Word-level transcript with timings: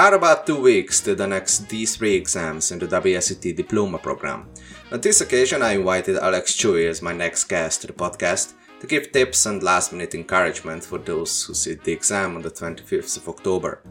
are 0.00 0.14
about 0.14 0.46
two 0.46 0.58
weeks 0.58 1.02
to 1.02 1.14
the 1.14 1.26
next 1.26 1.68
D3 1.68 2.16
exams 2.16 2.72
in 2.72 2.78
the 2.78 2.86
WSET 2.86 3.54
Diploma 3.54 3.98
program. 3.98 4.48
On 4.90 4.98
this 4.98 5.20
occasion, 5.20 5.60
I 5.60 5.72
invited 5.72 6.16
Alex 6.16 6.54
Tsui 6.54 6.88
as 6.88 7.02
my 7.02 7.12
next 7.12 7.44
guest 7.44 7.82
to 7.82 7.86
the 7.86 7.92
podcast 7.92 8.54
to 8.80 8.86
give 8.86 9.12
tips 9.12 9.44
and 9.44 9.62
last 9.62 9.92
minute 9.92 10.14
encouragement 10.14 10.82
for 10.82 10.96
those 10.96 11.44
who 11.44 11.52
sit 11.52 11.84
the 11.84 11.92
exam 11.92 12.34
on 12.34 12.40
the 12.40 12.50
25th 12.50 13.18
of 13.18 13.28
October. 13.28 13.82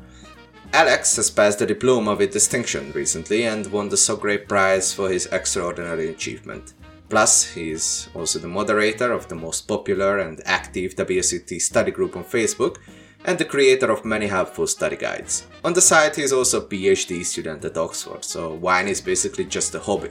Alex 0.73 1.15
has 1.17 1.29
passed 1.29 1.59
the 1.59 1.65
diploma 1.67 2.15
with 2.15 2.33
distinction 2.33 2.91
recently 2.93 3.43
and 3.43 3.71
won 3.71 3.87
the 3.87 3.95
SOGRAPE 3.95 4.47
Prize 4.47 4.91
for 4.91 5.09
his 5.09 5.27
extraordinary 5.27 6.09
achievement. 6.09 6.73
Plus, 7.09 7.53
he 7.53 7.69
is 7.69 8.09
also 8.15 8.39
the 8.39 8.47
moderator 8.47 9.11
of 9.11 9.27
the 9.27 9.35
most 9.35 9.67
popular 9.67 10.17
and 10.17 10.41
active 10.45 10.95
WSET 10.95 11.61
study 11.61 11.91
group 11.91 12.17
on 12.17 12.23
Facebook 12.23 12.77
and 13.25 13.37
the 13.37 13.45
creator 13.45 13.91
of 13.91 14.05
many 14.05 14.27
helpful 14.27 14.67
study 14.67 14.95
guides. 14.95 15.47
On 15.63 15.73
the 15.73 15.81
side, 15.81 16.15
he 16.15 16.23
is 16.23 16.33
also 16.33 16.61
a 16.61 16.65
PhD 16.65 17.23
student 17.25 17.65
at 17.65 17.77
Oxford, 17.77 18.23
so 18.23 18.53
wine 18.53 18.87
is 18.87 19.01
basically 19.01 19.45
just 19.45 19.75
a 19.75 19.79
hobby. 19.79 20.09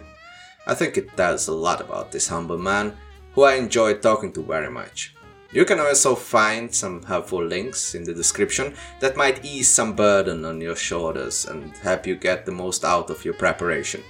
I 0.66 0.74
think 0.74 0.96
it 0.96 1.16
tells 1.16 1.48
a 1.48 1.54
lot 1.54 1.80
about 1.80 2.12
this 2.12 2.28
humble 2.28 2.58
man, 2.58 2.96
who 3.32 3.44
I 3.44 3.54
enjoy 3.54 3.94
talking 3.94 4.32
to 4.32 4.42
very 4.42 4.70
much. 4.70 5.14
You 5.50 5.64
can 5.64 5.80
also 5.80 6.14
find 6.14 6.74
some 6.74 7.02
helpful 7.02 7.42
links 7.42 7.94
in 7.94 8.04
the 8.04 8.12
description 8.12 8.74
that 9.00 9.16
might 9.16 9.44
ease 9.44 9.70
some 9.70 9.94
burden 9.94 10.44
on 10.44 10.60
your 10.60 10.76
shoulders 10.76 11.46
and 11.46 11.74
help 11.78 12.06
you 12.06 12.16
get 12.16 12.44
the 12.44 12.52
most 12.52 12.84
out 12.84 13.08
of 13.08 13.24
your 13.24 13.32
preparation. 13.32 14.02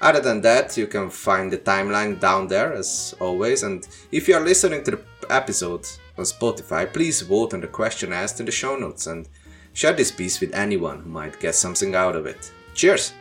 Other 0.00 0.20
than 0.20 0.40
that, 0.42 0.76
you 0.76 0.86
can 0.86 1.10
find 1.10 1.52
the 1.52 1.58
timeline 1.58 2.18
down 2.20 2.46
there 2.46 2.72
as 2.72 3.14
always, 3.20 3.64
and 3.64 3.86
if 4.12 4.28
you 4.28 4.36
are 4.36 4.40
listening 4.40 4.82
to 4.84 4.92
the 4.92 5.00
episode 5.28 5.86
on 6.18 6.24
Spotify, 6.24 6.92
please 6.92 7.20
vote 7.22 7.54
on 7.54 7.60
the 7.60 7.68
question 7.68 8.12
asked 8.12 8.40
in 8.40 8.46
the 8.46 8.52
show 8.52 8.76
notes 8.76 9.06
and 9.06 9.28
share 9.72 9.92
this 9.92 10.10
piece 10.10 10.40
with 10.40 10.54
anyone 10.54 11.00
who 11.00 11.08
might 11.08 11.38
get 11.40 11.54
something 11.54 11.94
out 11.94 12.16
of 12.16 12.26
it. 12.26 12.52
Cheers! 12.74 13.12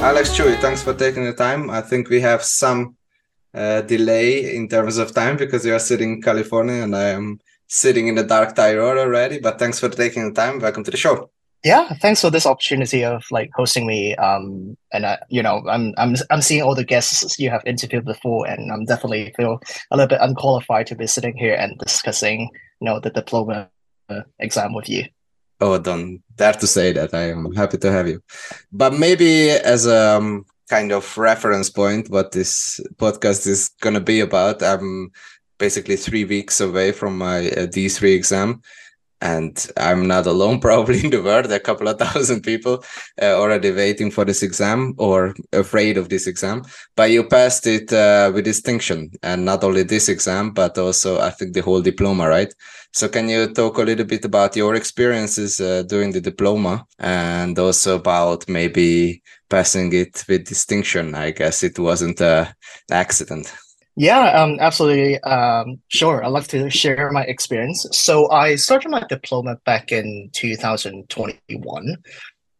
Alex 0.00 0.30
Tsui, 0.30 0.58
thanks 0.60 0.82
for 0.82 0.94
taking 0.94 1.24
the 1.24 1.32
time. 1.32 1.70
I 1.70 1.80
think 1.80 2.08
we 2.08 2.20
have 2.20 2.42
some 2.42 2.96
uh, 3.52 3.80
delay 3.82 4.54
in 4.54 4.68
terms 4.68 4.96
of 4.96 5.12
time 5.12 5.36
because 5.36 5.66
you 5.66 5.74
are 5.74 5.80
sitting 5.80 6.14
in 6.14 6.22
California 6.22 6.82
and 6.82 6.94
I 6.94 7.08
am 7.08 7.40
sitting 7.66 8.06
in 8.08 8.14
the 8.14 8.22
dark 8.22 8.54
Tyrol 8.54 8.98
already. 8.98 9.40
But 9.40 9.58
thanks 9.58 9.78
for 9.80 9.88
taking 9.88 10.28
the 10.28 10.40
time. 10.40 10.60
Welcome 10.60 10.84
to 10.84 10.90
the 10.90 10.96
show. 10.96 11.30
Yeah, 11.64 11.88
thanks 11.94 12.20
for 12.20 12.30
this 12.30 12.46
opportunity 12.46 13.04
of 13.04 13.24
like 13.30 13.50
hosting 13.54 13.86
me. 13.86 14.14
Um, 14.14 14.76
and 14.92 15.04
I, 15.04 15.18
you 15.28 15.42
know, 15.42 15.62
I'm 15.68 15.92
I'm 15.98 16.14
I'm 16.30 16.40
seeing 16.40 16.62
all 16.62 16.74
the 16.74 16.84
guests 16.84 17.38
you 17.38 17.50
have 17.50 17.62
interviewed 17.66 18.04
before, 18.04 18.46
and 18.46 18.70
I'm 18.70 18.84
definitely 18.84 19.32
feel 19.36 19.60
a 19.90 19.96
little 19.96 20.08
bit 20.08 20.20
unqualified 20.20 20.86
to 20.88 20.94
be 20.94 21.08
sitting 21.08 21.36
here 21.36 21.54
and 21.54 21.76
discussing, 21.78 22.50
you 22.80 22.84
know, 22.84 23.00
the 23.00 23.10
diploma 23.10 23.68
uh, 24.08 24.22
exam 24.38 24.72
with 24.72 24.88
you. 24.88 25.06
Oh, 25.60 25.76
don't 25.78 26.22
dare 26.36 26.52
to 26.52 26.66
say 26.68 26.92
that. 26.92 27.12
I 27.12 27.30
am 27.30 27.52
happy 27.54 27.78
to 27.78 27.90
have 27.90 28.06
you. 28.06 28.22
But 28.70 28.94
maybe 28.94 29.50
as 29.50 29.86
a 29.86 30.16
um, 30.16 30.44
kind 30.70 30.92
of 30.92 31.18
reference 31.18 31.70
point, 31.70 32.08
what 32.08 32.30
this 32.30 32.80
podcast 32.96 33.48
is 33.48 33.70
going 33.80 33.94
to 33.94 34.00
be 34.00 34.20
about, 34.20 34.62
I'm 34.62 35.10
basically 35.58 35.96
three 35.96 36.24
weeks 36.24 36.60
away 36.60 36.92
from 36.92 37.18
my 37.18 37.48
uh, 37.48 37.66
D3 37.66 38.14
exam. 38.14 38.62
And 39.20 39.66
I'm 39.76 40.06
not 40.06 40.26
alone, 40.26 40.60
probably 40.68 41.04
in 41.04 41.10
the 41.10 41.22
world. 41.22 41.50
A 41.50 41.60
couple 41.60 41.88
of 41.88 41.98
thousand 41.98 42.42
people 42.42 42.84
uh, 43.20 43.34
already 43.34 43.70
waiting 43.72 44.10
for 44.10 44.24
this 44.24 44.42
exam 44.42 44.94
or 44.98 45.34
afraid 45.52 45.96
of 45.96 46.08
this 46.08 46.26
exam. 46.26 46.62
But 46.96 47.10
you 47.10 47.24
passed 47.24 47.66
it 47.66 47.92
uh, 47.92 48.30
with 48.34 48.44
distinction, 48.44 49.10
and 49.22 49.44
not 49.44 49.64
only 49.64 49.82
this 49.82 50.08
exam, 50.08 50.52
but 50.52 50.78
also 50.78 51.20
I 51.20 51.30
think 51.30 51.54
the 51.54 51.62
whole 51.62 51.82
diploma, 51.82 52.28
right? 52.28 52.52
So 52.92 53.08
can 53.08 53.28
you 53.28 53.52
talk 53.52 53.78
a 53.78 53.82
little 53.82 54.06
bit 54.06 54.24
about 54.24 54.56
your 54.56 54.74
experiences 54.74 55.60
uh, 55.60 55.82
doing 55.82 56.12
the 56.12 56.20
diploma 56.20 56.86
and 56.98 57.58
also 57.58 57.96
about 57.96 58.48
maybe 58.48 59.22
passing 59.50 59.92
it 59.92 60.24
with 60.28 60.46
distinction? 60.46 61.14
I 61.14 61.30
guess 61.32 61.62
it 61.62 61.78
wasn't 61.78 62.20
an 62.20 62.48
accident. 62.90 63.52
Yeah, 63.98 64.40
um, 64.40 64.58
absolutely. 64.60 65.20
Um, 65.22 65.80
sure. 65.88 66.22
I'd 66.24 66.28
like 66.28 66.46
to 66.48 66.70
share 66.70 67.10
my 67.10 67.24
experience. 67.24 67.84
So 67.90 68.30
I 68.30 68.54
started 68.54 68.90
my 68.90 69.02
diploma 69.08 69.58
back 69.66 69.90
in 69.90 70.30
2021, 70.34 71.96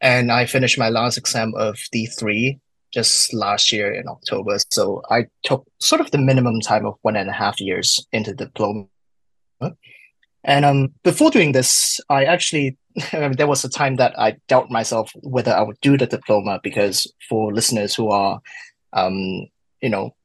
and 0.00 0.32
I 0.32 0.46
finished 0.46 0.78
my 0.80 0.88
last 0.88 1.16
exam 1.16 1.54
of 1.56 1.76
D3 1.94 2.58
just 2.92 3.32
last 3.32 3.70
year 3.70 3.94
in 3.94 4.08
October. 4.08 4.58
So 4.72 5.00
I 5.10 5.26
took 5.44 5.64
sort 5.78 6.00
of 6.00 6.10
the 6.10 6.18
minimum 6.18 6.60
time 6.60 6.84
of 6.84 6.96
one 7.02 7.14
and 7.14 7.30
a 7.30 7.32
half 7.32 7.60
years 7.60 8.04
into 8.12 8.34
diploma. 8.34 8.86
And 10.42 10.64
um, 10.64 10.94
before 11.04 11.30
doing 11.30 11.52
this, 11.52 12.00
I 12.08 12.24
actually 12.24 12.76
there 13.12 13.46
was 13.46 13.64
a 13.64 13.68
time 13.68 13.94
that 13.96 14.18
I 14.18 14.38
doubt 14.48 14.72
myself 14.72 15.12
whether 15.22 15.52
I 15.54 15.62
would 15.62 15.80
do 15.82 15.96
the 15.96 16.06
diploma 16.08 16.58
because 16.64 17.06
for 17.28 17.54
listeners 17.54 17.94
who 17.94 18.08
are, 18.08 18.40
um, 18.92 19.46
you 19.80 19.88
know, 19.88 20.16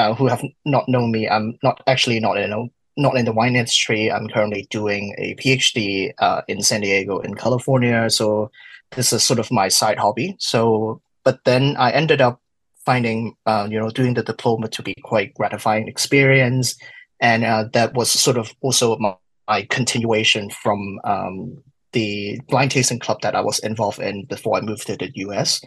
uh, 0.00 0.14
who 0.14 0.26
have 0.26 0.42
not 0.64 0.88
known 0.88 1.10
me, 1.10 1.28
I'm 1.28 1.58
not 1.62 1.82
actually 1.86 2.20
not 2.20 2.38
in 2.38 2.70
not 2.96 3.16
in 3.16 3.24
the 3.24 3.32
wine 3.32 3.56
industry. 3.56 4.10
I'm 4.10 4.28
currently 4.28 4.66
doing 4.70 5.14
a 5.18 5.34
PhD 5.36 6.12
uh, 6.18 6.42
in 6.48 6.62
San 6.62 6.80
Diego 6.80 7.18
in 7.20 7.34
California. 7.34 8.08
So 8.10 8.50
this 8.92 9.12
is 9.12 9.22
sort 9.22 9.38
of 9.38 9.50
my 9.50 9.68
side 9.68 9.98
hobby. 9.98 10.36
So, 10.38 11.00
but 11.24 11.44
then 11.44 11.76
I 11.76 11.92
ended 11.92 12.20
up 12.20 12.40
finding, 12.84 13.36
uh, 13.46 13.68
you 13.70 13.78
know, 13.78 13.90
doing 13.90 14.14
the 14.14 14.22
diploma 14.22 14.68
to 14.68 14.82
be 14.82 14.94
quite 15.04 15.34
gratifying 15.34 15.86
experience, 15.86 16.76
and 17.20 17.44
uh, 17.44 17.64
that 17.72 17.94
was 17.94 18.10
sort 18.10 18.38
of 18.38 18.52
also 18.62 18.96
my 18.98 19.14
my 19.48 19.66
continuation 19.68 20.48
from 20.48 21.00
um, 21.04 21.62
the 21.92 22.40
blind 22.48 22.70
tasting 22.70 23.00
club 23.00 23.20
that 23.22 23.34
I 23.34 23.40
was 23.40 23.58
involved 23.58 23.98
in 23.98 24.24
before 24.26 24.56
I 24.56 24.60
moved 24.60 24.86
to 24.86 24.96
the 24.96 25.10
US. 25.26 25.60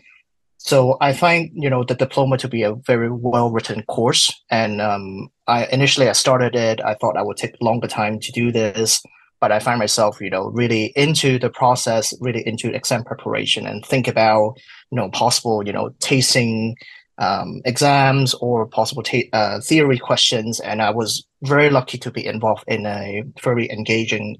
So 0.65 0.95
I 1.01 1.11
find 1.11 1.51
you 1.53 1.69
know 1.69 1.83
the 1.83 1.93
diploma 1.93 2.37
to 2.37 2.47
be 2.47 2.63
a 2.63 2.73
very 2.73 3.11
well 3.11 3.51
written 3.51 3.83
course, 3.83 4.33
and 4.49 4.81
um, 4.81 5.27
I 5.45 5.65
initially 5.65 6.07
I 6.07 6.13
started 6.13 6.55
it. 6.55 6.79
I 6.85 6.93
thought 6.93 7.17
I 7.17 7.21
would 7.21 7.35
take 7.35 7.61
longer 7.61 7.87
time 7.87 8.17
to 8.21 8.31
do 8.31 8.49
this, 8.49 9.03
but 9.41 9.51
I 9.51 9.59
find 9.59 9.77
myself 9.77 10.21
you 10.21 10.29
know 10.29 10.45
really 10.45 10.93
into 10.95 11.37
the 11.37 11.49
process, 11.49 12.13
really 12.21 12.47
into 12.47 12.73
exam 12.73 13.03
preparation, 13.03 13.67
and 13.67 13.85
think 13.85 14.07
about 14.07 14.55
you 14.89 14.95
know 14.95 15.09
possible 15.09 15.67
you 15.67 15.73
know 15.73 15.93
tasting 15.99 16.77
um, 17.17 17.61
exams 17.65 18.33
or 18.35 18.65
possible 18.65 19.03
ta- 19.03 19.29
uh, 19.33 19.59
theory 19.59 19.99
questions. 19.99 20.61
And 20.61 20.81
I 20.81 20.91
was 20.91 21.25
very 21.41 21.69
lucky 21.71 21.97
to 21.97 22.09
be 22.09 22.25
involved 22.25 22.63
in 22.67 22.85
a 22.85 23.23
very 23.43 23.69
engaging 23.69 24.39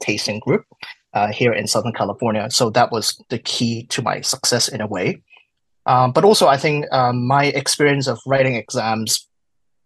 tasting 0.00 0.38
group 0.40 0.66
uh, 1.14 1.28
here 1.28 1.54
in 1.54 1.66
Southern 1.66 1.94
California. 1.94 2.50
So 2.50 2.68
that 2.68 2.92
was 2.92 3.18
the 3.30 3.38
key 3.38 3.86
to 3.86 4.02
my 4.02 4.20
success 4.20 4.68
in 4.68 4.82
a 4.82 4.86
way. 4.86 5.22
Um, 5.86 6.12
but 6.12 6.24
also, 6.24 6.46
I 6.46 6.56
think 6.56 6.86
um, 6.92 7.26
my 7.26 7.46
experience 7.46 8.06
of 8.06 8.20
writing 8.26 8.54
exams 8.54 9.26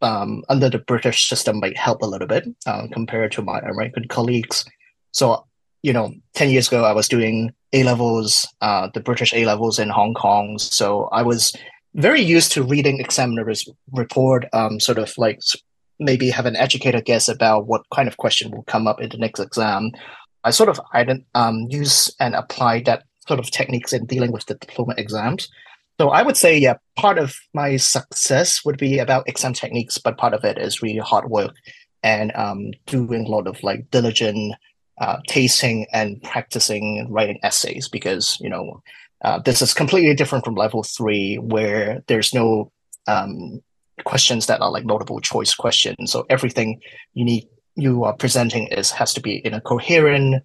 um, 0.03 0.43
under 0.49 0.69
the 0.69 0.79
British 0.79 1.29
system 1.29 1.61
might 1.61 1.77
help 1.77 2.03
a 2.03 2.07
little 2.07 2.29
bit 2.29 2.45
uh, 2.67 2.87
compared 2.93 3.33
to 3.33 3.43
my 3.43 3.59
American 3.61 4.07
colleagues. 4.09 4.65
So, 5.13 5.47
you 5.83 5.93
know, 5.93 6.13
10 6.35 6.51
years 6.51 6.69
ago, 6.69 6.85
I 6.85 6.93
was 6.93 7.09
doing 7.09 7.53
A 7.73 7.83
levels, 7.83 8.47
uh, 8.61 8.89
the 8.93 9.01
British 9.01 9.33
A 9.33 9.47
levels 9.47 9.79
in 9.79 9.89
Hong 9.89 10.15
Kong. 10.15 10.59
So 10.59 11.05
I 11.13 11.23
was 11.23 11.57
very 11.95 12.21
used 12.21 12.53
to 12.53 12.63
reading 12.63 13.01
examiners 13.01 13.67
report, 13.93 14.45
um, 14.53 14.79
sort 14.81 14.99
of 14.99 15.17
like 15.17 15.41
maybe 15.99 16.29
have 16.29 16.45
an 16.45 16.57
educated 16.57 17.07
guess 17.07 17.29
about 17.29 17.67
what 17.67 17.83
kind 17.95 18.07
of 18.07 18.19
question 18.19 18.51
will 18.51 18.65
come 18.65 18.87
up 18.87 19.01
in 19.01 19.09
the 19.09 19.17
next 19.17 19.41
exam. 19.41 19.93
I 20.45 20.51
sort 20.51 20.69
of 20.69 20.81
I 20.93 21.05
didn't 21.05 21.27
um, 21.35 21.67
use 21.71 22.15
and 22.21 22.35
apply 22.35 22.83
that 22.83 23.05
sort 23.27 23.41
of 23.41 23.51
techniques 23.51 23.93
in 23.93 24.05
dealing 24.07 24.33
with 24.33 24.47
the 24.47 24.55
diploma 24.55 24.95
exams. 24.99 25.49
So 25.99 26.11
I 26.11 26.23
would 26.23 26.37
say, 26.37 26.59
yeah, 26.59 26.75
part 26.97 27.19
of 27.19 27.37
my 27.55 27.77
success 27.77 28.65
would 28.65 28.77
be 28.77 28.99
about 28.99 29.29
exam 29.29 29.55
techniques, 29.55 29.97
but 29.99 30.19
part 30.19 30.35
of 30.35 30.45
it 30.45 30.59
is 30.59 30.83
really 30.83 30.99
hard 30.99 31.31
work 31.31 31.55
and 32.03 32.33
um, 32.37 32.73
doing 32.87 33.25
a 33.25 33.29
lot 33.29 33.47
of 33.47 33.63
like 33.63 33.91
diligent 33.91 34.55
uh, 34.99 35.19
tasting 35.27 35.87
and 35.93 36.23
practicing 36.23 37.07
writing 37.11 37.39
essays 37.43 37.89
because 37.89 38.39
you 38.41 38.49
know 38.49 38.83
uh, 39.23 39.39
this 39.39 39.63
is 39.63 39.75
completely 39.75 40.15
different 40.15 40.45
from 40.45 40.55
level 40.55 40.83
three, 40.83 41.37
where 41.37 42.03
there's 42.07 42.35
no 42.35 42.71
um, 43.07 43.63
questions 44.05 44.47
that 44.47 44.61
are 44.61 44.71
like 44.71 44.85
multiple 44.85 45.21
choice 45.21 45.55
questions. 45.55 46.13
So 46.13 46.27
everything 46.29 46.81
you 47.15 47.25
need 47.25 47.49
you 47.75 48.05
are 48.05 48.15
presenting 48.15 48.69
is 48.69 48.91
has 48.91 49.13
to 49.15 49.21
be 49.21 49.37
in 49.37 49.53
a 49.53 49.61
coherent 49.61 50.43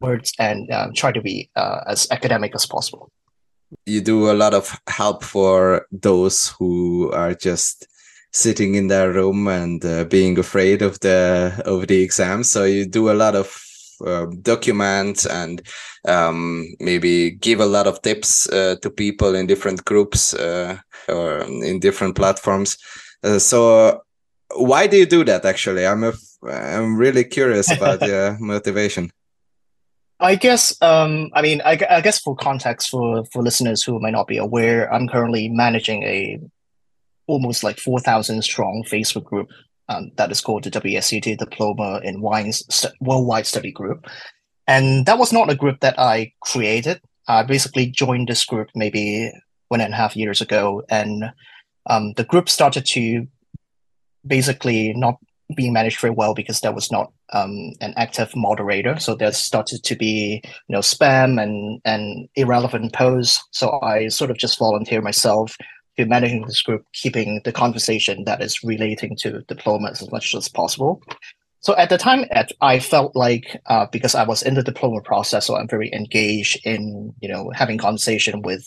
words 0.00 0.32
and 0.38 0.70
um, 0.72 0.92
try 0.92 1.12
to 1.12 1.20
be 1.20 1.48
uh, 1.56 1.80
as 1.86 2.06
academic 2.10 2.54
as 2.54 2.66
possible. 2.66 3.10
You 3.86 4.00
do 4.00 4.30
a 4.30 4.34
lot 4.34 4.54
of 4.54 4.78
help 4.88 5.24
for 5.24 5.86
those 5.90 6.48
who 6.58 7.10
are 7.12 7.34
just 7.34 7.86
sitting 8.32 8.74
in 8.74 8.88
their 8.88 9.12
room 9.12 9.46
and 9.48 9.84
uh, 9.84 10.04
being 10.04 10.38
afraid 10.38 10.82
of 10.82 10.98
the 11.00 11.62
of 11.64 11.86
the 11.86 12.02
exam. 12.02 12.44
So 12.44 12.64
you 12.64 12.86
do 12.86 13.10
a 13.10 13.14
lot 13.14 13.34
of 13.34 13.62
uh, 14.04 14.26
document 14.42 15.26
and 15.26 15.62
um, 16.08 16.66
maybe 16.80 17.30
give 17.30 17.60
a 17.60 17.66
lot 17.66 17.86
of 17.86 18.02
tips 18.02 18.48
uh, 18.48 18.76
to 18.82 18.90
people 18.90 19.34
in 19.34 19.46
different 19.46 19.84
groups 19.84 20.34
uh, 20.34 20.76
or 21.08 21.40
in 21.40 21.78
different 21.78 22.16
platforms. 22.16 22.78
Uh, 23.22 23.38
so, 23.38 24.02
why 24.56 24.86
do 24.86 24.96
you 24.96 25.06
do 25.06 25.24
that? 25.24 25.44
Actually, 25.44 25.86
I'm 25.86 26.04
a, 26.04 26.12
I'm 26.44 26.96
really 26.96 27.24
curious 27.24 27.70
about 27.70 28.02
your 28.06 28.36
motivation. 28.40 29.12
I 30.22 30.36
guess, 30.36 30.80
um, 30.80 31.30
I 31.34 31.42
mean, 31.42 31.60
I, 31.64 31.76
I, 31.90 32.00
guess 32.00 32.20
for 32.20 32.36
context 32.36 32.90
for 32.90 33.24
for 33.32 33.42
listeners 33.42 33.82
who 33.82 33.98
might 33.98 34.12
not 34.12 34.28
be 34.28 34.38
aware, 34.38 34.92
I'm 34.94 35.08
currently 35.08 35.48
managing 35.48 36.04
a 36.04 36.38
almost 37.26 37.64
like 37.64 37.80
four 37.80 37.98
thousand 37.98 38.40
strong 38.42 38.84
Facebook 38.88 39.24
group 39.24 39.48
um, 39.88 40.12
that 40.16 40.30
is 40.30 40.40
called 40.40 40.62
the 40.62 40.70
WSET 40.70 41.36
Diploma 41.38 42.00
in 42.04 42.20
Wines 42.20 42.64
St- 42.72 42.94
Worldwide 43.00 43.46
Study 43.46 43.72
Group, 43.72 44.06
and 44.68 45.06
that 45.06 45.18
was 45.18 45.32
not 45.32 45.50
a 45.50 45.56
group 45.56 45.80
that 45.80 45.98
I 45.98 46.32
created. 46.40 47.00
I 47.26 47.42
basically 47.42 47.86
joined 47.86 48.28
this 48.28 48.44
group 48.44 48.68
maybe 48.76 49.32
one 49.68 49.80
and 49.80 49.92
a 49.92 49.96
half 49.96 50.16
years 50.16 50.40
ago, 50.40 50.84
and 50.88 51.32
um, 51.90 52.12
the 52.12 52.24
group 52.24 52.48
started 52.48 52.86
to 52.86 53.26
basically 54.24 54.92
not 54.94 55.16
being 55.56 55.72
managed 55.72 56.00
very 56.00 56.14
well 56.14 56.32
because 56.32 56.60
there 56.60 56.72
was 56.72 56.92
not 56.92 57.12
um, 57.32 57.72
an 57.80 57.94
active 57.96 58.34
moderator. 58.36 58.98
So 58.98 59.14
there 59.14 59.32
started 59.32 59.82
to 59.84 59.96
be 59.96 60.40
you 60.44 60.72
know 60.72 60.80
spam 60.80 61.42
and 61.42 61.80
and 61.84 62.28
irrelevant 62.36 62.92
posts. 62.92 63.42
So 63.50 63.80
I 63.82 64.08
sort 64.08 64.30
of 64.30 64.38
just 64.38 64.58
volunteer 64.58 65.00
myself 65.00 65.56
to 65.98 66.06
managing 66.06 66.46
this 66.46 66.62
group, 66.62 66.84
keeping 66.92 67.40
the 67.44 67.52
conversation 67.52 68.24
that 68.24 68.42
is 68.42 68.62
relating 68.64 69.16
to 69.20 69.42
diplomas 69.42 70.00
as 70.00 70.10
much 70.10 70.34
as 70.34 70.48
possible. 70.48 71.02
So 71.60 71.76
at 71.76 71.90
the 71.90 71.98
time, 71.98 72.24
I 72.60 72.80
felt 72.80 73.14
like 73.14 73.60
uh, 73.66 73.86
because 73.92 74.16
I 74.16 74.24
was 74.24 74.42
in 74.42 74.54
the 74.54 74.64
diploma 74.64 75.00
process, 75.00 75.46
so 75.46 75.56
I'm 75.56 75.68
very 75.68 75.92
engaged 75.92 76.60
in 76.64 77.14
you 77.20 77.28
know 77.28 77.50
having 77.54 77.78
conversation 77.78 78.42
with 78.42 78.66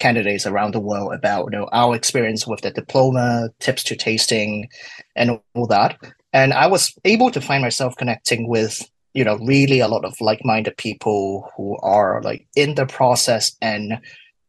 candidates 0.00 0.46
around 0.46 0.74
the 0.74 0.80
world 0.80 1.14
about 1.14 1.44
you 1.52 1.58
know 1.58 1.68
our 1.72 1.94
experience 1.94 2.46
with 2.46 2.60
the 2.62 2.72
diploma, 2.72 3.50
tips 3.60 3.84
to 3.84 3.96
tasting, 3.96 4.68
and 5.14 5.38
all 5.54 5.66
that. 5.68 5.96
And 6.32 6.52
I 6.52 6.66
was 6.66 6.94
able 7.04 7.30
to 7.30 7.40
find 7.40 7.62
myself 7.62 7.96
connecting 7.96 8.48
with 8.48 8.82
you 9.14 9.24
know 9.24 9.36
really 9.36 9.80
a 9.80 9.88
lot 9.88 10.04
of 10.04 10.18
like-minded 10.20 10.76
people 10.78 11.50
who 11.56 11.76
are 11.78 12.22
like 12.22 12.46
in 12.56 12.74
the 12.74 12.86
process 12.86 13.54
and 13.60 13.98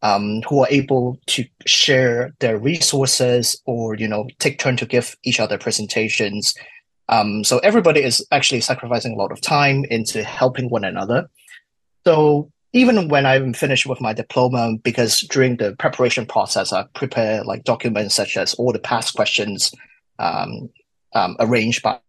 um, 0.01 0.41
who 0.43 0.61
are 0.61 0.67
able 0.69 1.19
to 1.27 1.45
share 1.65 2.33
their 2.39 2.57
resources 2.57 3.61
or 3.65 3.95
you 3.95 4.07
know 4.07 4.27
take 4.39 4.59
turn 4.59 4.77
to 4.77 4.85
give 4.85 5.15
each 5.23 5.39
other 5.39 5.57
presentations. 5.57 6.53
Um, 7.09 7.43
so 7.43 7.59
everybody 7.59 8.01
is 8.01 8.25
actually 8.31 8.61
sacrificing 8.61 9.13
a 9.13 9.17
lot 9.17 9.31
of 9.31 9.41
time 9.41 9.83
into 9.89 10.23
helping 10.23 10.69
one 10.69 10.85
another. 10.85 11.29
So 12.05 12.49
even 12.73 13.07
when 13.07 13.25
i'm 13.25 13.53
finished 13.53 13.85
with 13.85 14.01
my 14.01 14.13
diploma 14.13 14.75
because 14.83 15.21
during 15.29 15.57
the 15.57 15.75
preparation 15.77 16.25
process 16.25 16.73
i 16.73 16.83
prepare 16.95 17.43
like 17.43 17.63
documents 17.63 18.15
such 18.15 18.35
as 18.35 18.53
all 18.55 18.73
the 18.73 18.79
past 18.79 19.15
questions 19.15 19.71
um, 20.19 20.69
um 21.15 21.35
arranged 21.39 21.81
by 21.81 21.99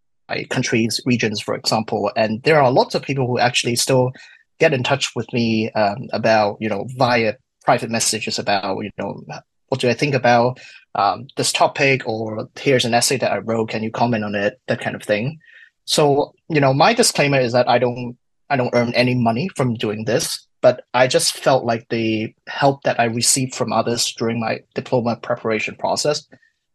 countries 0.48 1.00
regions 1.04 1.40
for 1.40 1.54
example 1.54 2.10
and 2.16 2.42
there 2.44 2.60
are 2.60 2.72
lots 2.72 2.94
of 2.94 3.02
people 3.02 3.26
who 3.26 3.38
actually 3.38 3.76
still 3.76 4.10
get 4.58 4.72
in 4.72 4.82
touch 4.82 5.14
with 5.14 5.30
me 5.32 5.70
um, 5.72 6.08
about 6.12 6.56
you 6.60 6.68
know 6.68 6.86
via 6.96 7.34
private 7.64 7.90
messages 7.90 8.38
about 8.38 8.78
you 8.78 8.90
know 8.98 9.22
what 9.68 9.80
do 9.80 9.88
I 9.88 9.94
think 9.94 10.14
about 10.14 10.60
um, 10.94 11.26
this 11.36 11.52
topic 11.52 12.06
or 12.06 12.48
here's 12.58 12.84
an 12.84 12.94
essay 12.94 13.16
that 13.16 13.32
I 13.32 13.38
wrote. 13.38 13.70
Can 13.70 13.82
you 13.82 13.90
comment 13.90 14.24
on 14.24 14.34
it? 14.34 14.60
That 14.68 14.80
kind 14.80 14.94
of 14.94 15.02
thing. 15.02 15.38
So 15.84 16.32
you 16.48 16.60
know, 16.60 16.72
my 16.72 16.94
disclaimer 16.94 17.40
is 17.40 17.52
that 17.52 17.68
I 17.68 17.78
don't 17.78 18.16
I 18.50 18.56
don't 18.56 18.74
earn 18.74 18.94
any 18.94 19.14
money 19.14 19.48
from 19.56 19.74
doing 19.74 20.04
this, 20.04 20.46
but 20.60 20.84
I 20.94 21.06
just 21.06 21.38
felt 21.38 21.64
like 21.64 21.88
the 21.88 22.34
help 22.46 22.82
that 22.84 23.00
I 23.00 23.04
received 23.04 23.54
from 23.54 23.72
others 23.72 24.12
during 24.16 24.38
my 24.38 24.60
diploma 24.74 25.16
preparation 25.16 25.74
process 25.76 26.26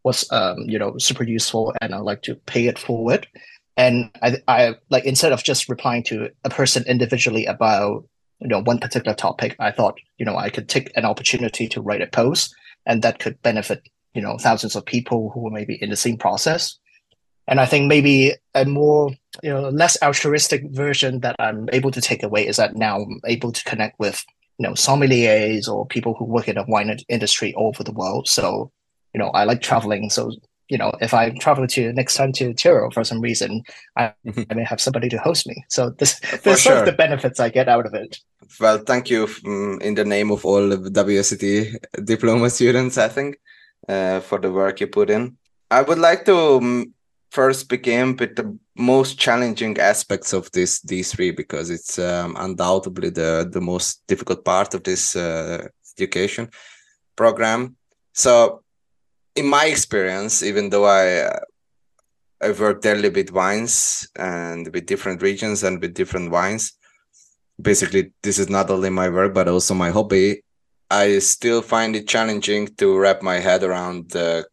was 0.04 0.30
um, 0.32 0.58
you 0.60 0.78
know 0.78 0.98
super 0.98 1.24
useful, 1.24 1.74
and 1.80 1.94
I 1.94 1.98
like 1.98 2.22
to 2.22 2.34
pay 2.34 2.66
it 2.66 2.78
forward. 2.78 3.26
And 3.76 4.10
I, 4.22 4.36
I 4.46 4.74
like 4.90 5.04
instead 5.04 5.32
of 5.32 5.42
just 5.42 5.68
replying 5.68 6.02
to 6.04 6.30
a 6.44 6.50
person 6.50 6.84
individually 6.86 7.46
about 7.46 8.04
you 8.40 8.48
know 8.48 8.60
one 8.60 8.78
particular 8.78 9.14
topic 9.14 9.54
i 9.58 9.70
thought 9.70 9.98
you 10.18 10.24
know 10.24 10.36
i 10.36 10.50
could 10.50 10.68
take 10.68 10.90
an 10.96 11.04
opportunity 11.04 11.68
to 11.68 11.80
write 11.80 12.02
a 12.02 12.06
post 12.06 12.54
and 12.86 13.02
that 13.02 13.18
could 13.18 13.40
benefit 13.42 13.82
you 14.14 14.22
know 14.22 14.36
thousands 14.38 14.74
of 14.74 14.84
people 14.84 15.30
who 15.30 15.50
may 15.50 15.64
be 15.64 15.80
in 15.82 15.90
the 15.90 15.96
same 15.96 16.16
process 16.16 16.78
and 17.46 17.60
i 17.60 17.66
think 17.66 17.86
maybe 17.86 18.32
a 18.54 18.64
more 18.64 19.10
you 19.42 19.50
know 19.50 19.68
less 19.68 19.96
altruistic 20.02 20.62
version 20.70 21.20
that 21.20 21.36
i'm 21.38 21.68
able 21.72 21.90
to 21.90 22.00
take 22.00 22.22
away 22.22 22.46
is 22.46 22.56
that 22.56 22.76
now 22.76 23.02
i'm 23.02 23.20
able 23.26 23.52
to 23.52 23.62
connect 23.64 23.98
with 23.98 24.24
you 24.58 24.66
know 24.66 24.72
sommeliers 24.72 25.68
or 25.68 25.86
people 25.86 26.14
who 26.14 26.24
work 26.24 26.48
in 26.48 26.56
the 26.56 26.64
wine 26.66 26.96
industry 27.08 27.54
all 27.54 27.68
over 27.68 27.84
the 27.84 27.92
world 27.92 28.26
so 28.28 28.72
you 29.14 29.18
know 29.18 29.28
i 29.30 29.44
like 29.44 29.60
traveling 29.60 30.10
so 30.10 30.30
you 30.70 30.78
know, 30.78 30.92
if 31.00 31.12
I 31.12 31.30
travel 31.30 31.66
to 31.66 31.92
next 31.92 32.14
time 32.14 32.32
to 32.34 32.54
Tyrol 32.54 32.92
for 32.92 33.02
some 33.04 33.20
reason, 33.20 33.62
I, 33.96 34.14
mm-hmm. 34.24 34.42
I 34.48 34.54
may 34.54 34.64
have 34.64 34.80
somebody 34.80 35.08
to 35.08 35.18
host 35.18 35.46
me. 35.46 35.64
So 35.68 35.90
this, 35.90 36.20
this 36.44 36.62
sure. 36.62 36.78
of 36.78 36.86
the 36.86 36.92
benefits 36.92 37.40
I 37.40 37.48
get 37.48 37.68
out 37.68 37.86
of 37.86 37.94
it. 37.94 38.18
Well, 38.60 38.78
thank 38.78 39.10
you 39.10 39.28
um, 39.44 39.80
in 39.82 39.94
the 39.94 40.04
name 40.04 40.30
of 40.30 40.44
all 40.46 40.68
the 40.68 40.76
WSET 40.76 41.76
diploma 42.04 42.50
students, 42.50 42.98
I 42.98 43.08
think, 43.08 43.36
uh, 43.88 44.20
for 44.20 44.38
the 44.38 44.50
work 44.50 44.80
you 44.80 44.86
put 44.86 45.10
in. 45.10 45.36
I 45.70 45.82
would 45.82 45.98
like 45.98 46.24
to 46.26 46.36
um, 46.36 46.94
first 47.30 47.68
begin 47.68 48.16
with 48.16 48.36
the 48.36 48.56
most 48.76 49.18
challenging 49.18 49.78
aspects 49.78 50.32
of 50.32 50.50
this 50.52 50.80
D3 50.80 51.36
because 51.36 51.70
it's 51.70 51.98
um, 51.98 52.36
undoubtedly 52.38 53.10
the, 53.10 53.48
the 53.50 53.60
most 53.60 54.02
difficult 54.06 54.44
part 54.44 54.74
of 54.74 54.84
this 54.84 55.16
uh, 55.16 55.66
education 55.96 56.48
program. 57.16 57.76
So 58.14 58.62
in 59.36 59.46
my 59.46 59.66
experience, 59.66 60.42
even 60.42 60.70
though 60.70 60.84
I 60.84 61.22
uh, 61.22 61.40
I've 62.42 62.60
worked 62.60 62.82
daily 62.82 63.10
with 63.10 63.32
wines 63.32 64.08
and 64.16 64.72
with 64.72 64.86
different 64.86 65.22
regions 65.22 65.62
and 65.62 65.80
with 65.80 65.94
different 65.94 66.30
wines. 66.30 66.72
Basically, 67.60 68.12
this 68.22 68.38
is 68.38 68.48
not 68.48 68.70
only 68.70 68.90
my 68.90 69.08
work 69.08 69.34
but 69.34 69.48
also 69.48 69.74
my 69.74 69.90
hobby. 69.90 70.42
I 70.90 71.18
still 71.18 71.62
find 71.62 71.94
it 71.94 72.08
challenging 72.08 72.68
to 72.78 72.98
wrap 72.98 73.22
my 73.22 73.38
head 73.38 73.62
around 73.62 74.10
the 74.10 74.46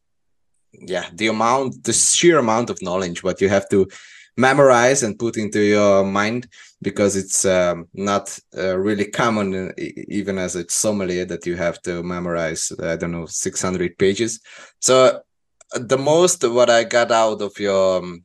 yeah 0.73 1.09
the 1.13 1.27
amount 1.27 1.83
the 1.83 1.93
sheer 1.93 2.37
amount 2.37 2.69
of 2.69 2.81
knowledge 2.81 3.23
what 3.23 3.41
you 3.41 3.49
have 3.49 3.67
to 3.69 3.87
memorize 4.35 5.01
and 5.01 5.17
put 5.17 5.35
into 5.37 5.59
your 5.61 6.03
mind 6.03 6.47
because 6.81 7.15
it's 7.15 7.45
um, 7.45 7.87
not 7.93 8.37
uh, 8.57 8.77
really 8.77 9.05
common 9.05 9.69
uh, 9.69 9.71
even 9.77 10.37
as 10.37 10.55
a 10.55 10.69
sommelier 10.69 11.25
that 11.25 11.45
you 11.45 11.55
have 11.55 11.81
to 11.81 12.03
memorize 12.03 12.71
i 12.83 12.95
don't 12.95 13.11
know 13.11 13.25
600 13.25 13.97
pages. 13.97 14.39
So 14.79 15.05
uh, 15.05 15.79
the 15.79 15.97
most 15.97 16.47
what 16.47 16.69
i 16.69 16.83
got 16.83 17.11
out 17.11 17.41
of 17.41 17.59
your 17.59 17.99
um, 17.99 18.23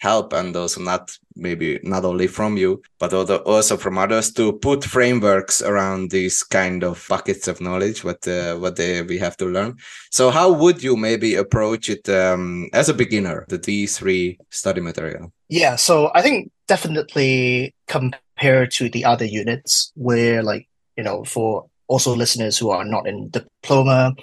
help 0.00 0.32
and 0.32 0.54
also 0.54 0.80
not 0.80 1.10
maybe 1.34 1.80
not 1.82 2.04
only 2.04 2.26
from 2.26 2.56
you 2.56 2.80
but 2.98 3.12
also 3.12 3.76
from 3.76 3.98
others 3.98 4.32
to 4.32 4.52
put 4.52 4.84
frameworks 4.84 5.60
around 5.60 6.10
these 6.10 6.42
kind 6.42 6.84
of 6.84 7.04
buckets 7.08 7.48
of 7.48 7.60
knowledge 7.60 8.04
what 8.04 8.26
uh, 8.28 8.54
what 8.56 8.76
they, 8.76 9.02
we 9.02 9.18
have 9.18 9.36
to 9.36 9.46
learn. 9.46 9.76
So 10.10 10.30
how 10.30 10.52
would 10.52 10.82
you 10.82 10.96
maybe 10.96 11.34
approach 11.34 11.88
it 11.88 12.08
um, 12.08 12.68
as 12.72 12.88
a 12.88 12.94
beginner 12.94 13.44
the 13.48 13.58
d3 13.58 14.38
study 14.50 14.80
material? 14.80 15.32
Yeah 15.48 15.76
so 15.76 16.10
i 16.14 16.22
think 16.22 16.50
definitely 16.68 17.74
compared 17.86 18.70
to 18.70 18.88
the 18.88 19.04
other 19.04 19.24
units 19.24 19.92
where 19.96 20.42
like 20.42 20.68
you 20.96 21.02
know 21.02 21.24
for 21.24 21.66
also 21.88 22.14
listeners 22.14 22.56
who 22.58 22.70
are 22.70 22.84
not 22.84 23.08
in 23.08 23.30
diploma 23.30 24.14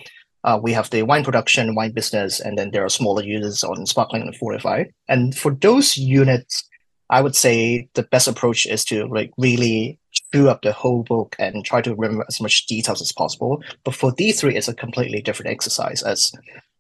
uh, 0.45 0.59
we 0.61 0.71
have 0.71 0.91
the 0.91 1.01
wine 1.01 1.23
production, 1.23 1.73
wine 1.73 1.91
business, 1.91 2.39
and 2.39 2.55
then 2.55 2.69
there 2.69 2.85
are 2.85 2.89
smaller 2.89 3.23
units 3.23 3.63
on 3.63 3.83
sparkling 3.87 4.21
and 4.21 4.35
fortified. 4.35 4.93
And 5.07 5.35
for 5.35 5.55
those 5.55 5.97
units, 5.97 6.63
I 7.09 7.21
would 7.21 7.35
say 7.35 7.89
the 7.95 8.03
best 8.03 8.27
approach 8.27 8.67
is 8.67 8.85
to 8.85 9.07
like 9.07 9.31
really 9.37 9.99
chew 10.31 10.47
up 10.47 10.61
the 10.61 10.71
whole 10.71 11.01
book 11.01 11.35
and 11.39 11.65
try 11.65 11.81
to 11.81 11.95
remember 11.95 12.25
as 12.27 12.39
much 12.39 12.67
details 12.67 13.01
as 13.01 13.11
possible. 13.11 13.63
But 13.83 13.95
for 13.95 14.11
D3, 14.11 14.53
it's 14.53 14.67
a 14.67 14.75
completely 14.75 15.19
different 15.19 15.51
exercise. 15.51 16.03
As 16.03 16.31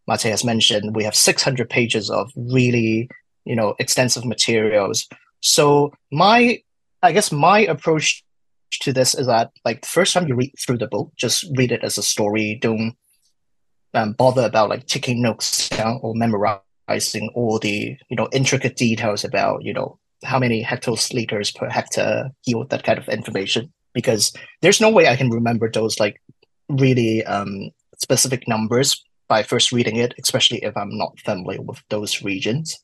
Mate 0.07 0.21
has 0.23 0.43
mentioned, 0.43 0.95
we 0.95 1.03
have 1.03 1.15
600 1.15 1.67
pages 1.67 2.11
of 2.11 2.31
really, 2.35 3.09
you 3.45 3.55
know, 3.55 3.73
extensive 3.79 4.25
materials. 4.25 5.07
So 5.45 5.93
my, 6.11 6.59
I 7.03 7.11
guess 7.11 7.31
my 7.31 7.59
approach 7.59 8.25
to 8.81 8.91
this 8.91 9.13
is 9.13 9.27
that 9.27 9.51
like 9.63 9.81
the 9.81 9.87
first 9.87 10.11
time 10.11 10.27
you 10.27 10.33
read 10.33 10.51
through 10.59 10.79
the 10.79 10.87
book, 10.87 11.11
just 11.17 11.45
read 11.55 11.71
it 11.71 11.83
as 11.83 11.99
a 11.99 12.03
story. 12.03 12.57
Don't 12.59 12.95
um, 13.93 14.13
bother 14.13 14.43
about 14.43 14.69
like 14.69 14.87
taking 14.87 15.21
notes 15.21 15.69
down 15.69 15.99
or 16.01 16.15
memorizing 16.15 17.29
all 17.35 17.59
the 17.59 17.95
you 18.09 18.15
know 18.15 18.27
intricate 18.33 18.75
details 18.75 19.23
about 19.23 19.63
you 19.63 19.71
know 19.71 19.99
how 20.23 20.39
many 20.39 20.63
hectoliters 20.63 21.55
per 21.55 21.69
hectare 21.69 22.31
yield 22.45 22.71
that 22.71 22.83
kind 22.83 22.97
of 22.97 23.07
information 23.07 23.71
because 23.93 24.33
there's 24.63 24.81
no 24.81 24.89
way 24.89 25.07
I 25.07 25.15
can 25.15 25.29
remember 25.29 25.69
those 25.69 25.99
like 25.99 26.19
really 26.69 27.23
um, 27.25 27.69
specific 27.99 28.47
numbers 28.47 29.03
by 29.27 29.43
first 29.43 29.71
reading 29.71 29.97
it, 29.97 30.15
especially 30.21 30.63
if 30.63 30.75
I'm 30.75 30.97
not 30.97 31.19
familiar 31.19 31.61
with 31.61 31.83
those 31.89 32.23
regions. 32.23 32.79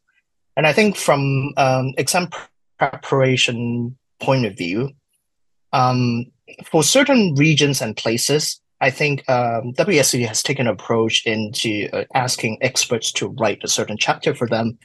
And 0.58 0.68
I 0.68 0.74
think 0.74 0.96
from 0.96 1.54
um, 1.58 1.94
exam 1.98 2.30
preparation 2.90 3.98
point 4.20 4.46
of 4.46 4.58
view, 4.58 4.90
um, 5.74 6.26
for 6.66 6.84
certain 6.84 7.36
regions 7.36 7.82
and 7.82 7.96
places, 7.96 8.60
I 8.82 8.90
think 8.90 9.28
um, 9.30 9.74
has 9.78 10.44
taken 10.44 10.68
an 10.68 10.74
approach 10.74 11.26
into 11.26 11.88
uh, 11.94 12.06
asking 12.16 12.58
experts 12.62 13.12
to 13.14 13.28
write 13.40 13.64
a 13.64 13.68
certain 13.68 13.98
chapter 13.98 14.34
for 14.34 14.48
them. 14.48 14.78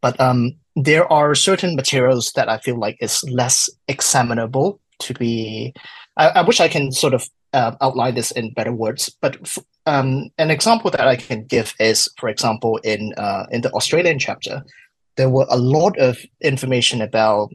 But 0.00 0.18
um, 0.18 0.52
there 0.74 1.10
are 1.12 1.34
certain 1.34 1.76
materials 1.76 2.32
that 2.32 2.48
I 2.48 2.58
feel 2.58 2.78
like 2.78 2.96
is 3.00 3.22
less 3.30 3.68
examinable 3.88 4.80
to 5.00 5.14
be. 5.14 5.74
I, 6.16 6.28
I 6.28 6.42
wish 6.42 6.60
I 6.60 6.68
can 6.68 6.90
sort 6.92 7.14
of 7.14 7.28
uh, 7.52 7.72
outline 7.80 8.14
this 8.14 8.30
in 8.30 8.54
better 8.54 8.72
words. 8.72 9.14
But 9.20 9.36
um, 9.86 10.30
an 10.38 10.50
example 10.50 10.90
that 10.90 11.06
I 11.06 11.16
can 11.16 11.44
give 11.44 11.74
is, 11.78 12.08
for 12.18 12.28
example, 12.30 12.78
in 12.78 13.12
uh, 13.16 13.44
in 13.50 13.60
the 13.60 13.70
Australian 13.72 14.18
chapter, 14.18 14.64
there 15.16 15.30
were 15.30 15.46
a 15.50 15.56
lot 15.56 15.98
of 15.98 16.18
information 16.40 17.02
about 17.02 17.50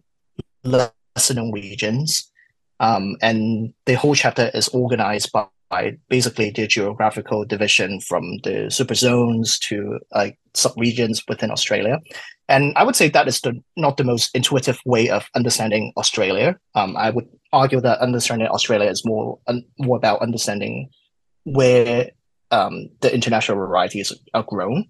lesser 0.63 1.51
regions, 1.51 2.31
um, 2.79 3.15
and 3.21 3.73
the 3.85 3.95
whole 3.95 4.15
chapter 4.15 4.51
is 4.53 4.67
organized 4.69 5.31
by 5.31 5.47
by 5.69 5.97
basically 6.09 6.49
the 6.49 6.67
geographical 6.67 7.45
division 7.45 7.99
from 7.99 8.37
the 8.43 8.69
super 8.69 8.95
zones 8.95 9.59
to 9.59 9.99
like 10.15 10.37
sub-regions 10.53 11.21
within 11.27 11.51
Australia. 11.51 11.99
And 12.47 12.73
I 12.77 12.83
would 12.83 12.95
say 12.95 13.09
that 13.09 13.27
is 13.27 13.41
the 13.41 13.61
not 13.75 13.97
the 13.97 14.05
most 14.05 14.33
intuitive 14.33 14.79
way 14.85 15.09
of 15.09 15.27
understanding 15.35 15.91
Australia. 15.97 16.57
Um, 16.75 16.95
I 16.95 17.09
would 17.09 17.27
argue 17.51 17.81
that 17.81 17.99
understanding 17.99 18.47
Australia 18.47 18.89
is 18.89 19.03
more 19.05 19.39
um, 19.47 19.63
more 19.77 19.97
about 19.97 20.21
understanding 20.21 20.89
where 21.43 22.11
um, 22.51 22.89
the 23.01 23.13
international 23.13 23.57
varieties 23.57 24.13
are 24.33 24.43
grown. 24.43 24.85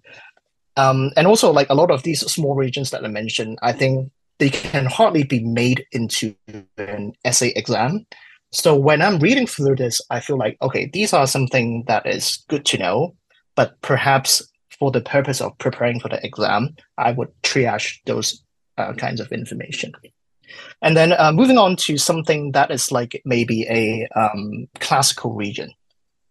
Um, 0.78 1.10
and 1.16 1.26
also, 1.26 1.52
like 1.52 1.68
a 1.68 1.74
lot 1.74 1.90
of 1.90 2.02
these 2.04 2.20
small 2.20 2.54
regions 2.54 2.90
that 2.90 3.04
I 3.04 3.08
mentioned, 3.08 3.58
I 3.62 3.72
think 3.72 4.10
they 4.38 4.48
can 4.48 4.86
hardly 4.86 5.24
be 5.24 5.40
made 5.40 5.84
into 5.92 6.34
an 6.78 7.12
essay 7.24 7.52
exam 7.56 8.06
so 8.50 8.74
when 8.74 9.02
I'm 9.02 9.18
reading 9.18 9.46
through 9.46 9.76
this, 9.76 10.00
I 10.10 10.20
feel 10.20 10.38
like, 10.38 10.56
okay, 10.62 10.88
these 10.92 11.12
are 11.12 11.26
something 11.26 11.84
that 11.86 12.06
is 12.06 12.44
good 12.48 12.64
to 12.66 12.78
know, 12.78 13.14
but 13.56 13.80
perhaps 13.82 14.42
for 14.78 14.90
the 14.90 15.00
purpose 15.00 15.40
of 15.40 15.56
preparing 15.58 16.00
for 16.00 16.08
the 16.08 16.24
exam, 16.24 16.76
I 16.96 17.12
would 17.12 17.28
triage 17.42 17.98
those 18.06 18.42
uh, 18.78 18.94
kinds 18.94 19.20
of 19.20 19.32
information. 19.32 19.92
And 20.80 20.96
then 20.96 21.12
uh, 21.12 21.32
moving 21.32 21.58
on 21.58 21.76
to 21.76 21.98
something 21.98 22.52
that 22.52 22.70
is 22.70 22.90
like 22.90 23.20
maybe 23.26 23.66
a 23.68 24.08
um, 24.18 24.66
classical 24.80 25.34
region. 25.34 25.70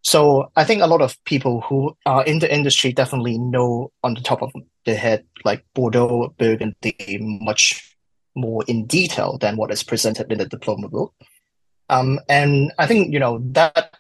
So 0.04 0.51
I 0.56 0.63
think 0.63 0.82
a 0.82 0.88
lot 0.88 1.01
of 1.01 1.22
people 1.25 1.62
who 1.62 1.96
are 2.06 2.24
in 2.24 2.39
the 2.39 2.54
industry 2.54 2.94
definitely 2.94 3.38
know 3.38 3.92
on 4.04 4.13
the 4.13 4.22
top 4.22 4.42
of 4.42 4.51
their 4.86 4.96
head, 4.96 5.25
like 5.44 5.66
Bordeaux, 5.74 6.34
Burgundy, 6.38 7.18
much 7.20 7.96
more 8.36 8.63
in 8.68 8.86
detail 8.86 9.38
than 9.38 9.58
what 9.58 9.72
is 9.72 9.84
presented 9.84 10.32
in 10.32 10.38
the 10.38 10.46
diploma 10.46 10.88
book. 10.88 11.13
Um, 11.89 12.20
and 12.30 12.72
I 12.77 12.86
think 12.86 13.12
you 13.13 13.20
know 13.20 13.39
that 13.51 13.96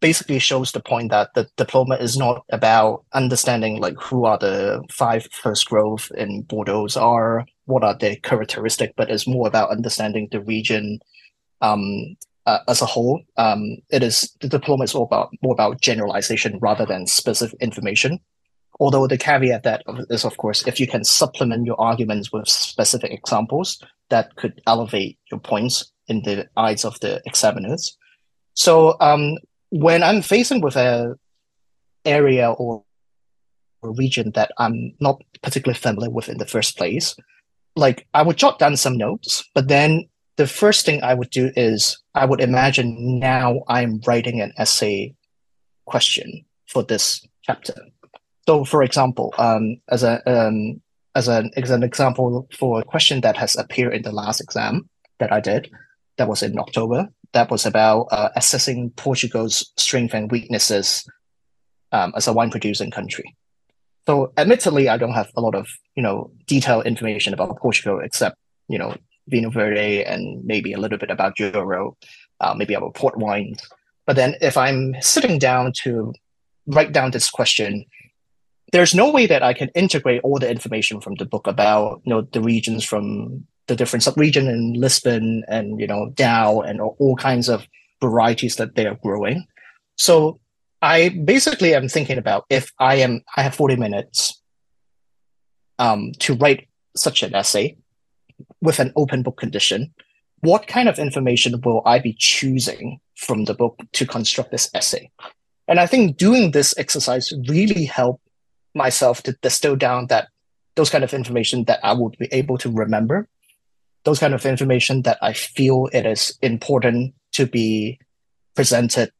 basically 0.00 0.38
shows 0.38 0.72
the 0.72 0.80
point 0.80 1.10
that 1.10 1.32
the 1.34 1.48
diploma 1.56 1.96
is 1.96 2.16
not 2.16 2.44
about 2.50 3.04
understanding 3.14 3.80
like 3.80 3.96
who 3.98 4.26
are 4.26 4.38
the 4.38 4.82
five 4.90 5.26
first 5.32 5.66
growth 5.66 6.12
in 6.16 6.42
Bordeaux 6.42 6.88
are, 6.96 7.46
what 7.64 7.82
are 7.82 7.96
their 7.96 8.16
characteristic, 8.16 8.92
but 8.96 9.10
it's 9.10 9.26
more 9.26 9.48
about 9.48 9.70
understanding 9.70 10.28
the 10.30 10.42
region 10.42 10.98
um, 11.62 12.16
uh, 12.46 12.58
as 12.68 12.82
a 12.82 12.86
whole. 12.86 13.22
Um, 13.36 13.78
it 13.90 14.02
is 14.02 14.34
the 14.40 14.48
diploma 14.48 14.84
is 14.84 14.94
all 14.94 15.04
about 15.04 15.30
more 15.42 15.52
about 15.52 15.80
generalization 15.80 16.58
rather 16.60 16.86
than 16.86 17.06
specific 17.06 17.58
information. 17.60 18.20
Although 18.80 19.06
the 19.06 19.18
caveat 19.18 19.62
that 19.62 19.84
is, 20.10 20.24
of 20.24 20.36
course, 20.36 20.66
if 20.66 20.80
you 20.80 20.88
can 20.88 21.04
supplement 21.04 21.64
your 21.64 21.80
arguments 21.80 22.32
with 22.32 22.48
specific 22.48 23.12
examples, 23.12 23.80
that 24.10 24.34
could 24.36 24.60
elevate 24.66 25.18
your 25.30 25.40
points 25.40 25.92
in 26.08 26.22
the 26.22 26.48
eyes 26.56 26.84
of 26.84 26.98
the 27.00 27.22
examiners. 27.24 27.96
So 28.54 28.96
um, 29.00 29.38
when 29.70 30.02
I'm 30.02 30.22
facing 30.22 30.60
with 30.60 30.76
a 30.76 31.16
area 32.04 32.50
or 32.50 32.82
a 33.82 33.90
region 33.90 34.32
that 34.32 34.50
I'm 34.58 34.94
not 35.00 35.22
particularly 35.42 35.78
familiar 35.78 36.10
with 36.10 36.28
in 36.28 36.38
the 36.38 36.46
first 36.46 36.76
place, 36.76 37.14
like 37.76 38.06
I 38.12 38.22
would 38.22 38.36
jot 38.36 38.58
down 38.58 38.76
some 38.76 38.96
notes, 38.96 39.48
but 39.54 39.68
then 39.68 40.08
the 40.36 40.46
first 40.46 40.84
thing 40.84 41.02
I 41.02 41.14
would 41.14 41.30
do 41.30 41.52
is 41.56 41.98
I 42.14 42.24
would 42.24 42.40
imagine 42.40 43.18
now 43.18 43.62
I'm 43.68 44.00
writing 44.06 44.40
an 44.40 44.52
essay 44.56 45.14
question 45.86 46.44
for 46.66 46.82
this 46.82 47.26
chapter. 47.42 47.74
So, 48.46 48.64
for 48.64 48.82
example, 48.82 49.32
um, 49.38 49.80
as 49.88 50.02
a 50.02 50.20
um, 50.28 50.80
as 51.14 51.28
an 51.28 51.50
as 51.56 51.70
an 51.70 51.82
example 51.82 52.48
for 52.52 52.80
a 52.80 52.84
question 52.84 53.20
that 53.20 53.36
has 53.36 53.56
appeared 53.56 53.94
in 53.94 54.02
the 54.02 54.12
last 54.12 54.40
exam 54.40 54.88
that 55.18 55.32
I 55.32 55.40
did, 55.40 55.70
that 56.18 56.28
was 56.28 56.42
in 56.42 56.58
October. 56.58 57.08
That 57.32 57.50
was 57.50 57.66
about 57.66 58.08
uh, 58.12 58.28
assessing 58.36 58.90
Portugal's 58.90 59.72
strengths 59.76 60.14
and 60.14 60.30
weaknesses 60.30 61.08
um, 61.90 62.12
as 62.16 62.28
a 62.28 62.32
wine 62.32 62.50
producing 62.50 62.90
country. 62.90 63.34
So, 64.06 64.32
admittedly, 64.36 64.88
I 64.88 64.98
don't 64.98 65.14
have 65.14 65.30
a 65.36 65.40
lot 65.40 65.54
of 65.54 65.68
you 65.94 66.02
know 66.02 66.30
detailed 66.46 66.86
information 66.86 67.32
about 67.32 67.56
Portugal 67.58 68.00
except 68.02 68.36
you 68.68 68.78
know 68.78 68.94
Vinho 69.30 69.52
Verde 69.52 70.04
and 70.04 70.44
maybe 70.44 70.72
a 70.72 70.78
little 70.78 70.98
bit 70.98 71.10
about 71.10 71.36
Douro, 71.36 71.96
uh, 72.40 72.54
maybe 72.54 72.74
about 72.74 72.94
port 72.94 73.16
wines. 73.16 73.60
But 74.06 74.16
then, 74.16 74.34
if 74.40 74.56
I'm 74.56 74.94
sitting 75.00 75.38
down 75.38 75.72
to 75.82 76.12
write 76.66 76.92
down 76.92 77.10
this 77.10 77.30
question, 77.30 77.84
there's 78.72 78.94
no 78.94 79.10
way 79.10 79.26
that 79.26 79.42
I 79.42 79.54
can 79.54 79.68
integrate 79.74 80.20
all 80.22 80.38
the 80.38 80.50
information 80.50 81.00
from 81.00 81.14
the 81.14 81.24
book 81.24 81.46
about 81.46 82.02
you 82.04 82.10
know 82.10 82.22
the 82.22 82.40
regions 82.40 82.84
from 82.84 83.46
the 83.66 83.76
different 83.76 84.02
sub-region 84.02 84.46
in 84.48 84.74
Lisbon 84.74 85.42
and 85.48 85.80
you 85.80 85.86
know 85.86 86.10
Dão 86.14 86.68
and 86.68 86.80
all 86.80 87.16
kinds 87.16 87.48
of 87.48 87.66
varieties 88.00 88.56
that 88.56 88.74
they 88.74 88.86
are 88.86 88.98
growing. 89.02 89.46
So 89.96 90.40
I 90.82 91.08
basically 91.08 91.74
am 91.74 91.88
thinking 91.88 92.18
about 92.18 92.44
if 92.50 92.72
I 92.78 92.96
am 92.96 93.22
I 93.36 93.42
have 93.42 93.54
40 93.54 93.76
minutes 93.76 94.42
um, 95.78 96.12
to 96.20 96.34
write 96.34 96.68
such 96.96 97.22
an 97.22 97.34
essay 97.34 97.76
with 98.60 98.78
an 98.78 98.92
open 98.96 99.22
book 99.22 99.36
condition, 99.36 99.92
what 100.40 100.66
kind 100.66 100.88
of 100.88 100.98
information 100.98 101.60
will 101.62 101.82
I 101.86 101.98
be 101.98 102.14
choosing 102.18 103.00
from 103.16 103.44
the 103.44 103.54
book 103.54 103.78
to 103.92 104.06
construct 104.06 104.50
this 104.50 104.70
essay? 104.74 105.10
And 105.66 105.80
I 105.80 105.86
think 105.86 106.16
doing 106.16 106.50
this 106.50 106.74
exercise 106.76 107.32
really 107.48 107.84
helped 107.84 108.22
myself 108.74 109.22
to 109.22 109.32
distill 109.40 109.76
down 109.76 110.08
that 110.08 110.28
those 110.76 110.90
kind 110.90 111.04
of 111.04 111.14
information 111.14 111.64
that 111.64 111.80
I 111.82 111.92
would 111.92 112.18
be 112.18 112.28
able 112.32 112.58
to 112.58 112.70
remember 112.70 113.28
those 114.04 114.18
kind 114.18 114.34
of 114.34 114.46
information 114.46 115.02
that 115.02 115.18
I 115.22 115.32
feel 115.32 115.88
it 115.92 116.06
is 116.06 116.38
important 116.42 117.14
to 117.32 117.46
be 117.46 117.98
presented 118.54 119.10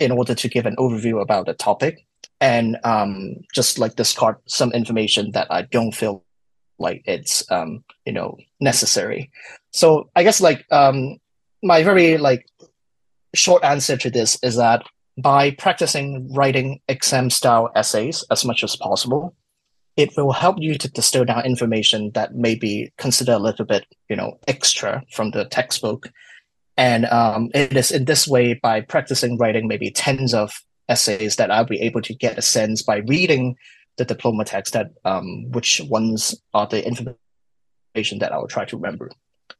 in 0.00 0.10
order 0.10 0.34
to 0.34 0.48
give 0.48 0.66
an 0.66 0.76
overview 0.76 1.20
about 1.20 1.46
the 1.46 1.54
topic 1.54 2.06
and 2.40 2.78
um, 2.84 3.36
just 3.54 3.78
like 3.78 3.96
discard 3.96 4.36
some 4.46 4.72
information 4.72 5.32
that 5.32 5.46
I 5.50 5.62
don't 5.62 5.92
feel 5.92 6.24
like 6.80 7.02
it's 7.04 7.48
um, 7.50 7.84
you 8.04 8.12
know 8.12 8.36
necessary. 8.60 9.30
So 9.70 10.10
I 10.16 10.24
guess 10.24 10.40
like 10.40 10.66
um, 10.72 11.18
my 11.62 11.82
very 11.84 12.18
like 12.18 12.46
short 13.34 13.62
answer 13.62 13.96
to 13.96 14.10
this 14.10 14.38
is 14.42 14.56
that 14.56 14.82
by 15.16 15.50
practicing 15.52 16.32
writing 16.32 16.80
exam 16.88 17.30
style 17.30 17.70
essays 17.76 18.24
as 18.30 18.44
much 18.44 18.64
as 18.64 18.74
possible, 18.76 19.34
it 19.96 20.10
will 20.16 20.32
help 20.32 20.56
you 20.58 20.76
to 20.78 20.90
distill 20.90 21.24
down 21.24 21.44
information 21.44 22.10
that 22.14 22.34
may 22.34 22.54
be 22.54 22.90
considered 22.96 23.34
a 23.34 23.38
little 23.38 23.66
bit, 23.66 23.84
you 24.08 24.16
know, 24.16 24.38
extra 24.48 25.02
from 25.12 25.30
the 25.32 25.44
textbook. 25.44 26.10
And 26.76 27.04
um, 27.06 27.50
it 27.54 27.76
is 27.76 27.90
in 27.90 28.06
this 28.06 28.26
way, 28.26 28.54
by 28.54 28.80
practicing 28.80 29.36
writing 29.36 29.68
maybe 29.68 29.90
tens 29.90 30.32
of 30.32 30.52
essays, 30.88 31.36
that 31.36 31.50
I'll 31.50 31.64
be 31.64 31.80
able 31.80 32.00
to 32.02 32.14
get 32.14 32.38
a 32.38 32.42
sense 32.42 32.82
by 32.82 32.98
reading 32.98 33.56
the 34.00 34.14
diploma 34.14 34.46
text 34.46 34.72
that 34.72 34.92
um, 35.04 35.50
which 35.50 35.80
ones 35.82 36.34
are 36.54 36.66
the 36.66 36.84
information 36.86 38.18
that 38.18 38.32
I 38.32 38.38
will 38.38 38.48
try 38.48 38.64
to 38.64 38.76
remember. 38.76 39.10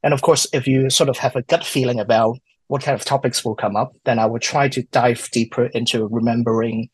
And 0.01 0.15
of 0.15 0.23
course, 0.23 0.47
if 0.51 0.67
you 0.67 0.89
sort 0.89 1.09
of 1.09 1.17
have 1.19 1.35
a 1.35 1.43
gut 1.43 1.63
feeling 1.63 1.99
about 1.99 2.39
what 2.67 2.81
kind 2.81 2.95
of 2.99 3.05
topics 3.05 3.45
will 3.45 3.53
come 3.53 3.75
up, 3.75 3.93
then 4.03 4.17
I 4.17 4.25
will 4.25 4.39
try 4.39 4.67
to 4.69 4.81
dive 4.81 5.29
deeper 5.31 5.65
into 5.67 6.07
remembering 6.07 6.89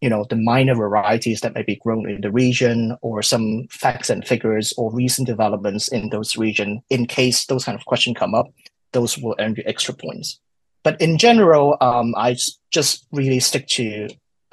you 0.00 0.10
know 0.10 0.24
the 0.28 0.36
minor 0.36 0.74
varieties 0.74 1.40
that 1.40 1.54
may 1.54 1.62
be 1.62 1.80
grown 1.82 2.08
in 2.08 2.20
the 2.20 2.30
region 2.30 2.96
or 3.00 3.22
some 3.22 3.66
facts 3.70 4.10
and 4.10 4.26
figures 4.26 4.74
or 4.76 4.92
recent 4.92 5.26
developments 5.26 5.88
in 5.88 6.10
those 6.10 6.36
region 6.36 6.82
in 6.90 7.06
case 7.06 7.46
those 7.46 7.64
kind 7.64 7.78
of 7.78 7.86
questions 7.86 8.16
come 8.18 8.34
up 8.34 8.46
those 8.92 9.16
will 9.16 9.34
earn 9.40 9.54
you 9.56 9.62
extra 9.64 9.94
points 9.94 10.38
but 10.84 11.00
in 11.00 11.16
general 11.16 11.78
um, 11.80 12.14
i 12.14 12.36
just 12.70 13.06
really 13.10 13.40
stick 13.40 13.66
to 13.68 14.06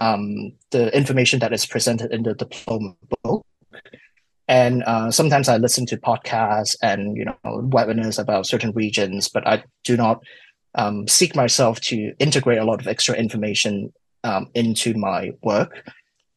um, 0.03 0.53
the 0.71 0.95
information 0.95 1.39
that 1.39 1.53
is 1.53 1.65
presented 1.65 2.11
in 2.11 2.23
the 2.23 2.33
diploma 2.33 2.95
book 3.23 3.45
and 4.47 4.83
uh, 4.83 5.09
sometimes 5.09 5.47
i 5.47 5.57
listen 5.57 5.85
to 5.85 5.97
podcasts 5.97 6.75
and 6.81 7.17
you 7.17 7.25
know 7.25 7.37
webinars 7.45 8.19
about 8.19 8.45
certain 8.45 8.71
regions 8.71 9.29
but 9.29 9.47
i 9.47 9.63
do 9.83 9.95
not 9.95 10.21
um, 10.75 11.07
seek 11.07 11.35
myself 11.35 11.79
to 11.81 12.13
integrate 12.19 12.57
a 12.57 12.65
lot 12.65 12.81
of 12.81 12.87
extra 12.87 13.15
information 13.15 13.93
um, 14.23 14.49
into 14.55 14.93
my 14.95 15.31
work 15.43 15.83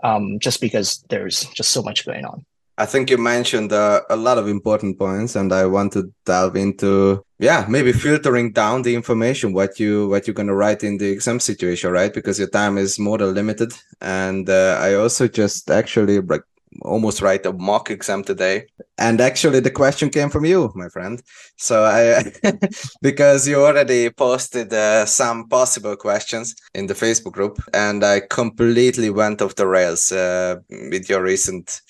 um, 0.02 0.38
just 0.38 0.60
because 0.60 1.04
there's 1.08 1.44
just 1.54 1.70
so 1.70 1.82
much 1.82 2.04
going 2.04 2.24
on. 2.24 2.44
I 2.78 2.86
think 2.86 3.10
you 3.10 3.16
mentioned 3.16 3.72
uh, 3.72 4.02
a 4.10 4.16
lot 4.16 4.38
of 4.38 4.48
important 4.48 4.98
points, 4.98 5.34
and 5.34 5.52
I 5.52 5.64
want 5.66 5.92
to 5.94 6.12
delve 6.26 6.56
into 6.56 7.24
yeah 7.38 7.66
maybe 7.68 7.92
filtering 7.92 8.52
down 8.52 8.82
the 8.82 8.94
information 8.94 9.52
what 9.52 9.78
you 9.78 10.08
what 10.08 10.26
you're 10.26 10.34
going 10.34 10.46
to 10.46 10.54
write 10.54 10.82
in 10.82 10.98
the 10.98 11.10
exam 11.10 11.38
situation 11.40 11.90
right? 11.90 12.14
Because 12.14 12.38
your 12.38 12.48
time 12.48 12.78
is 12.78 12.98
more 12.98 13.18
than 13.18 13.34
limited. 13.34 13.72
And 14.00 14.48
uh, 14.48 14.78
i 14.80 14.94
also 14.94 15.28
just 15.28 15.70
actually 15.70 16.20
like 16.20 16.42
almost 16.82 17.22
write 17.22 17.46
a 17.46 17.52
mock 17.52 17.90
exam 17.90 18.22
today 18.22 18.66
and 18.98 19.20
actually 19.20 19.60
the 19.60 19.70
question 19.70 20.08
came 20.10 20.30
from 20.30 20.44
you 20.44 20.72
my 20.74 20.88
friend 20.88 21.22
so 21.56 21.84
i 21.84 22.32
because 23.02 23.46
you 23.48 23.64
already 23.64 24.10
posted 24.10 24.72
uh, 24.72 25.04
some 25.06 25.48
possible 25.48 25.96
questions 25.96 26.54
in 26.74 26.86
the 26.86 26.94
facebook 26.94 27.32
group 27.32 27.58
and 27.74 28.04
i 28.04 28.20
completely 28.20 29.10
went 29.10 29.42
off 29.42 29.54
the 29.54 29.66
rails 29.66 30.12
uh, 30.12 30.56
with 30.90 31.08
your 31.08 31.22
recent 31.22 31.82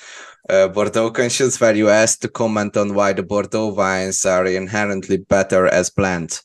uh, 0.49 0.69
Bordeaux 0.69 1.11
conscience 1.11 1.61
where 1.61 1.75
you 1.75 1.89
asked 1.89 2.23
to 2.23 2.29
comment 2.29 2.77
on 2.77 2.95
why 2.95 3.13
the 3.13 3.23
Bordeaux 3.23 3.69
wines 3.69 4.25
are 4.25 4.47
inherently 4.47 5.17
better 5.17 5.67
as 5.67 5.91
blend. 5.91 6.41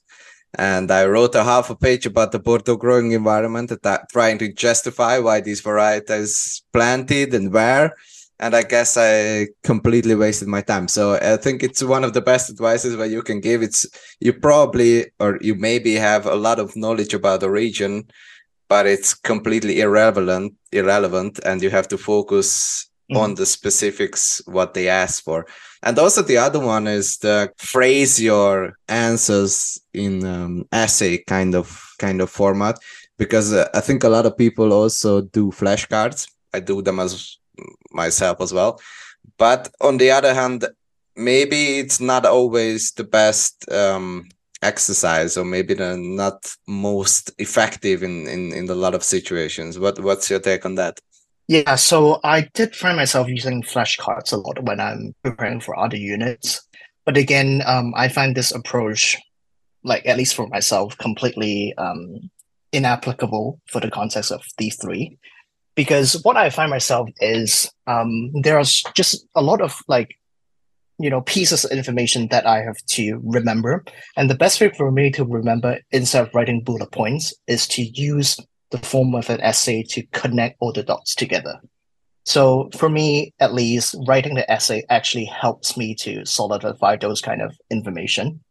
And 0.55 0.91
I 0.91 1.05
wrote 1.05 1.35
a 1.35 1.43
half 1.43 1.69
a 1.69 1.75
page 1.75 2.05
about 2.05 2.31
the 2.31 2.39
Bordeaux 2.39 2.75
growing 2.75 3.11
environment, 3.11 3.71
trying 4.11 4.37
to 4.39 4.51
justify 4.51 5.17
why 5.19 5.39
these 5.39 5.61
varieties 5.61 6.63
planted 6.73 7.33
and 7.33 7.53
where. 7.53 7.95
And 8.41 8.55
I 8.55 8.63
guess 8.63 8.97
I 8.97 9.47
completely 9.63 10.15
wasted 10.15 10.47
my 10.47 10.61
time. 10.61 10.87
So 10.87 11.13
I 11.13 11.37
think 11.37 11.63
it's 11.63 11.83
one 11.83 12.03
of 12.03 12.13
the 12.13 12.21
best 12.21 12.49
advices 12.49 12.97
where 12.97 13.07
you 13.07 13.21
can 13.21 13.39
give. 13.39 13.61
It's 13.61 13.85
you 14.19 14.33
probably 14.33 15.11
or 15.19 15.37
you 15.41 15.55
maybe 15.55 15.93
have 15.95 16.25
a 16.25 16.35
lot 16.35 16.59
of 16.59 16.75
knowledge 16.75 17.13
about 17.13 17.39
the 17.41 17.51
region, 17.51 18.09
but 18.67 18.87
it's 18.87 19.13
completely 19.13 19.79
irrelevant. 19.79 20.55
Irrelevant, 20.71 21.39
and 21.45 21.61
you 21.61 21.69
have 21.69 21.87
to 21.89 21.97
focus 21.97 22.89
mm-hmm. 23.11 23.21
on 23.21 23.35
the 23.35 23.45
specifics 23.45 24.41
what 24.45 24.73
they 24.73 24.89
ask 24.89 25.23
for 25.23 25.45
and 25.83 25.97
also 25.97 26.21
the 26.21 26.37
other 26.37 26.59
one 26.59 26.87
is 26.87 27.17
the 27.17 27.51
phrase 27.57 28.21
your 28.21 28.77
answers 28.87 29.81
in 29.93 30.25
um, 30.25 30.65
essay 30.71 31.17
kind 31.17 31.55
of 31.55 31.93
kind 31.99 32.21
of 32.21 32.29
format 32.29 32.77
because 33.17 33.53
uh, 33.53 33.67
i 33.73 33.79
think 33.79 34.03
a 34.03 34.09
lot 34.09 34.25
of 34.25 34.37
people 34.37 34.73
also 34.73 35.21
do 35.21 35.51
flashcards 35.51 36.29
i 36.53 36.59
do 36.59 36.81
them 36.81 36.99
as 36.99 37.37
myself 37.91 38.41
as 38.41 38.53
well 38.53 38.79
but 39.37 39.69
on 39.81 39.97
the 39.97 40.11
other 40.11 40.33
hand 40.33 40.65
maybe 41.15 41.79
it's 41.79 41.99
not 41.99 42.25
always 42.25 42.91
the 42.91 43.03
best 43.03 43.69
um, 43.71 44.27
exercise 44.61 45.37
or 45.37 45.45
maybe 45.45 45.73
the 45.73 45.97
not 45.97 46.53
most 46.67 47.31
effective 47.39 48.03
in, 48.03 48.27
in 48.27 48.53
in 48.53 48.69
a 48.69 48.75
lot 48.75 48.95
of 48.95 49.03
situations 49.03 49.79
what 49.79 49.99
what's 49.99 50.29
your 50.29 50.39
take 50.39 50.65
on 50.65 50.75
that 50.75 50.99
yeah, 51.51 51.75
so 51.75 52.21
I 52.23 52.47
did 52.53 52.77
find 52.77 52.95
myself 52.95 53.27
using 53.27 53.61
flashcards 53.61 54.31
a 54.31 54.37
lot 54.37 54.63
when 54.63 54.79
I'm 54.79 55.13
preparing 55.21 55.59
for 55.59 55.77
other 55.77 55.97
units. 55.97 56.61
But 57.05 57.17
again, 57.17 57.61
um, 57.65 57.93
I 57.93 58.07
find 58.07 58.33
this 58.33 58.53
approach, 58.53 59.17
like 59.83 60.05
at 60.05 60.15
least 60.15 60.33
for 60.33 60.47
myself, 60.47 60.97
completely 60.97 61.73
um, 61.77 62.29
inapplicable 62.71 63.59
for 63.67 63.81
the 63.81 63.91
context 63.91 64.31
of 64.31 64.41
D3. 64.59 65.17
Because 65.75 66.21
what 66.23 66.37
I 66.37 66.49
find 66.49 66.69
myself 66.69 67.09
is 67.19 67.71
um, 67.87 68.31
there's 68.41 68.83
just 68.95 69.25
a 69.35 69.41
lot 69.41 69.61
of 69.61 69.81
like, 69.87 70.17
you 70.99 71.09
know, 71.09 71.21
pieces 71.21 71.65
of 71.65 71.71
information 71.71 72.27
that 72.27 72.45
I 72.45 72.61
have 72.61 72.77
to 72.89 73.19
remember. 73.23 73.83
And 74.17 74.29
the 74.29 74.35
best 74.35 74.59
way 74.61 74.69
for 74.69 74.91
me 74.91 75.09
to 75.11 75.25
remember 75.25 75.79
instead 75.91 76.27
of 76.27 76.35
writing 76.35 76.63
bullet 76.63 76.91
points 76.91 77.33
is 77.47 77.67
to 77.69 77.83
use 77.83 78.37
the 78.71 78.77
form 78.79 79.15
of 79.15 79.29
an 79.29 79.41
essay 79.41 79.83
to 79.83 80.03
connect 80.07 80.57
all 80.59 80.73
the 80.73 80.83
dots 80.83 81.15
together. 81.15 81.59
So 82.25 82.69
for 82.75 82.89
me, 82.89 83.33
at 83.39 83.53
least, 83.53 83.95
writing 84.07 84.35
the 84.35 84.49
essay 84.49 84.83
actually 84.89 85.25
helps 85.25 85.75
me 85.75 85.95
to 85.95 86.25
solidify 86.25 86.97
those 86.97 87.21
kind 87.21 87.41
of 87.41 87.57
information. 87.69 88.41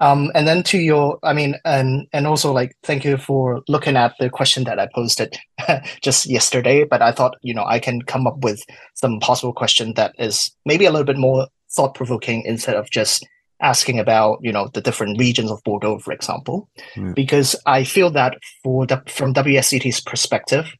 Um, 0.00 0.32
and 0.34 0.48
then 0.48 0.62
to 0.64 0.78
your, 0.78 1.18
I 1.22 1.34
mean, 1.34 1.56
and 1.64 2.06
and 2.12 2.26
also 2.26 2.52
like, 2.52 2.74
thank 2.82 3.04
you 3.04 3.18
for 3.18 3.62
looking 3.68 3.96
at 3.96 4.14
the 4.18 4.30
question 4.30 4.64
that 4.64 4.78
I 4.78 4.88
posted 4.94 5.36
just 6.02 6.26
yesterday. 6.26 6.84
But 6.84 7.02
I 7.02 7.12
thought, 7.12 7.36
you 7.42 7.52
know, 7.54 7.64
I 7.64 7.78
can 7.78 8.02
come 8.02 8.26
up 8.26 8.38
with 8.38 8.64
some 8.94 9.20
possible 9.20 9.52
question 9.52 9.94
that 9.94 10.14
is 10.18 10.50
maybe 10.64 10.86
a 10.86 10.90
little 10.90 11.04
bit 11.04 11.18
more 11.18 11.48
thought 11.70 11.94
provoking 11.94 12.42
instead 12.44 12.76
of 12.76 12.90
just 12.90 13.26
asking 13.62 13.98
about 13.98 14.38
you 14.40 14.52
know 14.52 14.68
the 14.72 14.80
different 14.80 15.18
regions 15.18 15.50
of 15.50 15.62
Bordeaux, 15.64 15.98
for 15.98 16.12
example, 16.12 16.68
yeah. 16.96 17.12
because 17.14 17.54
I 17.66 17.84
feel 17.84 18.10
that 18.12 18.38
for 18.62 18.86
the 18.86 19.02
from 19.06 19.34
WSET's 19.34 20.00
perspective, 20.00 20.74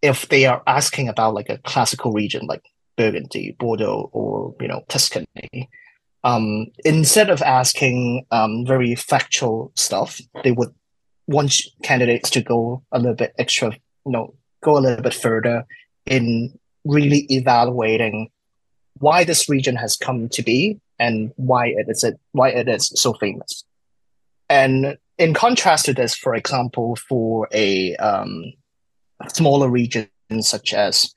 if 0.00 0.28
they 0.28 0.46
are 0.46 0.62
asking 0.66 1.08
about 1.08 1.34
like 1.34 1.48
a 1.48 1.58
classical 1.58 2.12
region 2.12 2.46
like 2.46 2.62
Burgundy, 2.96 3.56
Bordeaux, 3.58 4.10
or 4.12 4.54
you 4.60 4.68
know 4.68 4.82
Tuscany, 4.88 5.68
um, 6.24 6.66
instead 6.84 7.30
of 7.30 7.42
asking 7.42 8.26
um, 8.30 8.64
very 8.64 8.94
factual 8.94 9.72
stuff, 9.74 10.20
they 10.44 10.52
would 10.52 10.72
want 11.26 11.62
candidates 11.82 12.30
to 12.30 12.42
go 12.42 12.82
a 12.92 12.98
little 12.98 13.14
bit 13.14 13.34
extra, 13.38 13.70
you 14.06 14.12
know, 14.12 14.34
go 14.62 14.78
a 14.78 14.80
little 14.80 15.02
bit 15.02 15.14
further 15.14 15.64
in 16.06 16.58
really 16.84 17.26
evaluating 17.30 18.28
why 18.98 19.24
this 19.24 19.48
region 19.48 19.76
has 19.76 19.96
come 19.96 20.28
to 20.28 20.42
be 20.42 20.80
and 20.98 21.32
why 21.36 21.66
it 21.66 21.86
is 21.88 22.04
it 22.04 22.18
why 22.32 22.50
it 22.50 22.68
is 22.68 22.92
so 22.94 23.14
famous. 23.14 23.64
And 24.48 24.98
in 25.18 25.34
contrast 25.34 25.86
to 25.86 25.94
this, 25.94 26.14
for 26.14 26.34
example, 26.34 26.96
for 26.96 27.48
a 27.52 27.96
um, 27.96 28.52
smaller 29.28 29.68
region 29.68 30.08
such 30.40 30.72
as 30.72 31.12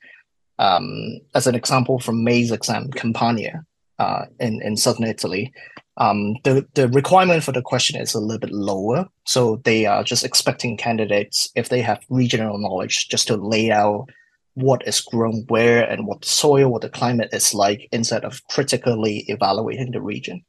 um, 0.58 1.18
as 1.34 1.46
an 1.46 1.54
example 1.54 2.00
from 2.00 2.24
May's 2.24 2.50
exam, 2.50 2.90
Campania 2.90 3.64
uh, 3.98 4.26
in 4.40 4.60
in 4.62 4.76
southern 4.76 5.06
Italy, 5.06 5.52
um, 5.96 6.34
the 6.44 6.66
the 6.74 6.88
requirement 6.88 7.42
for 7.42 7.52
the 7.52 7.62
question 7.62 8.00
is 8.00 8.14
a 8.14 8.20
little 8.20 8.38
bit 8.38 8.52
lower. 8.52 9.08
So 9.24 9.56
they 9.64 9.86
are 9.86 10.04
just 10.04 10.24
expecting 10.24 10.76
candidates 10.76 11.50
if 11.54 11.68
they 11.68 11.80
have 11.82 12.04
regional 12.10 12.58
knowledge 12.58 13.08
just 13.08 13.26
to 13.28 13.36
lay 13.36 13.70
out 13.70 14.06
what 14.54 14.86
is 14.86 15.00
grown 15.00 15.44
where 15.48 15.84
and 15.88 16.06
what 16.06 16.22
the 16.22 16.28
soil, 16.28 16.70
what 16.70 16.82
the 16.82 16.88
climate 16.88 17.28
is 17.32 17.52
like, 17.52 17.88
instead 17.92 18.24
of 18.24 18.40
critically 18.48 19.24
evaluating 19.28 19.90
the 19.92 20.00
region. 20.00 20.42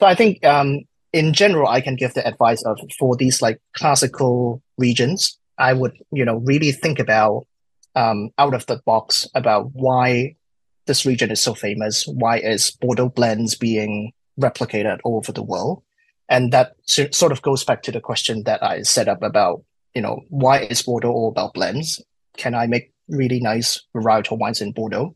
So 0.00 0.06
I 0.06 0.16
think 0.16 0.44
um, 0.44 0.80
in 1.12 1.32
general, 1.32 1.68
I 1.68 1.80
can 1.80 1.94
give 1.94 2.14
the 2.14 2.26
advice 2.26 2.62
of 2.64 2.78
for 2.98 3.16
these 3.16 3.40
like 3.40 3.60
classical 3.74 4.62
regions, 4.78 5.38
I 5.58 5.72
would 5.72 5.96
you 6.10 6.24
know 6.24 6.36
really 6.38 6.72
think 6.72 6.98
about 6.98 7.46
um, 7.94 8.30
out 8.38 8.54
of 8.54 8.66
the 8.66 8.80
box 8.84 9.28
about 9.34 9.70
why 9.72 10.36
this 10.86 11.06
region 11.06 11.30
is 11.30 11.40
so 11.40 11.54
famous, 11.54 12.06
why 12.06 12.38
is 12.38 12.70
Bordeaux 12.70 13.08
blends 13.08 13.54
being 13.54 14.12
replicated 14.40 14.98
all 15.04 15.16
over 15.16 15.32
the 15.32 15.42
world, 15.42 15.82
and 16.28 16.52
that 16.52 16.74
sort 16.86 17.32
of 17.32 17.42
goes 17.42 17.64
back 17.64 17.82
to 17.82 17.92
the 17.92 18.00
question 18.00 18.44
that 18.44 18.62
I 18.62 18.82
set 18.82 19.08
up 19.08 19.22
about 19.22 19.62
you 19.94 20.02
know 20.02 20.22
why 20.28 20.60
is 20.60 20.82
Bordeaux 20.82 21.12
all 21.12 21.28
about 21.28 21.54
blends? 21.54 22.02
Can 22.36 22.54
I 22.54 22.66
make 22.66 22.92
really 23.08 23.40
nice 23.40 23.80
varietal 23.94 24.38
wines 24.38 24.60
in 24.60 24.72
Bordeaux? 24.72 25.14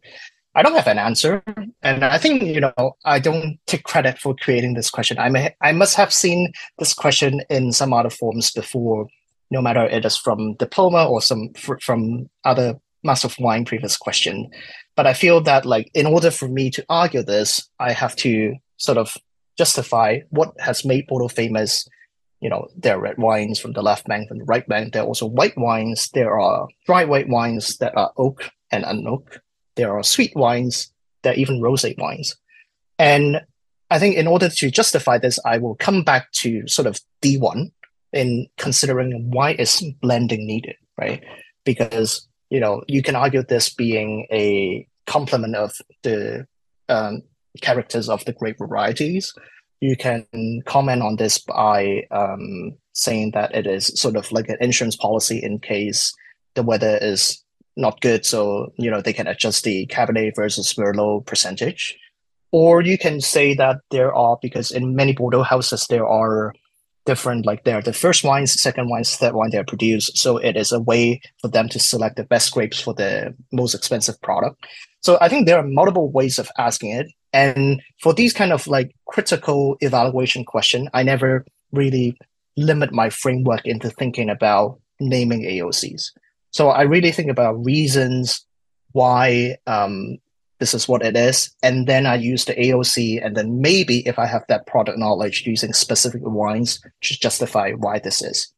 I 0.54 0.62
don't 0.62 0.74
have 0.74 0.86
an 0.86 0.98
answer, 0.98 1.42
and 1.82 2.04
I 2.04 2.18
think 2.18 2.42
you 2.42 2.60
know 2.60 2.96
I 3.04 3.18
don't 3.18 3.58
take 3.66 3.84
credit 3.84 4.18
for 4.18 4.34
creating 4.34 4.74
this 4.74 4.90
question. 4.90 5.18
I 5.18 5.28
may 5.28 5.54
I 5.60 5.72
must 5.72 5.96
have 5.96 6.12
seen 6.12 6.52
this 6.78 6.94
question 6.94 7.42
in 7.50 7.72
some 7.72 7.92
other 7.92 8.10
forms 8.10 8.50
before, 8.50 9.06
no 9.50 9.60
matter 9.60 9.84
it 9.84 10.04
is 10.04 10.16
from 10.16 10.54
diploma 10.54 11.06
or 11.06 11.20
some 11.20 11.52
from 11.54 12.28
other 12.44 12.74
master 13.06 13.28
of 13.28 13.38
wine 13.38 13.64
previous 13.64 13.96
question. 13.96 14.50
But 14.96 15.06
I 15.06 15.14
feel 15.14 15.40
that 15.42 15.64
like 15.64 15.90
in 15.94 16.06
order 16.06 16.30
for 16.30 16.48
me 16.48 16.70
to 16.70 16.84
argue 16.88 17.22
this, 17.22 17.68
I 17.78 17.92
have 17.92 18.16
to 18.16 18.54
sort 18.76 18.98
of 18.98 19.16
justify 19.56 20.20
what 20.30 20.52
has 20.60 20.84
made 20.84 21.06
Bordeaux 21.06 21.28
famous 21.28 21.88
you 22.40 22.50
know, 22.50 22.68
there 22.76 22.96
are 22.96 23.00
red 23.00 23.18
wines 23.18 23.58
from 23.58 23.72
the 23.72 23.82
left 23.82 24.06
bank 24.06 24.30
and 24.30 24.40
the 24.40 24.44
right 24.44 24.66
bank. 24.68 24.92
There 24.92 25.02
are 25.02 25.06
also 25.06 25.26
white 25.26 25.56
wines. 25.56 26.10
There 26.12 26.38
are 26.38 26.68
dry 26.84 27.04
white 27.04 27.28
wines 27.28 27.78
that 27.78 27.96
are 27.96 28.12
oak 28.16 28.50
and 28.70 28.84
unoak. 28.84 29.38
There 29.76 29.96
are 29.96 30.02
sweet 30.02 30.34
wines. 30.36 30.92
There 31.22 31.32
are 31.32 31.36
even 31.36 31.60
rosé 31.60 31.98
wines. 31.98 32.36
And 32.98 33.40
I 33.90 33.98
think 33.98 34.16
in 34.16 34.26
order 34.26 34.48
to 34.48 34.70
justify 34.70 35.18
this, 35.18 35.38
I 35.44 35.58
will 35.58 35.76
come 35.76 36.02
back 36.02 36.30
to 36.42 36.66
sort 36.66 36.86
of 36.86 37.00
D1 37.22 37.70
in 38.12 38.46
considering 38.58 39.30
why 39.30 39.52
is 39.52 39.84
blending 40.00 40.46
needed, 40.46 40.76
right? 40.98 41.24
Because, 41.64 42.26
you 42.50 42.60
know, 42.60 42.82
you 42.86 43.02
can 43.02 43.16
argue 43.16 43.42
this 43.42 43.72
being 43.72 44.26
a 44.32 44.86
complement 45.06 45.56
of 45.56 45.72
the 46.02 46.46
um, 46.88 47.22
characters 47.60 48.08
of 48.08 48.24
the 48.24 48.32
great 48.32 48.58
varieties 48.58 49.32
you 49.80 49.96
can 49.96 50.26
comment 50.64 51.02
on 51.02 51.16
this 51.16 51.38
by 51.38 52.06
um, 52.10 52.72
saying 52.92 53.32
that 53.32 53.54
it 53.54 53.66
is 53.66 53.86
sort 54.00 54.16
of 54.16 54.30
like 54.32 54.48
an 54.48 54.56
insurance 54.60 54.96
policy 54.96 55.42
in 55.42 55.58
case 55.58 56.14
the 56.54 56.62
weather 56.62 56.98
is 57.00 57.42
not 57.76 58.00
good, 58.00 58.24
so 58.24 58.72
you 58.76 58.90
know 58.90 59.02
they 59.02 59.12
can 59.12 59.26
adjust 59.26 59.64
the 59.64 59.86
Cabernet 59.86 60.34
versus 60.34 60.72
Merlot 60.74 61.26
percentage. 61.26 61.96
Or 62.52 62.80
you 62.80 62.96
can 62.96 63.20
say 63.20 63.54
that 63.54 63.80
there 63.90 64.14
are 64.14 64.38
because 64.40 64.70
in 64.70 64.96
many 64.96 65.12
Bordeaux 65.12 65.42
houses 65.42 65.86
there 65.88 66.06
are 66.06 66.54
different 67.06 67.46
like 67.46 67.64
they're 67.64 67.80
the 67.80 67.92
first 67.92 68.24
wines, 68.24 68.60
second 68.60 68.90
wines, 68.90 69.16
third 69.16 69.34
wine 69.34 69.50
they 69.50 69.58
are 69.58 69.64
produced. 69.64 70.18
So 70.18 70.36
it 70.36 70.56
is 70.56 70.72
a 70.72 70.80
way 70.80 71.20
for 71.40 71.48
them 71.48 71.68
to 71.70 71.78
select 71.78 72.16
the 72.16 72.24
best 72.24 72.52
grapes 72.52 72.80
for 72.80 72.92
the 72.92 73.34
most 73.52 73.74
expensive 73.74 74.20
product. 74.20 74.66
So 75.00 75.16
I 75.20 75.28
think 75.28 75.46
there 75.46 75.58
are 75.58 75.66
multiple 75.66 76.10
ways 76.10 76.38
of 76.38 76.50
asking 76.58 76.90
it. 76.90 77.06
And 77.32 77.80
for 78.02 78.12
these 78.12 78.32
kind 78.32 78.52
of 78.52 78.66
like 78.66 78.94
critical 79.06 79.76
evaluation 79.80 80.44
question, 80.44 80.88
I 80.92 81.02
never 81.02 81.46
really 81.72 82.18
limit 82.56 82.92
my 82.92 83.10
framework 83.10 83.66
into 83.66 83.90
thinking 83.90 84.28
about 84.28 84.80
naming 84.98 85.42
AOCs. 85.42 86.10
So 86.50 86.70
I 86.70 86.82
really 86.82 87.12
think 87.12 87.30
about 87.30 87.64
reasons 87.64 88.44
why 88.92 89.56
um, 89.66 90.18
this 90.58 90.74
is 90.74 90.88
what 90.88 91.04
it 91.04 91.16
is, 91.16 91.50
and 91.62 91.86
then 91.86 92.06
I 92.06 92.14
use 92.16 92.44
the 92.44 92.54
AOC, 92.54 93.24
and 93.24 93.36
then 93.36 93.60
maybe 93.60 94.06
if 94.06 94.18
I 94.18 94.26
have 94.26 94.44
that 94.48 94.66
product 94.66 94.98
knowledge, 94.98 95.46
using 95.46 95.72
specific 95.72 96.22
wines 96.24 96.80
to 97.02 97.18
justify 97.18 97.72
why 97.72 97.98
this 97.98 98.22
is. 98.22 98.52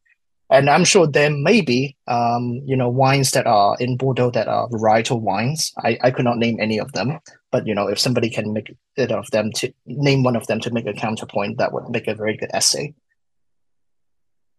And 0.51 0.69
I'm 0.69 0.83
sure 0.83 1.05
there 1.05 1.29
may 1.29 1.61
be, 1.61 1.95
um, 2.07 2.61
you 2.65 2.75
know, 2.75 2.89
wines 2.89 3.31
that 3.31 3.45
are 3.45 3.77
in 3.79 3.97
Bordeaux 3.97 4.31
that 4.31 4.47
are 4.47 4.67
varietal 4.69 5.21
wines. 5.21 5.71
I, 5.83 5.99
I 6.01 6.11
could 6.11 6.25
not 6.25 6.39
name 6.39 6.57
any 6.59 6.79
of 6.79 6.91
them, 6.93 7.19
but 7.51 7.67
you 7.67 7.75
know, 7.75 7.87
if 7.87 7.99
somebody 7.99 8.31
can 8.31 8.51
make 8.51 8.73
it 8.95 9.11
of 9.11 9.29
them 9.29 9.51
to 9.53 9.71
name 9.85 10.23
one 10.23 10.35
of 10.35 10.47
them 10.47 10.59
to 10.61 10.71
make 10.71 10.87
a 10.87 10.93
counterpoint, 10.93 11.59
that 11.59 11.71
would 11.71 11.89
make 11.89 12.07
a 12.07 12.15
very 12.15 12.35
good 12.35 12.49
essay. 12.51 12.95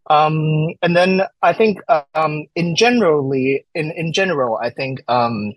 Um, 0.09 0.69
and 0.83 0.97
then 0.97 1.23
I 1.43 1.53
think 1.53 1.79
um, 2.15 2.47
in 2.55 2.77
generally 2.77 3.67
in 3.75 3.91
in 3.93 4.13
general, 4.13 4.59
I 4.59 4.71
think 4.71 5.03
um, 5.09 5.55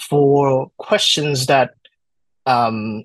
for 0.00 0.70
questions 0.78 1.46
that 1.46 1.74
um, 2.46 3.04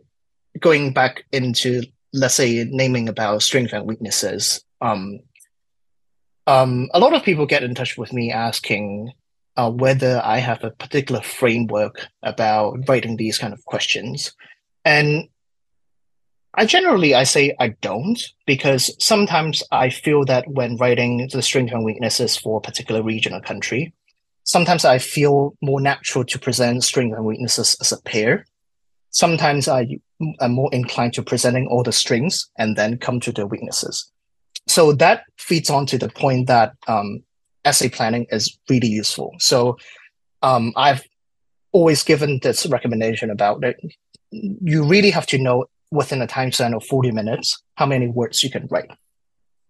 going 0.60 0.94
back 0.94 1.26
into 1.32 1.84
let's 2.14 2.36
say 2.36 2.66
naming 2.70 3.08
about 3.08 3.44
strengths 3.44 3.74
and 3.74 3.86
weaknesses, 3.86 4.64
um, 4.82 5.20
um, 6.48 6.90
a 6.94 7.00
lot 7.00 7.14
of 7.14 7.24
people 7.24 7.46
get 7.46 7.64
in 7.64 7.76
touch 7.76 7.98
with 7.98 8.12
me 8.12 8.32
asking 8.32 9.12
uh, 9.56 9.70
whether 9.70 10.22
I 10.24 10.40
have 10.40 10.64
a 10.64 10.72
particular 10.72 11.22
framework 11.22 12.08
about 12.24 12.88
writing 12.88 13.18
these 13.18 13.38
kind 13.38 13.54
of 13.54 13.64
questions, 13.66 14.34
and 14.84 15.30
I 16.56 16.66
generally 16.66 17.14
I 17.14 17.24
say 17.24 17.56
I 17.60 17.70
don't 17.82 18.20
because 18.46 18.96
sometimes 19.04 19.62
I 19.72 19.90
feel 19.90 20.26
that 20.26 20.48
when 20.48 20.78
writing 20.78 21.30
the 21.32 21.42
strengths 21.42 21.74
and 21.74 21.86
weaknesses 21.86 22.36
for 22.36 22.58
a 22.58 22.62
particular 22.62 23.04
region 23.04 23.34
or 23.34 23.42
country, 23.42 23.94
sometimes 24.50 24.84
I 24.84 24.98
feel 24.98 25.56
more 25.62 25.80
natural 25.80 26.26
to 26.26 26.40
present 26.40 26.84
strengths 26.84 27.16
and 27.16 27.24
weaknesses 27.24 27.78
as 27.82 27.92
a 27.92 28.02
pair. 28.02 28.48
Sometimes 29.12 29.68
I 29.68 30.00
am 30.42 30.54
more 30.54 30.74
inclined 30.74 31.14
to 31.14 31.22
presenting 31.22 31.68
all 31.68 31.84
the 31.84 31.92
strengths 31.92 32.50
and 32.58 32.76
then 32.76 32.98
come 32.98 33.20
to 33.20 33.32
the 33.32 33.46
weaknesses. 33.46 34.12
So 34.68 34.92
that 34.94 35.26
feeds 35.38 35.70
on 35.70 35.86
to 35.88 36.00
the 36.00 36.10
point 36.10 36.48
that 36.48 36.74
um, 36.88 37.24
essay 37.64 37.90
planning 37.90 38.26
is 38.32 38.58
really 38.68 38.88
useful. 38.88 39.36
So 39.38 39.78
um, 40.42 40.74
I've 40.76 41.04
always 41.72 42.04
given 42.04 42.40
this 42.42 42.66
recommendation 42.66 43.30
about 43.30 43.64
it. 43.64 43.78
You 44.32 44.84
really 44.84 45.12
have 45.12 45.28
to 45.28 45.38
know 45.38 45.66
within 45.92 46.24
a 46.24 46.28
time 46.28 46.52
span 46.52 46.74
of 46.74 46.84
40 46.86 47.12
minutes 47.12 47.62
how 47.76 47.86
many 47.86 48.08
words 48.08 48.42
you 48.42 48.50
can 48.50 48.66
write. 48.72 48.90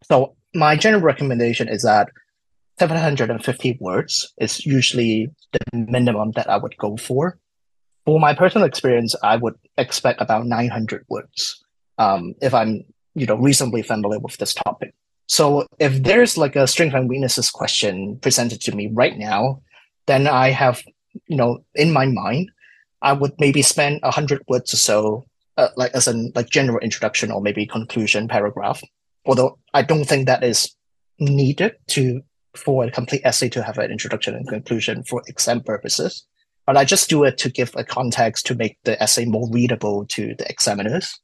So 0.03 0.37
my 0.55 0.77
general 0.77 1.03
recommendation 1.03 1.67
is 1.67 1.83
that 1.83 2.07
750 2.79 3.77
words 3.79 4.33
is 4.39 4.65
usually 4.65 5.29
the 5.51 5.59
minimum 5.77 6.31
that 6.31 6.49
I 6.49 6.57
would 6.57 6.77
go 6.77 6.97
for. 6.97 7.37
For 8.05 8.19
my 8.19 8.33
personal 8.33 8.65
experience, 8.65 9.15
I 9.21 9.35
would 9.35 9.55
expect 9.77 10.21
about 10.21 10.47
900 10.47 11.05
words 11.09 11.63
um, 11.97 12.33
if 12.41 12.53
I'm 12.53 12.85
you 13.13 13.25
know 13.25 13.35
reasonably 13.35 13.83
familiar 13.83 14.19
with 14.19 14.37
this 14.37 14.53
topic. 14.53 14.95
So 15.27 15.67
if 15.77 16.01
there's 16.01 16.37
like 16.37 16.55
a 16.55 16.65
strength 16.65 16.95
and 16.95 17.07
weaknesses 17.07 17.51
question 17.51 18.17
presented 18.17 18.61
to 18.61 18.75
me 18.75 18.89
right 18.91 19.17
now, 19.17 19.61
then 20.07 20.25
I 20.25 20.49
have 20.49 20.81
you 21.27 21.35
know 21.35 21.63
in 21.75 21.91
my 21.91 22.05
mind 22.05 22.49
I 23.01 23.13
would 23.13 23.33
maybe 23.39 23.61
spend 23.61 24.01
100 24.01 24.43
words 24.47 24.73
or 24.73 24.77
so 24.77 25.25
uh, 25.57 25.69
like 25.75 25.91
as 25.93 26.07
a 26.07 26.13
like 26.33 26.49
general 26.49 26.79
introduction 26.79 27.31
or 27.31 27.41
maybe 27.41 27.65
conclusion 27.65 28.27
paragraph. 28.27 28.81
Although 29.25 29.59
I 29.73 29.83
don't 29.83 30.05
think 30.05 30.25
that 30.25 30.43
is 30.43 30.73
needed 31.19 31.75
to 31.89 32.21
for 32.55 32.83
a 32.83 32.91
complete 32.91 33.21
essay 33.23 33.49
to 33.49 33.63
have 33.63 33.77
an 33.77 33.91
introduction 33.91 34.35
and 34.35 34.47
conclusion 34.47 35.03
for 35.03 35.21
exam 35.27 35.61
purposes. 35.61 36.25
But 36.65 36.77
I 36.77 36.85
just 36.85 37.09
do 37.09 37.23
it 37.23 37.37
to 37.39 37.49
give 37.49 37.73
a 37.75 37.83
context 37.83 38.45
to 38.47 38.55
make 38.55 38.77
the 38.83 39.01
essay 39.01 39.25
more 39.25 39.49
readable 39.51 40.05
to 40.07 40.35
the 40.35 40.49
examiners. 40.49 41.19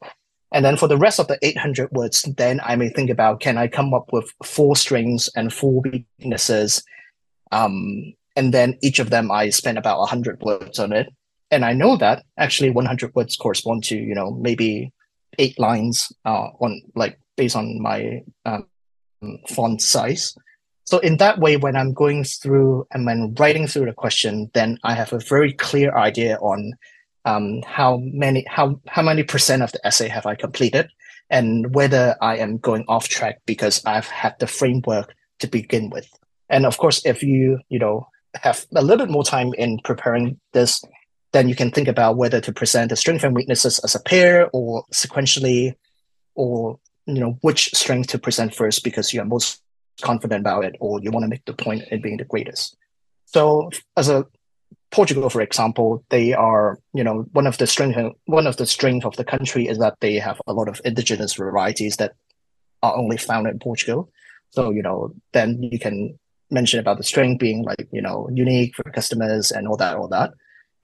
And 0.52 0.64
then 0.64 0.78
for 0.78 0.88
the 0.88 0.98
rest 0.98 1.20
of 1.20 1.28
the 1.28 1.38
800 1.42 1.92
words, 1.92 2.22
then 2.38 2.62
I 2.64 2.76
may 2.76 2.90
think 2.90 3.10
about 3.10 3.42
can 3.42 3.58
I 3.58 3.68
come 3.68 3.94
up 3.94 4.12
with 4.12 4.32
four 4.44 4.76
strengths 4.76 5.30
and 5.36 5.54
four 5.54 5.82
weaknesses? 5.82 6.84
Um, 7.52 8.14
and 8.36 8.54
then 8.54 8.78
each 8.82 9.00
of 9.00 9.10
them 9.10 9.32
I 9.32 9.50
spend 9.50 9.78
about 9.78 10.00
100 10.00 10.42
words 10.42 10.80
on 10.80 10.94
it 10.94 11.10
and 11.52 11.64
I 11.64 11.74
know 11.74 11.96
that 11.98 12.26
actually 12.38 12.70
100 12.70 13.16
words 13.16 13.36
correspond 13.36 13.84
to 13.86 13.96
you 13.96 14.16
know 14.16 14.32
maybe 14.32 14.92
eight 15.38 15.60
lines 15.60 16.12
uh, 16.26 16.50
on 16.60 16.82
like 16.96 17.20
based 17.38 17.56
on 17.56 17.82
my 17.82 18.24
um, 18.46 18.68
font 19.50 19.82
size. 19.82 20.36
So 20.86 21.00
in 21.00 21.18
that 21.18 21.40
way, 21.40 21.58
when 21.58 21.76
I'm 21.76 21.94
going 21.94 22.24
through 22.24 22.88
and 22.92 23.06
when 23.06 23.34
writing 23.40 23.68
through 23.68 23.86
the 23.86 23.94
question, 23.94 24.52
then 24.54 24.78
I 24.84 24.94
have 24.94 25.14
a 25.14 25.20
very 25.20 25.52
clear 25.52 25.96
idea 25.96 26.38
on 26.38 26.74
um, 27.26 27.64
how 27.64 27.98
many 28.04 28.46
how 28.48 28.80
how 28.88 29.02
many 29.02 29.24
percent 29.24 29.64
of 29.64 29.72
the 29.72 29.86
essay 29.86 30.08
have 30.08 30.28
I 30.28 30.36
completed, 30.36 30.90
and 31.30 31.74
whether 31.74 32.16
I 32.22 32.38
am 32.38 32.58
going 32.58 32.86
off 32.88 33.10
track 33.10 33.42
because 33.48 33.84
I've 33.86 34.08
had 34.08 34.36
the 34.40 34.48
framework 34.48 35.16
to 35.40 35.48
begin 35.48 35.90
with. 35.90 36.08
And 36.50 36.68
of 36.68 36.78
course, 36.78 37.04
if 37.04 37.24
you 37.24 37.60
you 37.70 37.80
know 37.80 38.08
have 38.36 38.66
a 38.76 38.84
little 38.84 39.06
bit 39.06 39.12
more 39.12 39.24
time 39.24 39.54
in 39.58 39.80
preparing 39.84 40.40
this 40.54 40.84
then 41.36 41.50
you 41.50 41.56
can 41.56 41.70
think 41.70 41.90
about 41.90 42.16
whether 42.16 42.40
to 42.40 42.54
present 42.54 42.90
the 42.90 42.96
strength 42.96 43.22
and 43.26 43.36
weaknesses 43.36 43.78
as 43.80 43.94
a 43.94 44.00
pair 44.00 44.50
or 44.54 44.86
sequentially, 44.94 45.76
or 46.34 46.80
you 47.06 47.20
know 47.20 47.38
which 47.42 47.70
strength 47.74 48.08
to 48.08 48.18
present 48.18 48.56
first 48.56 48.86
because 48.86 49.14
you 49.14 49.22
are 49.22 49.26
most 49.26 49.62
confident 50.02 50.42
about 50.42 50.66
it, 50.66 50.76
or 50.80 51.00
you 51.02 51.12
want 51.12 51.24
to 51.24 51.30
make 51.30 51.46
the 51.46 51.54
point 51.54 51.84
in 51.92 52.02
being 52.02 52.18
the 52.18 52.26
greatest. 52.26 52.76
So, 53.26 53.70
as 53.98 54.10
a 54.10 54.26
Portugal, 54.92 55.30
for 55.30 55.42
example, 55.42 56.04
they 56.10 56.34
are 56.34 56.80
you 56.94 57.04
know 57.04 57.26
one 57.32 57.48
of 57.48 57.58
the 57.58 57.68
strength 57.68 57.98
one 58.26 58.48
of 58.48 58.58
the 58.58 58.66
strength 58.66 59.06
of 59.06 59.16
the 59.16 59.26
country 59.26 59.68
is 59.68 59.80
that 59.80 60.00
they 60.00 60.16
have 60.16 60.42
a 60.48 60.54
lot 60.54 60.70
of 60.70 60.82
indigenous 60.86 61.34
varieties 61.34 61.98
that 61.98 62.14
are 62.84 62.96
only 62.96 63.18
found 63.18 63.48
in 63.48 63.60
Portugal. 63.60 64.10
So 64.50 64.72
you 64.72 64.82
know 64.82 65.14
then 65.34 65.62
you 65.64 65.80
can 65.80 66.18
mention 66.52 66.80
about 66.80 66.98
the 66.98 67.04
strength 67.04 67.40
being 67.40 67.64
like 67.64 67.88
you 67.92 68.02
know 68.02 68.30
unique 68.34 68.76
for 68.76 68.84
customers 68.92 69.52
and 69.52 69.68
all 69.68 69.78
that 69.78 69.98
all 69.98 70.08
that 70.08 70.32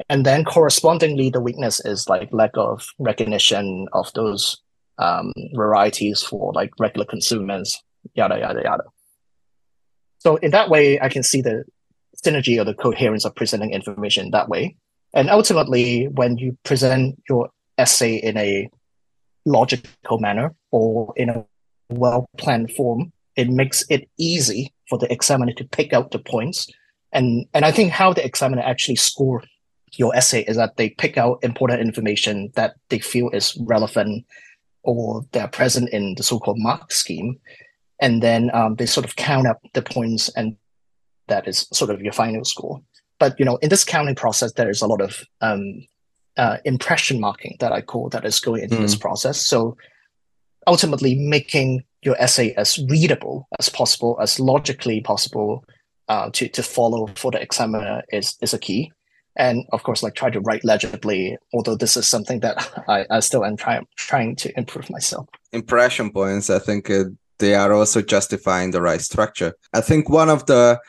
and 0.09 0.25
then 0.25 0.43
correspondingly 0.43 1.29
the 1.29 1.39
weakness 1.39 1.79
is 1.85 2.09
like 2.09 2.29
lack 2.31 2.51
of 2.55 2.87
recognition 2.99 3.87
of 3.93 4.11
those 4.13 4.61
um, 4.97 5.31
varieties 5.53 6.21
for 6.21 6.51
like 6.53 6.71
regular 6.79 7.05
consumers 7.05 7.81
yada 8.15 8.39
yada 8.39 8.61
yada 8.63 8.83
so 10.23 10.37
in 10.37 10.51
that 10.51 10.69
way 10.69 10.99
i 10.99 11.09
can 11.09 11.23
see 11.23 11.41
the 11.41 11.63
synergy 12.23 12.59
or 12.59 12.63
the 12.63 12.73
coherence 12.73 13.25
of 13.25 13.35
presenting 13.35 13.71
information 13.71 14.31
that 14.31 14.49
way. 14.49 14.75
And 15.13 15.29
ultimately 15.29 16.07
when 16.07 16.37
you 16.37 16.57
present 16.63 17.21
your 17.27 17.49
essay 17.77 18.15
in 18.15 18.37
a 18.37 18.69
logical 19.45 20.19
manner 20.19 20.53
or 20.71 21.13
in 21.15 21.29
a 21.29 21.45
well 21.89 22.29
planned 22.37 22.71
form 22.71 23.11
it 23.35 23.49
makes 23.49 23.83
it 23.89 24.07
easy 24.17 24.73
for 24.87 24.97
the 24.97 25.11
examiner 25.11 25.53
to 25.53 25.63
pick 25.63 25.93
out 25.93 26.11
the 26.11 26.19
points. 26.19 26.67
And 27.11 27.45
and 27.53 27.65
i 27.65 27.71
think 27.71 27.91
how 27.91 28.13
the 28.13 28.25
examiner 28.25 28.61
actually 28.61 28.97
score 28.97 29.43
your 29.93 30.15
essay 30.15 30.43
is 30.43 30.55
that 30.55 30.77
they 30.77 30.89
pick 30.89 31.17
out 31.17 31.43
important 31.43 31.81
information 31.81 32.51
that 32.55 32.75
they 32.89 32.99
feel 32.99 33.29
is 33.31 33.57
relevant 33.67 34.25
or 34.83 35.25
they're 35.33 35.49
present 35.49 35.89
in 35.89 36.15
the 36.15 36.23
so-called 36.23 36.57
mark 36.57 36.93
scheme 36.93 37.37
and 38.01 38.21
then 38.21 38.49
um, 38.53 38.75
they 38.75 38.87
sort 38.87 39.05
of 39.05 39.15
count 39.15 39.47
up 39.47 39.61
the 39.73 39.81
points 39.81 40.27
and 40.29 40.57
that 41.27 41.47
is 41.47 41.67
sort 41.71 41.91
of 41.91 42.01
your 42.01 42.11
final 42.11 42.43
score. 42.43 42.81
But 43.19 43.39
you 43.39 43.45
know 43.45 43.57
in 43.57 43.69
this 43.69 43.85
counting 43.85 44.15
process 44.15 44.53
there 44.53 44.69
is 44.69 44.81
a 44.81 44.87
lot 44.87 44.99
of 44.99 45.23
um, 45.39 45.85
uh, 46.35 46.57
impression 46.65 47.19
marking 47.19 47.55
that 47.59 47.71
i 47.71 47.81
call 47.81 48.09
that 48.09 48.25
is 48.25 48.39
going 48.39 48.63
into 48.63 48.75
mm. 48.75 48.81
this 48.81 48.95
process. 48.95 49.39
So 49.39 49.77
ultimately 50.67 51.15
making 51.15 51.83
your 52.01 52.15
essay 52.19 52.53
as 52.53 52.79
readable 52.89 53.47
as 53.59 53.69
possible 53.69 54.17
as 54.19 54.39
logically 54.39 55.01
possible 55.01 55.63
uh, 56.07 56.29
to, 56.33 56.47
to 56.49 56.63
follow 56.63 57.07
for 57.15 57.31
the 57.31 57.41
examiner 57.41 58.03
is, 58.11 58.37
is 58.41 58.53
a 58.53 58.59
key. 58.59 58.91
And 59.37 59.65
of 59.71 59.83
course 59.83 60.03
like 60.03 60.15
try 60.15 60.29
to 60.31 60.41
write 60.41 60.65
legibly 60.65 61.37
although 61.53 61.75
this 61.75 61.95
is 61.95 62.07
something 62.07 62.39
that 62.39 62.57
i, 62.89 63.05
I 63.11 63.19
still 63.19 63.45
am 63.45 63.55
trying 63.55 63.85
trying 63.95 64.35
to 64.37 64.57
improve 64.57 64.89
myself. 64.89 65.27
Impression 65.53 66.11
points 66.11 66.49
i 66.49 66.59
think 66.59 66.89
uh, 66.89 67.05
they 67.41 67.53
are 67.55 67.73
also 67.73 68.01
justifying 68.01 68.71
the 68.71 68.81
right 68.81 69.01
structure 69.01 69.51
i 69.73 69.81
think 69.81 70.09
one 70.09 70.29
of 70.29 70.45
the 70.45 70.79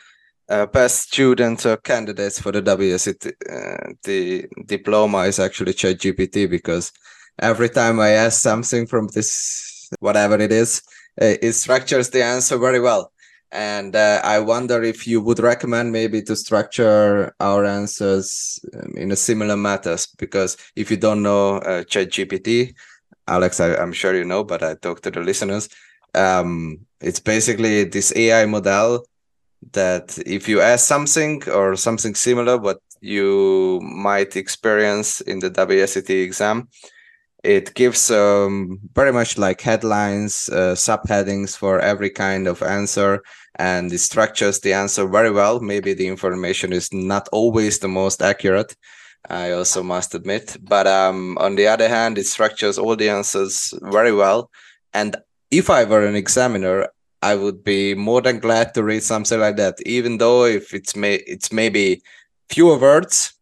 uh, 0.49 0.65
best 0.67 0.95
students 1.09 1.65
or 1.65 1.77
candidates 1.77 2.37
for 2.37 2.51
the 2.51 2.61
WSET 2.61 3.21
uh, 3.27 3.93
the 4.03 4.45
diploma 4.65 5.19
is 5.19 5.39
actually 5.39 5.73
ChatGPT 5.73 6.49
because 6.49 6.91
every 7.39 7.69
time 7.69 8.01
I 8.01 8.09
ask 8.09 8.41
something 8.41 8.85
from 8.85 9.07
this 9.07 9.89
whatever 9.99 10.37
it 10.39 10.51
is, 10.51 10.81
uh, 11.21 11.35
it 11.41 11.53
structures 11.53 12.09
the 12.09 12.23
answer 12.23 12.57
very 12.57 12.81
well 12.81 13.13
and 13.53 13.95
uh, 13.95 14.19
I 14.23 14.39
wonder 14.39 14.81
if 14.81 15.07
you 15.07 15.21
would 15.21 15.39
recommend 15.39 15.91
maybe 15.91 16.23
to 16.23 16.35
structure 16.35 17.33
our 17.39 17.65
answers 17.65 18.59
um, 18.73 18.93
in 18.97 19.11
a 19.11 19.15
similar 19.15 19.55
matters 19.55 20.07
because 20.17 20.57
if 20.75 20.89
you 20.89 20.97
don't 20.97 21.21
know 21.21 21.57
uh, 21.57 21.83
ChatGPT, 21.83 22.73
Alex, 23.27 23.59
I, 23.59 23.81
am 23.81 23.93
sure 23.93 24.15
you 24.15 24.25
know, 24.25 24.43
but 24.43 24.63
I 24.63 24.73
talk 24.73 25.01
to 25.01 25.11
the 25.11 25.21
listeners. 25.21 25.69
Um, 26.15 26.85
it's 27.01 27.19
basically 27.19 27.83
this 27.85 28.13
AI 28.15 28.45
model 28.45 29.05
that 29.71 30.17
if 30.25 30.47
you 30.47 30.61
ask 30.61 30.85
something 30.87 31.43
or 31.49 31.75
something 31.75 32.15
similar, 32.15 32.57
what 32.57 32.79
you 33.01 33.79
might 33.83 34.35
experience 34.35 35.21
in 35.21 35.39
the 35.39 35.51
WSET 35.51 36.09
exam, 36.09 36.69
it 37.43 37.73
gives 37.73 38.09
um, 38.09 38.79
very 38.93 39.11
much 39.11 39.37
like 39.37 39.59
headlines, 39.59 40.49
uh, 40.49 40.75
subheadings 40.75 41.57
for 41.57 41.79
every 41.79 42.09
kind 42.09 42.47
of 42.47 42.63
answer, 42.63 43.21
and 43.55 43.91
it 43.91 43.99
structures 43.99 44.61
the 44.61 44.73
answer 44.73 45.05
very 45.07 45.29
well. 45.31 45.59
Maybe 45.59 45.93
the 45.93 46.07
information 46.07 46.71
is 46.71 46.93
not 46.93 47.27
always 47.33 47.79
the 47.79 47.89
most 47.89 48.21
accurate. 48.21 48.75
I 49.29 49.51
also 49.51 49.83
must 49.83 50.15
admit, 50.15 50.57
but 50.61 50.87
um, 50.87 51.37
on 51.37 51.55
the 51.55 51.67
other 51.67 51.89
hand, 51.89 52.17
it 52.17 52.25
structures 52.25 52.77
all 52.77 52.95
the 52.95 53.09
answers 53.09 53.73
very 53.81 54.13
well. 54.13 54.49
And 54.93 55.15
if 55.53 55.69
I 55.69 55.83
were 55.85 56.05
an 56.05 56.15
examiner, 56.15 56.87
I 57.21 57.35
would 57.35 57.63
be 57.63 57.93
more 57.93 58.21
than 58.21 58.39
glad 58.39 58.73
to 58.73 58.83
read 58.83 59.03
something 59.03 59.39
like 59.39 59.55
that, 59.57 59.75
even 59.85 60.17
though 60.17 60.45
if 60.45 60.73
it's 60.73 60.95
may 60.95 61.15
it's 61.15 61.51
maybe 61.51 62.01
fewer 62.49 62.77
words, 62.77 63.33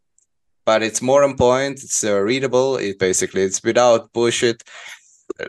but 0.66 0.84
it's 0.84 1.02
more 1.02 1.24
on 1.24 1.36
point. 1.36 1.84
It's 1.84 2.04
uh, 2.04 2.20
readable. 2.20 2.78
It 2.78 3.00
basically 3.00 3.44
it's 3.44 3.64
without 3.64 4.12
bullshit. 4.14 4.62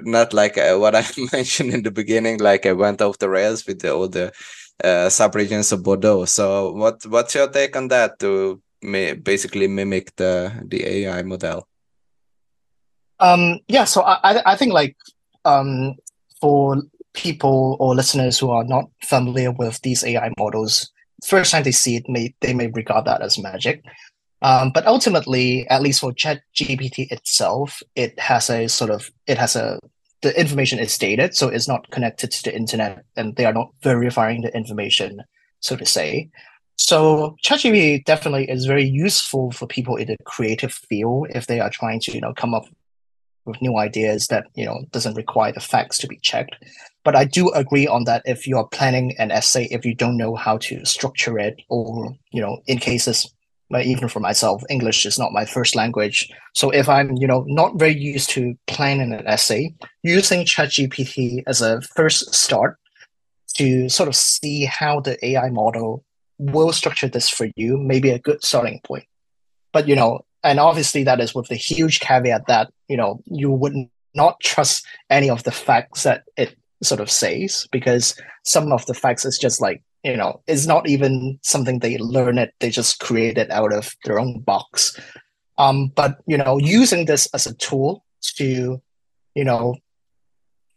Not 0.03 0.33
like 0.33 0.57
uh, 0.57 0.77
what 0.79 0.94
I 1.01 1.05
mentioned 1.33 1.75
in 1.75 1.83
the 1.83 1.90
beginning, 1.90 2.38
like 2.38 2.64
I 2.64 2.72
went 2.72 3.03
off 3.03 3.18
the 3.18 3.29
rails 3.29 3.66
with 3.66 3.81
the, 3.81 3.92
all 3.92 4.09
the 4.09 4.33
uh, 4.83 5.09
subregions 5.11 5.72
of 5.72 5.83
Bordeaux. 5.83 6.25
So, 6.25 6.72
what 6.72 7.05
what's 7.07 7.35
your 7.35 7.48
take 7.48 7.77
on 7.77 7.88
that 7.88 8.18
to 8.20 8.62
basically 9.22 9.66
mimic 9.66 10.14
the 10.16 10.53
the 10.68 10.87
AI 10.87 11.22
model? 11.22 11.68
Um, 13.20 13.61
yeah, 13.68 13.85
so 13.85 14.03
I 14.03 14.53
I 14.53 14.57
think 14.57 14.72
like 14.72 14.96
um, 15.44 15.96
for 16.42 16.83
people 17.14 17.76
or 17.78 17.94
listeners 17.94 18.38
who 18.38 18.50
are 18.50 18.64
not 18.64 18.90
familiar 19.02 19.52
with 19.52 19.81
these 19.83 20.05
AI 20.05 20.33
models, 20.37 20.90
first 21.24 21.52
time 21.52 21.62
they 21.62 21.72
see 21.72 21.96
it, 21.96 22.09
may 22.09 22.35
they 22.40 22.52
may 22.52 22.66
regard 22.66 23.05
that 23.07 23.22
as 23.22 23.38
magic. 23.38 23.83
Um, 24.42 24.72
but 24.74 24.87
ultimately, 24.87 25.68
at 25.70 25.83
least 25.83 26.00
for 26.00 26.12
ChatGPT 26.12 27.12
itself, 27.12 27.81
it 27.94 28.18
has 28.18 28.50
a 28.50 28.68
sort 28.68 28.90
of 28.90 29.11
it 29.26 29.38
has 29.38 29.55
a 29.55 29.78
the 30.22 30.38
information 30.38 30.78
is 30.78 30.98
dated, 30.98 31.35
so 31.35 31.48
it's 31.48 31.68
not 31.68 31.90
connected 31.90 32.31
to 32.33 32.42
the 32.44 32.57
internet, 32.57 33.05
and 33.16 33.37
they 33.37 33.44
are 33.44 33.52
not 33.52 33.70
verifying 33.83 34.42
the 34.42 34.55
information, 34.57 35.22
so 35.61 35.76
to 35.76 35.87
say. 35.87 36.28
So 36.76 37.37
ChatGPT 37.44 38.05
definitely 38.05 38.50
is 38.50 38.66
very 38.66 38.85
useful 38.85 39.52
for 39.52 39.66
people 39.68 39.96
in 39.96 40.09
the 40.09 40.16
creative 40.24 40.72
field 40.72 41.28
if 41.31 41.46
they 41.46 41.61
are 41.61 41.70
trying 41.70 42.00
to 42.00 42.12
you 42.12 42.20
know 42.20 42.35
come 42.35 42.55
up 42.55 42.66
with 43.44 43.61
new 43.61 43.76
ideas 43.78 44.28
that 44.28 44.46
you 44.55 44.64
know 44.64 44.85
doesn't 44.90 45.14
require 45.14 45.52
the 45.52 45.61
facts 45.61 45.98
to 45.98 46.07
be 46.07 46.18
checked. 46.18 46.57
But 47.05 47.16
I 47.16 47.24
do 47.24 47.50
agree 47.50 47.87
on 47.87 48.05
that 48.05 48.22
if 48.24 48.46
you 48.46 48.57
are 48.59 48.68
planning 48.68 49.16
an 49.18 49.31
essay, 49.31 49.64
if 49.70 49.85
you 49.85 49.94
don't 49.94 50.16
know 50.16 50.37
how 50.37 50.59
to 50.59 50.85
structure 50.85 51.38
it, 51.38 51.61
or 51.68 52.14
you 52.31 52.40
know 52.40 52.62
in 52.66 52.78
cases 52.78 53.33
even 53.81 54.09
for 54.09 54.20
myself, 54.20 54.62
English 54.68 55.07
is 55.07 55.18
not 55.18 55.33
my 55.33 55.44
first 55.44 55.74
language. 55.74 56.31
So 56.55 56.70
if 56.70 56.88
I'm, 56.88 57.16
you 57.16 57.26
know, 57.26 57.44
not 57.48 57.78
very 57.78 57.96
used 57.96 58.31
to 58.31 58.55
planning 58.66 59.14
an 59.14 59.26
essay, 59.26 59.74
using 60.02 60.44
ChatGPT 60.44 61.42
as 61.46 61.62
a 61.62 61.81
first 61.81 62.35
start 62.35 62.76
to 63.55 63.88
sort 63.88 64.09
of 64.09 64.16
see 64.16 64.64
how 64.64 65.00
the 65.00 65.24
AI 65.24 65.50
model 65.50 66.05
will 66.38 66.72
structure 66.72 67.09
this 67.09 67.28
for 67.28 67.48
you 67.57 67.76
may 67.78 68.00
be 68.00 68.11
a 68.11 68.18
good 68.18 68.44
starting 68.44 68.81
point. 68.85 69.05
But 69.72 69.88
you 69.88 69.96
know, 69.96 70.24
and 70.44 70.59
obviously 70.59 71.05
that 71.05 71.20
is 71.20 71.35
with 71.35 71.48
the 71.48 71.55
huge 71.55 72.00
caveat 72.00 72.46
that, 72.46 72.72
you 72.88 72.96
know, 72.96 73.22
you 73.26 73.50
would 73.50 73.74
not 74.14 74.40
trust 74.40 74.85
any 75.11 75.31
of 75.31 75.42
the 75.44 75.52
facts 75.52 76.02
that 76.02 76.24
it 76.37 76.57
sort 76.83 77.00
of 77.00 77.11
says 77.11 77.66
because 77.70 78.20
some 78.44 78.72
of 78.72 78.85
the 78.87 78.94
facts 78.94 79.24
is 79.24 79.38
just 79.38 79.61
like 79.61 79.83
you 80.02 80.16
know 80.16 80.42
it's 80.48 80.66
not 80.66 80.88
even 80.88 81.38
something 81.42 81.78
they 81.78 81.96
learn 81.98 82.38
it 82.38 82.52
they 82.59 82.70
just 82.70 82.98
create 82.98 83.38
it 83.38 83.50
out 83.50 83.72
of 83.72 83.94
their 84.05 84.18
own 84.18 84.40
box. 84.40 84.98
Um, 85.59 85.92
but 85.94 86.18
you 86.26 86.37
know 86.37 86.59
using 86.59 87.05
this 87.05 87.28
as 87.35 87.46
a 87.46 87.55
tool 87.55 88.05
to 88.37 88.83
you 89.35 89.44
know 89.44 89.76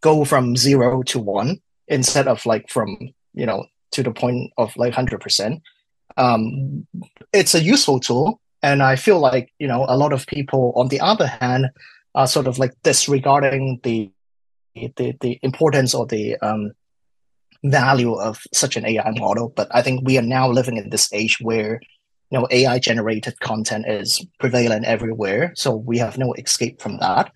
go 0.02 0.26
from 0.26 0.56
zero 0.56 1.02
to 1.04 1.20
one 1.20 1.60
instead 1.88 2.28
of 2.28 2.46
like 2.46 2.70
from 2.70 2.98
you 3.34 3.46
know 3.46 3.66
to 3.92 4.04
the 4.04 4.12
point 4.12 4.52
of 4.58 4.76
like 4.78 4.94
100% 4.94 5.62
um, 6.18 6.86
it's 7.34 7.56
a 7.56 7.62
useful 7.62 8.00
tool 8.00 8.42
and 8.66 8.82
i 8.84 8.96
feel 8.96 9.20
like 9.20 9.48
you 9.60 9.68
know 9.72 9.86
a 9.88 9.98
lot 10.04 10.14
of 10.14 10.28
people 10.28 10.74
on 10.76 10.88
the 10.90 11.00
other 11.12 11.28
hand 11.28 11.64
are 12.16 12.28
sort 12.28 12.48
of 12.48 12.58
like 12.58 12.74
disregarding 12.84 13.80
the 13.84 14.10
the, 14.98 15.14
the 15.22 15.40
importance 15.42 15.94
or 15.94 16.06
the 16.06 16.36
um, 16.38 16.72
value 17.64 18.14
of 18.14 18.42
such 18.54 18.76
an 18.76 18.86
AI 18.86 19.12
model. 19.12 19.54
But 19.56 19.68
I 19.72 19.82
think 19.82 20.06
we 20.06 20.18
are 20.18 20.24
now 20.24 20.50
living 20.50 20.78
in 20.78 20.90
this 20.90 21.12
age 21.14 21.38
where 21.42 21.82
you 22.32 22.40
know 22.40 22.48
AI 22.52 22.80
generated 22.80 23.40
content 23.40 23.86
is 23.88 24.26
prevalent 24.40 24.86
everywhere, 24.86 25.54
so 25.56 25.76
we 25.76 25.98
have 25.98 26.18
no 26.18 26.34
escape 26.34 26.82
from 26.82 26.98
that. 26.98 27.32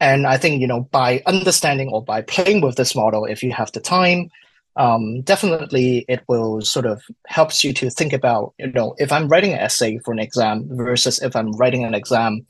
And 0.00 0.26
I 0.26 0.36
think 0.36 0.60
you 0.60 0.66
know 0.66 0.82
by 0.90 1.22
understanding 1.26 1.88
or 1.88 2.04
by 2.04 2.22
playing 2.22 2.60
with 2.60 2.76
this 2.76 2.94
model, 2.94 3.24
if 3.24 3.42
you 3.42 3.52
have 3.52 3.72
the 3.72 3.80
time, 3.80 4.30
um, 4.76 5.20
definitely 5.22 6.04
it 6.08 6.22
will 6.28 6.60
sort 6.62 6.86
of 6.86 7.02
helps 7.26 7.62
you 7.62 7.72
to 7.72 7.90
think 7.90 8.12
about 8.12 8.54
you 8.58 8.72
know 8.72 8.94
if 8.98 9.12
I'm 9.12 9.28
writing 9.28 9.52
an 9.52 9.58
essay 9.58 9.98
for 9.98 10.12
an 10.12 10.18
exam 10.18 10.68
versus 10.70 11.20
if 11.22 11.36
I'm 11.36 11.52
writing 11.52 11.84
an 11.84 11.94
exam 11.94 12.46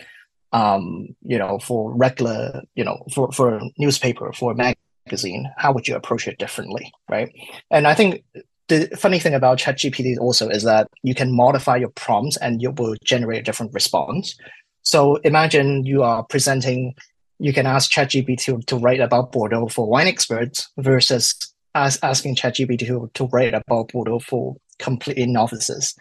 um, 0.53 1.09
you 1.23 1.39
know, 1.39 1.59
for 1.59 1.95
regular, 1.95 2.63
you 2.75 2.85
know, 2.85 3.05
for, 3.15 3.33
for 3.33 3.55
a 3.57 3.71
newspaper, 3.79 4.33
for 4.33 4.53
a 4.53 4.77
magazine, 5.07 5.51
how 5.57 5.73
would 5.73 5.89
you 5.89 5.97
approach 5.97 6.29
it 6.29 6.39
differently, 6.39 6.93
right? 7.09 7.33
And 7.71 7.87
I 7.87 7.95
think 7.95 8.23
the 8.69 8.89
funny 8.99 9.19
thing 9.19 9.35
about 9.35 9.59
ChatGPT 9.59 10.19
also 10.19 10.49
is 10.49 10.63
that 10.65 10.89
you 11.03 11.15
can 11.15 11.35
modify 11.35 11.77
your 11.77 11.89
prompts 11.91 12.37
and 12.37 12.61
you 12.61 12.71
will 12.71 12.97
generate 13.03 13.41
a 13.41 13.43
different 13.43 13.73
response. 13.73 14.37
So 14.83 15.17
imagine 15.17 15.87
you 15.87 16.03
are 16.03 16.23
presenting, 16.25 16.95
you 17.39 17.53
can 17.53 17.67
ask 17.67 17.91
ChatGPT 17.91 18.39
to, 18.45 18.59
to 18.67 18.77
write 18.77 19.01
about 19.01 19.33
Bordeaux 19.33 19.69
for 19.69 19.89
wine 19.89 20.07
experts 20.07 20.71
versus 20.77 21.35
as, 21.75 21.99
asking 22.03 22.37
ChatGPT 22.37 22.87
to, 22.87 23.11
to 23.15 23.25
write 23.27 23.55
about 23.55 23.89
Bordeaux 23.89 24.19
for 24.19 24.57
completely 24.79 25.27
novices. 25.27 25.95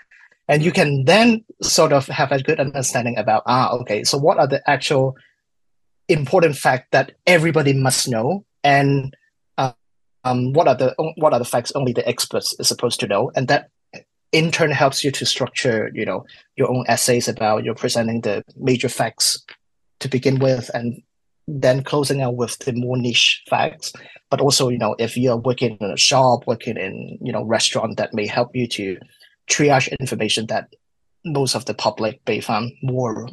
And 0.48 0.64
you 0.64 0.72
can 0.72 1.06
then 1.06 1.44
sort 1.62 1.94
of 1.94 2.08
have 2.08 2.32
a 2.32 2.42
good 2.42 2.60
understanding 2.60 3.18
about, 3.18 3.44
ah, 3.46 3.72
okay, 3.78 4.04
so 4.04 4.18
what 4.18 4.38
are 4.38 4.48
the 4.48 4.68
actual 4.70 5.16
important 6.10 6.58
facts 6.58 6.88
that 6.92 7.14
everybody 7.26 7.74
must 7.74 8.10
know 8.10 8.44
and 8.64 9.16
uh, 9.58 9.72
um, 10.24 10.54
what 10.54 10.68
are 10.68 10.76
the 10.76 10.94
what 11.18 11.34
are 11.34 11.40
the 11.40 11.46
facts 11.46 11.72
only 11.74 11.94
the 11.94 12.08
experts 12.08 12.56
is 12.60 12.68
supposed 12.68 13.00
to 13.00 13.08
know, 13.08 13.32
and 13.36 13.48
that 13.48 13.70
in 14.32 14.52
turn 14.52 14.72
helps 14.72 15.04
you 15.04 15.12
to 15.12 15.26
structure 15.26 15.92
you 15.94 16.06
know 16.06 16.26
your 16.56 16.70
own 16.70 16.86
essays 16.88 17.28
about 17.28 17.64
you're 17.64 17.76
presenting 17.76 18.22
the 18.22 18.44
major 18.56 18.90
facts 18.90 19.44
to 20.00 20.08
begin 20.08 20.40
with, 20.40 20.70
and 20.74 21.02
then 21.60 21.84
closing 21.84 22.22
out 22.22 22.36
with 22.36 22.58
the 22.60 22.74
more 22.74 22.98
niche 22.98 23.44
facts. 23.50 23.94
But 24.30 24.42
also, 24.42 24.70
you 24.70 24.78
know, 24.78 24.96
if 24.98 25.18
you're 25.18 25.38
working 25.38 25.78
in 25.80 25.92
a 25.92 25.98
shop, 25.98 26.48
working 26.48 26.78
in 26.78 27.18
you 27.22 27.32
know 27.32 27.44
restaurant, 27.44 27.98
that 27.98 28.14
may 28.14 28.28
help 28.28 28.56
you 28.56 28.68
to 28.68 28.98
triage 29.50 29.92
information 30.00 30.48
that 30.48 30.74
most 31.26 31.56
of 31.56 31.66
the 31.66 31.74
public 31.74 32.22
may 32.28 32.40
find 32.40 32.72
more 32.82 33.28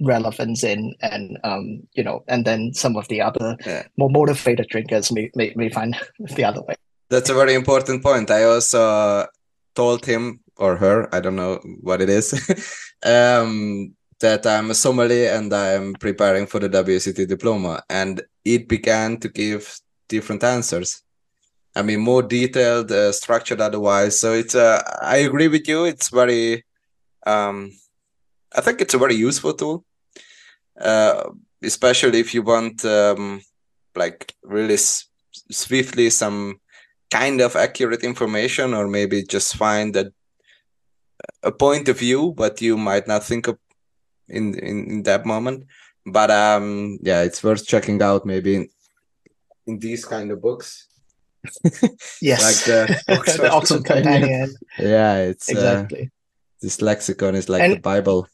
relevance 0.00 0.62
in 0.62 0.94
and 1.00 1.38
um 1.42 1.80
you 1.94 2.04
know 2.04 2.22
and 2.28 2.44
then 2.44 2.72
some 2.74 2.96
of 2.96 3.08
the 3.08 3.20
other 3.20 3.56
yeah. 3.64 3.82
more 3.96 4.10
motivated 4.10 4.68
drinkers 4.68 5.10
may, 5.10 5.30
may, 5.34 5.52
may 5.56 5.70
find 5.70 5.96
the 6.18 6.44
other 6.44 6.60
way 6.62 6.74
that's 7.08 7.30
a 7.30 7.34
very 7.34 7.54
important 7.54 8.02
point 8.02 8.30
i 8.30 8.44
also 8.44 9.26
told 9.74 10.04
him 10.04 10.38
or 10.58 10.76
her 10.76 11.08
i 11.14 11.20
don't 11.20 11.36
know 11.36 11.58
what 11.80 12.02
it 12.02 12.10
is 12.10 12.34
um 13.06 13.94
that 14.20 14.46
i'm 14.46 14.70
a 14.70 14.74
sommelier 14.74 15.30
and 15.30 15.52
i'm 15.52 15.94
preparing 15.94 16.46
for 16.46 16.58
the 16.60 16.68
WSET 16.68 17.28
diploma. 17.28 17.82
And 17.90 18.22
it 18.44 18.68
began 18.68 19.18
to 19.18 19.28
give 19.28 19.78
different 20.08 20.44
answers. 20.44 21.02
I 21.74 21.82
mean 21.82 22.00
more 22.00 22.22
detailed 22.22 22.90
uh, 22.90 23.12
structured 23.12 23.60
otherwise. 23.60 24.18
So 24.20 24.32
it's 24.32 24.54
uh, 24.54 24.82
i 25.02 25.18
agree 25.18 25.48
with 25.48 25.68
you. 25.68 25.84
It's 25.84 26.08
very 26.08 26.64
um 27.26 27.72
I 28.56 28.60
think 28.62 28.80
it's 28.80 28.94
a 28.94 28.98
very 28.98 29.14
useful 29.14 29.52
tool, 29.52 29.84
uh, 30.80 31.24
especially 31.62 32.20
if 32.20 32.32
you 32.32 32.42
want 32.42 32.84
um, 32.84 33.42
like 33.94 34.34
really 34.42 34.78
swiftly 35.50 36.08
some 36.08 36.60
kind 37.10 37.40
of 37.42 37.54
accurate 37.54 38.02
information, 38.02 38.72
or 38.72 38.88
maybe 38.88 39.22
just 39.24 39.56
find 39.56 39.94
a, 39.96 40.10
a 41.42 41.52
point 41.52 41.88
of 41.88 41.98
view 41.98 42.32
but 42.36 42.62
you 42.62 42.76
might 42.76 43.06
not 43.06 43.24
think 43.24 43.48
of 43.48 43.58
in 44.28 44.54
in, 44.58 44.90
in 44.90 45.02
that 45.04 45.26
moment. 45.26 45.66
But 46.04 46.30
um, 46.30 46.98
yeah, 47.02 47.22
it's 47.22 47.42
worth 47.42 47.66
checking 47.66 48.00
out 48.02 48.24
maybe 48.26 48.54
in, 48.56 48.68
in 49.66 49.78
these 49.78 50.04
kind 50.04 50.30
of 50.30 50.40
books. 50.40 50.86
yes, 52.22 52.42
like 52.42 52.64
the 52.66 53.02
Oxford, 53.14 53.42
the 53.42 53.50
Oxford 53.50 53.84
Companion. 53.84 54.20
Companion. 54.22 54.54
Yeah, 54.78 55.16
it's 55.18 55.48
uh, 55.48 55.52
Exactly. 55.52 56.10
this 56.62 56.80
lexicon 56.82 57.34
is 57.34 57.48
like 57.48 57.62
And- 57.62 57.74
the 57.74 57.80
Bible. 57.80 58.28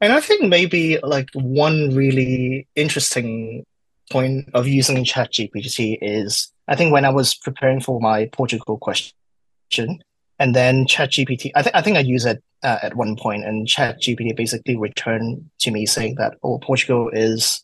And 0.00 0.12
I 0.12 0.20
think 0.20 0.42
maybe 0.48 0.98
like 1.02 1.28
one 1.32 1.94
really 1.94 2.66
interesting 2.74 3.64
point 4.10 4.48
of 4.52 4.66
using 4.66 5.04
ChatGPT 5.04 5.96
is 6.02 6.50
I 6.66 6.74
think 6.74 6.92
when 6.92 7.04
I 7.04 7.10
was 7.10 7.34
preparing 7.34 7.80
for 7.80 8.00
my 8.00 8.26
Portugal 8.26 8.78
question, 8.78 10.02
and 10.42 10.56
then 10.56 10.86
ChatGPT, 10.86 11.52
I 11.54 11.62
think 11.62 11.76
I 11.76 11.82
think 11.82 11.96
I 11.96 12.00
use 12.00 12.24
it 12.24 12.42
uh, 12.64 12.78
at 12.82 12.96
one 12.96 13.14
point, 13.14 13.44
and 13.44 13.68
ChatGPT 13.68 14.34
basically 14.36 14.76
returned 14.76 15.48
to 15.60 15.70
me 15.70 15.86
saying 15.86 16.16
that 16.16 16.34
oh, 16.42 16.58
Portugal 16.58 17.10
is 17.12 17.62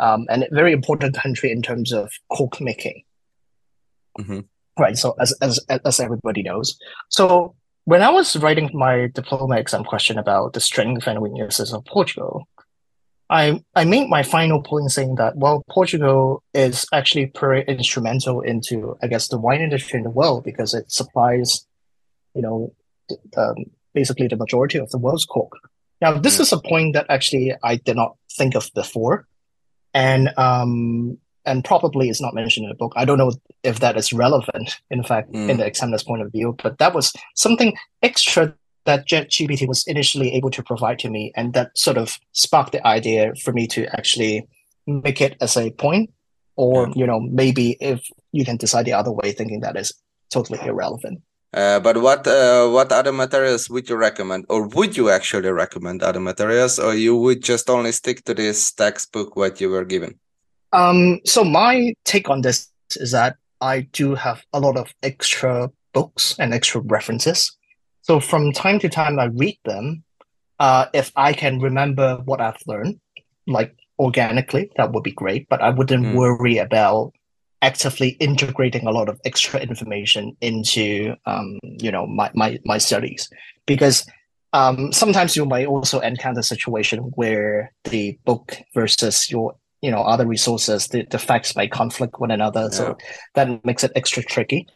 um, 0.00 0.26
a 0.28 0.48
very 0.50 0.72
important 0.72 1.14
country 1.14 1.52
in 1.52 1.62
terms 1.62 1.92
of 1.92 2.10
cork 2.32 2.60
making. 2.60 3.04
Mhm. 4.18 4.44
Right. 4.76 4.98
So 4.98 5.14
as 5.20 5.30
as 5.40 5.60
as 5.68 6.00
everybody 6.00 6.42
knows, 6.42 6.76
so 7.10 7.54
when 7.84 8.02
I 8.02 8.10
was 8.10 8.36
writing 8.36 8.70
my 8.74 9.08
diploma 9.14 9.56
exam 9.58 9.84
question 9.84 10.18
about 10.18 10.52
the 10.54 10.60
strengths 10.60 11.06
and 11.06 11.22
weaknesses 11.22 11.72
of 11.72 11.84
Portugal, 11.84 12.48
I 13.30 13.62
I 13.76 13.84
made 13.84 14.08
my 14.08 14.24
final 14.24 14.60
point 14.62 14.90
saying 14.90 15.14
that 15.14 15.36
well, 15.36 15.62
Portugal 15.70 16.42
is 16.54 16.84
actually 16.92 17.26
pretty 17.26 17.70
instrumental 17.70 18.40
into 18.40 18.98
I 19.00 19.06
guess 19.06 19.28
the 19.28 19.38
wine 19.38 19.60
industry 19.60 19.98
in 19.98 20.02
the 20.02 20.10
world 20.10 20.42
because 20.42 20.74
it 20.74 20.90
supplies, 20.90 21.64
you 22.36 22.42
know, 22.42 22.72
um, 23.36 23.56
basically 23.94 24.28
the 24.28 24.36
majority 24.36 24.78
of 24.78 24.90
the 24.90 24.98
world's 24.98 25.24
cork. 25.24 25.52
Now, 26.00 26.12
this 26.18 26.36
Yeah. 26.36 26.42
is 26.42 26.52
a 26.52 26.60
point 26.60 26.92
that 26.94 27.06
actually 27.08 27.54
I 27.62 27.76
did 27.76 27.96
not 27.96 28.16
think 28.38 28.54
of 28.54 28.70
before, 28.74 29.26
and 29.94 30.24
um 30.36 31.18
and 31.48 31.64
probably 31.64 32.08
is 32.08 32.20
not 32.20 32.34
mentioned 32.34 32.64
in 32.64 32.70
the 32.70 32.74
book. 32.82 32.92
I 32.96 33.04
don't 33.04 33.18
know 33.18 33.32
if 33.62 33.78
that 33.78 33.96
is 33.96 34.12
relevant, 34.12 34.68
in 34.90 35.02
fact, 35.04 35.30
Mm. 35.32 35.48
in 35.50 35.56
the 35.58 35.66
examiner's 35.66 36.02
point 36.02 36.22
of 36.22 36.32
view, 36.32 36.56
but 36.62 36.78
that 36.78 36.92
was 36.92 37.12
something 37.36 37.70
extra 38.02 38.52
that 38.84 39.06
ChatGPT 39.06 39.66
was 39.66 39.84
initially 39.86 40.32
able 40.34 40.50
to 40.50 40.62
provide 40.62 40.98
to 41.00 41.08
me, 41.10 41.32
and 41.36 41.54
that 41.54 41.68
sort 41.78 41.98
of 41.98 42.18
sparked 42.32 42.72
the 42.72 42.84
idea 42.86 43.32
for 43.42 43.52
me 43.52 43.66
to 43.68 43.80
actually 43.98 44.46
make 44.86 45.20
it 45.20 45.36
as 45.40 45.56
a 45.56 45.70
point, 45.70 46.10
or 46.56 46.90
you 46.96 47.06
know, 47.06 47.20
maybe 47.20 47.76
if 47.80 48.00
you 48.32 48.44
can 48.44 48.56
decide 48.56 48.84
the 48.84 48.92
other 48.92 49.12
way, 49.12 49.32
thinking 49.32 49.60
that 49.60 49.76
is 49.76 49.92
totally 50.30 50.58
irrelevant. 50.70 51.20
Uh, 51.54 51.80
but 51.80 51.96
what 52.02 52.26
uh, 52.26 52.68
what 52.68 52.92
other 52.92 53.12
materials 53.12 53.70
would 53.70 53.88
you 53.88 53.96
recommend, 53.96 54.44
or 54.48 54.66
would 54.68 54.96
you 54.96 55.10
actually 55.10 55.50
recommend 55.50 56.02
other 56.02 56.20
materials, 56.20 56.78
or 56.78 56.94
you 56.94 57.16
would 57.16 57.42
just 57.42 57.70
only 57.70 57.92
stick 57.92 58.24
to 58.24 58.34
this 58.34 58.72
textbook 58.72 59.36
what 59.36 59.60
you 59.60 59.70
were 59.70 59.84
given? 59.84 60.18
Um, 60.72 61.20
so 61.24 61.44
my 61.44 61.94
take 62.04 62.28
on 62.28 62.42
this 62.42 62.68
is 62.96 63.12
that 63.12 63.36
I 63.60 63.88
do 63.92 64.14
have 64.14 64.44
a 64.52 64.60
lot 64.60 64.76
of 64.76 64.92
extra 65.02 65.70
books 65.94 66.34
and 66.38 66.52
extra 66.52 66.80
references. 66.82 67.56
So 68.02 68.20
from 68.20 68.52
time 68.52 68.78
to 68.80 68.88
time, 68.88 69.18
I 69.18 69.26
read 69.26 69.58
them. 69.64 70.04
Uh, 70.58 70.86
if 70.92 71.10
I 71.16 71.32
can 71.32 71.60
remember 71.60 72.20
what 72.24 72.40
I've 72.40 72.60
learned, 72.66 73.00
like 73.46 73.74
organically, 73.98 74.70
that 74.76 74.92
would 74.92 75.02
be 75.04 75.12
great. 75.12 75.48
But 75.48 75.62
I 75.62 75.70
wouldn't 75.70 76.04
Mm. 76.04 76.14
worry 76.14 76.58
about 76.58 77.12
actively 77.62 78.10
integrating 78.20 78.86
a 78.86 78.90
lot 78.90 79.08
of 79.08 79.20
extra 79.24 79.60
information 79.60 80.36
into, 80.40 81.14
um, 81.26 81.58
you 81.62 81.90
know, 81.90 82.06
my 82.06 82.30
my 82.34 82.58
my 82.64 82.78
studies. 82.78 83.28
Because 83.66 84.06
um, 84.52 84.92
sometimes 84.92 85.36
you 85.36 85.44
might 85.44 85.66
also 85.66 86.00
encounter 86.00 86.40
a 86.40 86.44
situation 86.44 86.98
where 87.14 87.72
the 87.84 88.18
book 88.24 88.56
versus 88.74 89.30
your 89.30 89.56
you 89.82 89.90
know 89.90 90.02
other 90.02 90.26
resources 90.26 90.88
the, 90.88 91.06
the 91.10 91.18
facts 91.18 91.56
may 91.56 91.68
conflict 91.68 92.18
one 92.18 92.30
another. 92.30 92.70
So 92.70 92.96
that 93.34 93.64
makes 93.64 93.84
it 93.84 93.92
extra 93.94 94.22
tricky. 94.22 94.66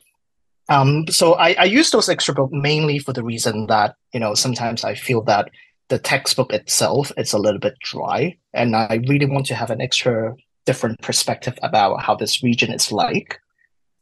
Um 0.68 1.06
so 1.08 1.34
I, 1.34 1.54
I 1.58 1.64
use 1.64 1.90
those 1.90 2.08
extra 2.08 2.34
books 2.34 2.52
mainly 2.52 2.98
for 2.98 3.12
the 3.12 3.24
reason 3.24 3.66
that 3.66 3.96
you 4.12 4.20
know 4.20 4.34
sometimes 4.34 4.84
i 4.84 4.94
feel 4.94 5.22
that 5.22 5.50
the 5.88 5.98
textbook 5.98 6.52
itself 6.52 7.10
is 7.16 7.32
a 7.32 7.38
little 7.38 7.58
bit 7.58 7.78
dry 7.80 8.36
and 8.52 8.76
i 8.76 9.00
really 9.08 9.26
want 9.26 9.46
to 9.46 9.54
have 9.54 9.70
an 9.70 9.80
extra 9.80 10.34
different 10.66 11.00
perspective 11.02 11.58
about 11.62 12.02
how 12.02 12.14
this 12.14 12.42
region 12.42 12.72
is 12.72 12.92
like 12.92 13.40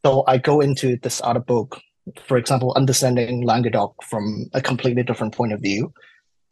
so 0.05 0.23
i 0.27 0.37
go 0.37 0.61
into 0.61 0.97
this 0.97 1.21
other 1.23 1.39
book 1.39 1.79
for 2.27 2.37
example 2.37 2.73
understanding 2.75 3.41
languedoc 3.41 3.93
from 4.03 4.45
a 4.53 4.61
completely 4.61 5.03
different 5.03 5.33
point 5.33 5.53
of 5.53 5.61
view 5.61 5.91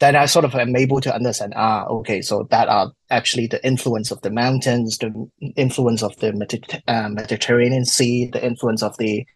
then 0.00 0.14
I 0.14 0.26
sort 0.26 0.44
of 0.44 0.54
am 0.54 0.76
able 0.76 1.00
to 1.00 1.14
understand, 1.14 1.54
ah, 1.56 1.84
okay, 1.86 2.22
so 2.22 2.46
that 2.50 2.68
are 2.68 2.92
actually 3.10 3.48
the 3.48 3.64
influence 3.66 4.10
of 4.10 4.20
the 4.22 4.30
mountains, 4.30 4.98
the 4.98 5.28
influence 5.56 6.02
of 6.02 6.16
the 6.18 6.28
uh, 6.86 7.08
Mediterranean 7.08 7.84
Sea, 7.84 8.26
the 8.26 8.44
influence 8.44 8.82
of 8.82 8.96
the 8.98 9.26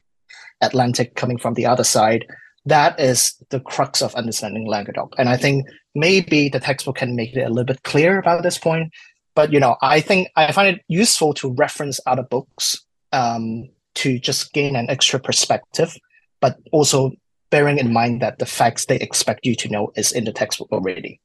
Atlantic 0.60 1.16
coming 1.16 1.38
from 1.38 1.54
the 1.54 1.66
other 1.66 1.82
side. 1.82 2.24
That 2.64 2.98
is 3.00 3.34
the 3.50 3.58
crux 3.58 4.02
of 4.02 4.14
understanding 4.14 4.68
Languedoc. 4.68 5.14
And 5.18 5.28
I 5.28 5.36
think 5.36 5.66
maybe 5.96 6.48
the 6.48 6.60
textbook 6.60 6.96
can 6.96 7.16
make 7.16 7.34
it 7.34 7.42
a 7.42 7.48
little 7.48 7.64
bit 7.64 7.82
clear 7.82 8.20
about 8.20 8.44
this 8.44 8.58
point. 8.58 8.92
But, 9.34 9.52
you 9.52 9.60
know, 9.60 9.76
I 9.80 10.00
think 10.00 10.28
I 10.36 10.52
find 10.52 10.76
it 10.76 10.84
useful 10.88 11.32
to 11.34 11.52
reference 11.52 12.00
other 12.06 12.22
books 12.22 12.84
um, 13.12 13.68
to 13.94 14.18
just 14.18 14.52
gain 14.52 14.76
an 14.76 14.90
extra 14.90 15.18
perspective, 15.18 15.96
but 16.40 16.58
also 16.70 17.12
bearing 17.50 17.78
in 17.78 17.92
mind 17.92 18.20
that 18.22 18.38
the 18.38 18.46
facts 18.46 18.86
they 18.86 18.96
expect 18.96 19.46
you 19.46 19.54
to 19.54 19.68
know 19.68 19.92
is 19.96 20.12
in 20.12 20.24
the 20.24 20.32
textbook 20.32 20.70
already. 20.72 21.20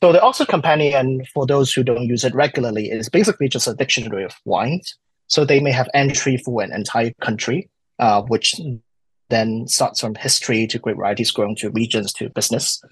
So 0.00 0.12
the 0.12 0.20
Oxford 0.20 0.48
Companion, 0.48 1.24
for 1.32 1.46
those 1.46 1.72
who 1.72 1.82
don't 1.82 2.04
use 2.04 2.24
it 2.24 2.34
regularly, 2.34 2.90
is 2.90 3.08
basically 3.08 3.48
just 3.48 3.66
a 3.66 3.74
dictionary 3.74 4.24
of 4.24 4.34
wines. 4.44 4.94
So 5.28 5.44
they 5.44 5.60
may 5.60 5.72
have 5.72 5.88
entry 5.94 6.36
for 6.36 6.62
an 6.62 6.72
entire 6.72 7.12
country, 7.22 7.70
uh, 7.98 8.22
which 8.22 8.60
then 9.30 9.66
starts 9.66 10.00
from 10.00 10.14
history 10.14 10.66
to 10.68 10.78
great 10.78 10.96
varieties 10.96 11.30
grown 11.30 11.54
to 11.56 11.70
regions 11.70 12.12
to 12.14 12.28
business. 12.30 12.82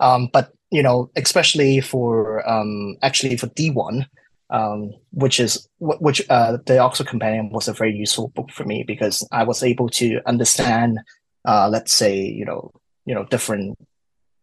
Um, 0.00 0.28
but 0.32 0.52
you 0.74 0.82
know, 0.82 1.08
especially 1.14 1.80
for 1.80 2.46
um, 2.50 2.96
actually 3.00 3.36
for 3.36 3.46
D1, 3.46 4.06
um, 4.50 4.92
which 5.12 5.38
is 5.38 5.68
which 5.78 6.20
uh, 6.28 6.58
the 6.66 6.78
Oxford 6.78 7.06
Companion 7.06 7.50
was 7.50 7.68
a 7.68 7.72
very 7.72 7.94
useful 7.94 8.32
book 8.34 8.50
for 8.50 8.64
me 8.64 8.82
because 8.82 9.24
I 9.30 9.44
was 9.44 9.62
able 9.62 9.88
to 9.90 10.20
understand 10.26 10.98
uh, 11.44 11.68
let's 11.70 11.92
say 11.92 12.20
you 12.20 12.44
know 12.44 12.72
you 13.06 13.14
know 13.14 13.24
different 13.26 13.78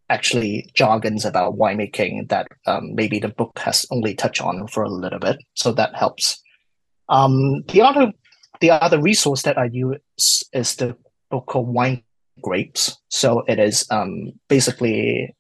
actually 0.10 0.72
jargons 0.74 1.26
about 1.26 1.58
winemaking 1.58 2.30
that 2.30 2.48
um, 2.66 2.96
maybe 2.96 3.20
the 3.20 3.28
book 3.28 3.60
has 3.60 3.86
only 3.92 4.16
touched 4.16 4.42
on 4.42 4.68
for 4.68 4.84
a 4.84 4.90
little 4.90 5.20
bit. 5.20 5.38
So 5.56 5.74
that 5.74 5.96
helps. 5.96 6.42
Um, 7.10 7.64
the 7.74 7.82
other 7.82 8.14
the 8.62 8.72
other 8.72 9.02
resource 9.02 9.42
that 9.42 9.58
i 9.58 9.66
use 9.66 10.44
is 10.54 10.76
the 10.78 10.96
book 11.30 11.48
called 11.48 11.68
wine 11.68 12.04
grapes. 12.42 12.98
So 13.10 13.44
it 13.50 13.60
is 13.60 13.86
um, 13.92 14.32
basically 14.48 15.36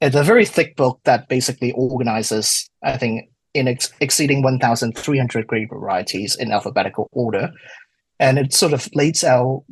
it's 0.00 0.16
a 0.16 0.22
very 0.22 0.44
thick 0.44 0.76
book 0.76 1.00
that 1.04 1.28
basically 1.28 1.72
organizes 1.72 2.68
i 2.82 2.96
think 2.96 3.28
in 3.54 3.68
ex- 3.68 3.92
exceeding 4.00 4.42
1300 4.42 5.46
grape 5.46 5.70
varieties 5.70 6.36
in 6.36 6.52
alphabetical 6.52 7.08
order 7.12 7.50
and 8.18 8.38
it 8.38 8.52
sort 8.52 8.72
of 8.72 8.88
lays 8.94 9.24
out 9.24 9.64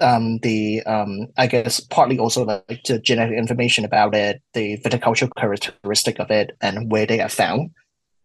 um, 0.00 0.38
the 0.38 0.82
um, 0.82 1.28
I 1.36 1.46
guess 1.46 1.80
partly 1.80 2.18
also 2.18 2.44
like 2.44 2.82
the 2.86 2.98
genetic 2.98 3.38
information 3.38 3.84
about 3.84 4.14
it, 4.14 4.42
the 4.52 4.78
viticultural 4.78 5.30
characteristic 5.36 6.18
of 6.18 6.30
it, 6.30 6.56
and 6.60 6.90
where 6.90 7.06
they 7.06 7.20
are 7.20 7.28
found. 7.28 7.70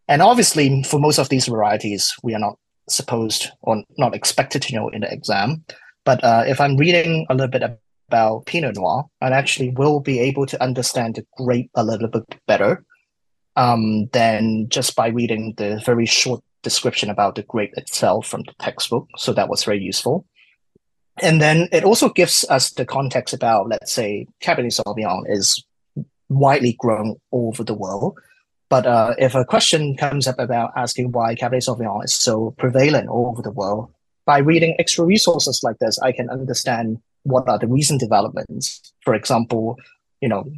And 0.07 0.21
obviously, 0.21 0.83
for 0.83 0.99
most 0.99 1.19
of 1.19 1.29
these 1.29 1.47
varieties, 1.47 2.13
we 2.23 2.33
are 2.33 2.39
not 2.39 2.57
supposed 2.89 3.49
or 3.61 3.83
not 3.97 4.15
expected 4.15 4.61
to 4.63 4.75
know 4.75 4.89
in 4.89 5.01
the 5.01 5.11
exam. 5.11 5.63
But 6.05 6.23
uh, 6.23 6.43
if 6.47 6.59
I'm 6.59 6.77
reading 6.77 7.27
a 7.29 7.35
little 7.35 7.51
bit 7.51 7.61
about 8.09 8.45
Pinot 8.47 8.75
Noir, 8.75 9.05
and 9.21 9.33
actually 9.33 9.69
will 9.69 9.99
be 9.99 10.19
able 10.19 10.45
to 10.47 10.61
understand 10.67 11.15
the 11.15 11.25
grape 11.37 11.69
a 11.75 11.83
little 11.83 12.07
bit 12.07 12.25
better 12.47 12.83
um, 13.55 14.07
than 14.13 14.67
just 14.69 14.95
by 14.95 15.07
reading 15.09 15.53
the 15.57 15.81
very 15.85 16.07
short 16.07 16.41
description 16.63 17.09
about 17.09 17.35
the 17.35 17.43
grape 17.43 17.73
itself 17.77 18.27
from 18.27 18.41
the 18.43 18.53
textbook. 18.59 19.07
So 19.17 19.33
that 19.33 19.49
was 19.49 19.63
very 19.63 19.79
useful. 19.79 20.25
And 21.21 21.39
then 21.39 21.67
it 21.71 21.83
also 21.83 22.09
gives 22.09 22.45
us 22.49 22.71
the 22.71 22.85
context 22.85 23.33
about, 23.33 23.69
let's 23.69 23.93
say, 23.93 24.25
Cabernet 24.41 24.79
Sauvignon 24.79 25.23
is 25.27 25.63
widely 26.29 26.75
grown 26.79 27.15
all 27.31 27.49
over 27.49 27.63
the 27.63 27.73
world. 27.73 28.17
But 28.69 28.85
uh, 28.85 29.15
if 29.17 29.35
a 29.35 29.45
question 29.45 29.97
comes 29.97 30.27
up 30.27 30.39
about 30.39 30.71
asking 30.75 31.11
why 31.11 31.35
Cabernet 31.35 31.67
Sauvignon 31.67 32.03
is 32.05 32.13
so 32.13 32.55
prevalent 32.57 33.09
all 33.09 33.27
over 33.31 33.41
the 33.41 33.51
world, 33.51 33.91
by 34.25 34.37
reading 34.39 34.75
extra 34.79 35.05
resources 35.05 35.61
like 35.63 35.79
this, 35.79 35.99
I 35.99 36.11
can 36.11 36.29
understand 36.29 36.99
what 37.23 37.47
are 37.47 37.59
the 37.59 37.67
recent 37.67 37.99
developments. 37.99 38.93
For 39.03 39.13
example, 39.13 39.77
you 40.21 40.29
know, 40.29 40.51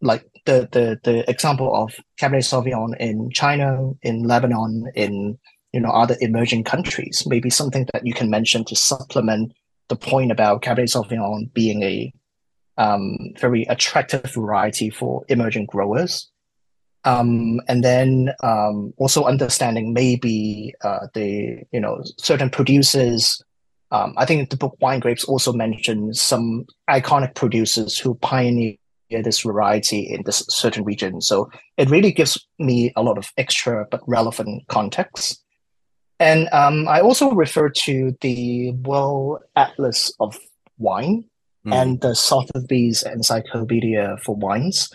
like 0.00 0.24
the 0.44 0.68
the 0.72 1.00
the 1.02 1.28
example 1.30 1.74
of 1.74 1.94
Cabernet 2.20 2.44
Sauvignon 2.44 2.96
in 2.98 3.30
China, 3.30 3.92
in 4.02 4.24
Lebanon, 4.24 4.90
in 4.94 5.38
you 5.72 5.80
know 5.80 5.90
other 5.90 6.16
emerging 6.20 6.64
countries, 6.64 7.24
maybe 7.26 7.50
something 7.50 7.86
that 7.92 8.06
you 8.06 8.14
can 8.14 8.30
mention 8.30 8.64
to 8.66 8.76
supplement 8.76 9.52
the 9.88 9.96
point 9.96 10.32
about 10.32 10.62
Cabernet 10.62 10.90
Sauvignon 10.90 11.52
being 11.52 11.82
a 11.82 12.12
um, 12.78 13.32
very 13.38 13.64
attractive 13.64 14.32
variety 14.32 14.90
for 14.90 15.24
emerging 15.28 15.66
growers. 15.66 16.30
Um, 17.04 17.60
and 17.68 17.84
then 17.84 18.34
um, 18.42 18.92
also 18.96 19.24
understanding 19.24 19.92
maybe 19.92 20.74
uh, 20.82 21.06
the 21.14 21.62
you 21.72 21.80
know 21.80 22.02
certain 22.18 22.50
producers. 22.50 23.42
Um, 23.90 24.14
I 24.16 24.26
think 24.26 24.50
the 24.50 24.56
book 24.56 24.76
Wine 24.80 25.00
Grapes 25.00 25.24
also 25.24 25.52
mentions 25.52 26.20
some 26.20 26.66
iconic 26.90 27.34
producers 27.34 27.98
who 27.98 28.14
pioneered 28.16 28.78
this 29.10 29.40
variety 29.40 30.00
in 30.00 30.22
this 30.24 30.44
certain 30.48 30.84
region. 30.84 31.20
So 31.20 31.48
it 31.76 31.90
really 31.90 32.12
gives 32.12 32.36
me 32.58 32.92
a 32.96 33.02
lot 33.02 33.18
of 33.18 33.30
extra 33.36 33.86
but 33.90 34.00
relevant 34.06 34.66
context. 34.68 35.42
And 36.18 36.48
um, 36.52 36.88
I 36.88 37.00
also 37.00 37.30
refer 37.30 37.68
to 37.68 38.16
the 38.20 38.72
World 38.72 39.42
Atlas 39.54 40.12
of 40.18 40.38
Wine 40.78 41.24
mm. 41.66 41.74
and 41.74 42.00
the 42.00 42.14
Sotheby's 42.14 43.02
Encyclopedia 43.02 44.16
for 44.24 44.34
Wines. 44.34 44.90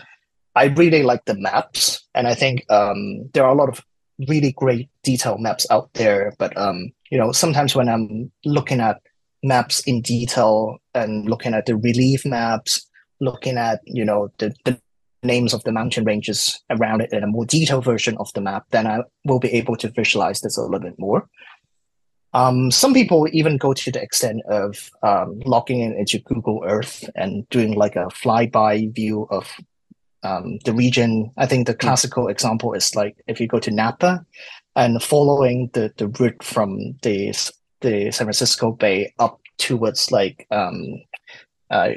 I 0.54 0.64
really 0.64 1.02
like 1.02 1.24
the 1.24 1.34
maps, 1.34 2.06
and 2.14 2.26
I 2.26 2.34
think 2.34 2.70
um, 2.70 3.30
there 3.32 3.44
are 3.44 3.52
a 3.52 3.56
lot 3.56 3.70
of 3.70 3.82
really 4.28 4.52
great 4.52 4.90
detailed 5.02 5.40
maps 5.40 5.66
out 5.70 5.94
there. 5.94 6.34
But 6.38 6.54
um, 6.58 6.92
you 7.12 7.18
know, 7.18 7.30
sometimes 7.30 7.76
when 7.76 7.90
I'm 7.90 8.32
looking 8.46 8.80
at 8.80 9.02
maps 9.42 9.80
in 9.80 10.00
detail 10.00 10.78
and 10.94 11.28
looking 11.28 11.52
at 11.52 11.66
the 11.66 11.76
relief 11.76 12.24
maps, 12.24 12.88
looking 13.20 13.58
at 13.58 13.80
you 13.84 14.02
know 14.02 14.32
the, 14.38 14.54
the 14.64 14.80
names 15.22 15.52
of 15.52 15.62
the 15.64 15.72
mountain 15.72 16.04
ranges 16.04 16.58
around 16.70 17.02
it 17.02 17.12
in 17.12 17.22
a 17.22 17.26
more 17.26 17.44
detailed 17.44 17.84
version 17.84 18.16
of 18.16 18.32
the 18.32 18.40
map, 18.40 18.64
then 18.70 18.86
I 18.86 19.00
will 19.26 19.40
be 19.40 19.52
able 19.52 19.76
to 19.76 19.90
visualize 19.90 20.40
this 20.40 20.56
a 20.56 20.62
little 20.62 20.80
bit 20.80 20.98
more. 20.98 21.28
Um, 22.32 22.70
some 22.70 22.94
people 22.94 23.28
even 23.30 23.58
go 23.58 23.74
to 23.74 23.92
the 23.92 24.02
extent 24.02 24.40
of 24.48 24.90
um, 25.02 25.38
logging 25.40 25.80
in 25.80 25.92
into 25.92 26.18
Google 26.18 26.64
Earth 26.64 27.10
and 27.14 27.46
doing 27.50 27.74
like 27.74 27.94
a 27.94 28.06
flyby 28.06 28.94
view 28.94 29.28
of 29.30 29.52
um, 30.22 30.60
the 30.64 30.72
region. 30.72 31.30
I 31.36 31.44
think 31.44 31.66
the 31.66 31.74
hmm. 31.74 31.80
classical 31.80 32.28
example 32.28 32.72
is 32.72 32.96
like 32.96 33.16
if 33.26 33.38
you 33.38 33.48
go 33.48 33.58
to 33.58 33.70
Napa 33.70 34.24
and 34.76 35.02
following 35.02 35.70
the, 35.74 35.92
the 35.96 36.08
route 36.08 36.42
from 36.42 36.94
the 37.02 37.32
the 37.80 38.10
San 38.12 38.26
Francisco 38.26 38.72
Bay 38.72 39.12
up 39.18 39.40
towards 39.58 40.10
like 40.10 40.46
um, 40.50 41.02
uh, 41.70 41.90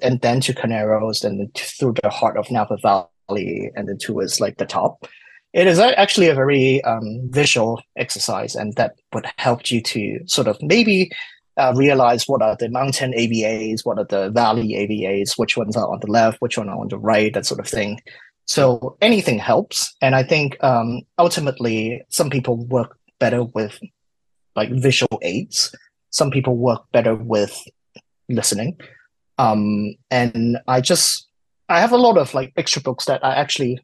and 0.00 0.20
then 0.20 0.40
to 0.40 0.52
Carneros, 0.52 1.24
and 1.24 1.40
then 1.40 1.50
through 1.54 1.94
the 2.02 2.10
heart 2.10 2.36
of 2.36 2.50
Napa 2.50 2.76
Valley, 2.82 3.70
and 3.74 3.88
then 3.88 3.98
towards 3.98 4.40
like 4.40 4.58
the 4.58 4.66
top. 4.66 5.06
It 5.52 5.66
is 5.66 5.78
actually 5.78 6.28
a 6.28 6.34
very 6.34 6.84
um, 6.84 7.30
visual 7.30 7.80
exercise, 7.96 8.54
and 8.54 8.74
that 8.74 8.96
would 9.14 9.26
help 9.38 9.70
you 9.70 9.80
to 9.80 10.20
sort 10.26 10.48
of 10.48 10.58
maybe 10.60 11.10
uh, 11.56 11.72
realize 11.74 12.28
what 12.28 12.42
are 12.42 12.56
the 12.56 12.68
mountain 12.68 13.12
AVAs, 13.12 13.84
what 13.84 13.98
are 13.98 14.04
the 14.04 14.30
valley 14.30 14.74
AVAs, 14.74 15.38
which 15.38 15.56
ones 15.56 15.76
are 15.76 15.90
on 15.90 16.00
the 16.00 16.10
left, 16.10 16.40
which 16.40 16.58
one 16.58 16.68
are 16.68 16.78
on 16.78 16.88
the 16.88 16.98
right, 16.98 17.32
that 17.32 17.46
sort 17.46 17.60
of 17.60 17.68
thing. 17.68 17.98
So 18.46 18.96
anything 19.00 19.38
helps, 19.38 19.94
and 20.00 20.14
I 20.14 20.22
think 20.22 20.62
um, 20.62 21.02
ultimately 21.18 22.02
some 22.08 22.30
people 22.30 22.64
work 22.66 22.96
better 23.18 23.42
with 23.42 23.78
like 24.54 24.70
visual 24.70 25.18
aids. 25.22 25.74
Some 26.10 26.30
people 26.30 26.56
work 26.56 26.84
better 26.92 27.14
with 27.14 27.60
listening. 28.28 28.78
Um, 29.38 29.94
and 30.10 30.58
I 30.66 30.80
just 30.80 31.28
I 31.68 31.80
have 31.80 31.92
a 31.92 31.98
lot 31.98 32.16
of 32.16 32.34
like 32.34 32.52
extra 32.56 32.80
books 32.80 33.04
that 33.06 33.24
I 33.24 33.34
actually 33.34 33.80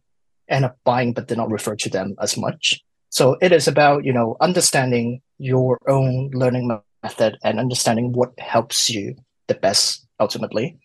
end 0.49 0.65
up 0.65 0.79
buying, 0.85 1.13
but 1.13 1.29
did 1.29 1.39
not 1.39 1.51
refer 1.51 1.77
to 1.77 1.89
them 1.91 2.15
as 2.21 2.37
much. 2.37 2.83
So 3.11 3.37
it 3.43 3.53
is 3.53 3.69
about 3.69 4.05
you 4.05 4.13
know 4.13 4.37
understanding 4.41 5.21
your 5.39 5.79
own 5.89 6.31
learning 6.33 6.71
method 7.03 7.37
and 7.43 7.59
understanding 7.59 8.13
what 8.13 8.39
helps 8.39 8.89
you 8.89 9.17
the 9.49 9.55
best 9.55 10.07
ultimately. 10.21 10.79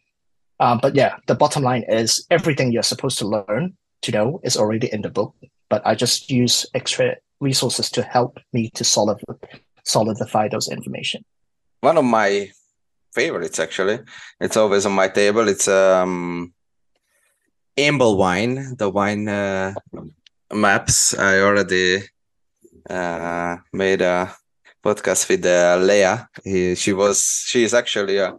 Um, 0.59 0.79
but 0.81 0.95
yeah, 0.95 1.17
the 1.27 1.35
bottom 1.35 1.63
line 1.63 1.83
is 1.87 2.25
everything 2.31 2.71
you're 2.71 2.83
supposed 2.83 3.17
to 3.19 3.27
learn 3.27 3.77
to 4.01 4.11
know 4.11 4.39
is 4.43 4.57
already 4.57 4.91
in 4.91 5.01
the 5.01 5.09
book. 5.09 5.35
But 5.69 5.85
I 5.85 5.95
just 5.95 6.31
use 6.31 6.65
extra 6.73 7.15
resources 7.39 7.89
to 7.91 8.01
help 8.01 8.39
me 8.53 8.69
to 8.71 8.83
solid, 8.83 9.19
solidify 9.83 10.47
those 10.49 10.69
information. 10.69 11.23
One 11.81 11.97
of 11.97 12.05
my 12.05 12.51
favorites 13.13 13.59
actually. 13.59 13.99
It's 14.39 14.57
always 14.57 14.85
on 14.85 14.93
my 14.93 15.07
table. 15.07 15.47
It's 15.47 15.67
um 15.67 16.53
Amble 17.77 18.17
wine, 18.17 18.75
the 18.75 18.89
wine 18.89 19.29
uh, 19.29 19.71
maps. 20.51 21.13
I 21.13 21.41
already 21.41 22.01
uh, 22.89 23.57
made 23.71 24.01
a 24.01 24.33
podcast 24.83 25.29
with 25.29 25.45
uh, 25.45 25.77
Leah. 25.79 26.27
He, 26.43 26.73
she 26.73 26.91
was 26.91 27.45
she 27.45 27.63
is 27.63 27.75
actually 27.75 28.17
a 28.17 28.33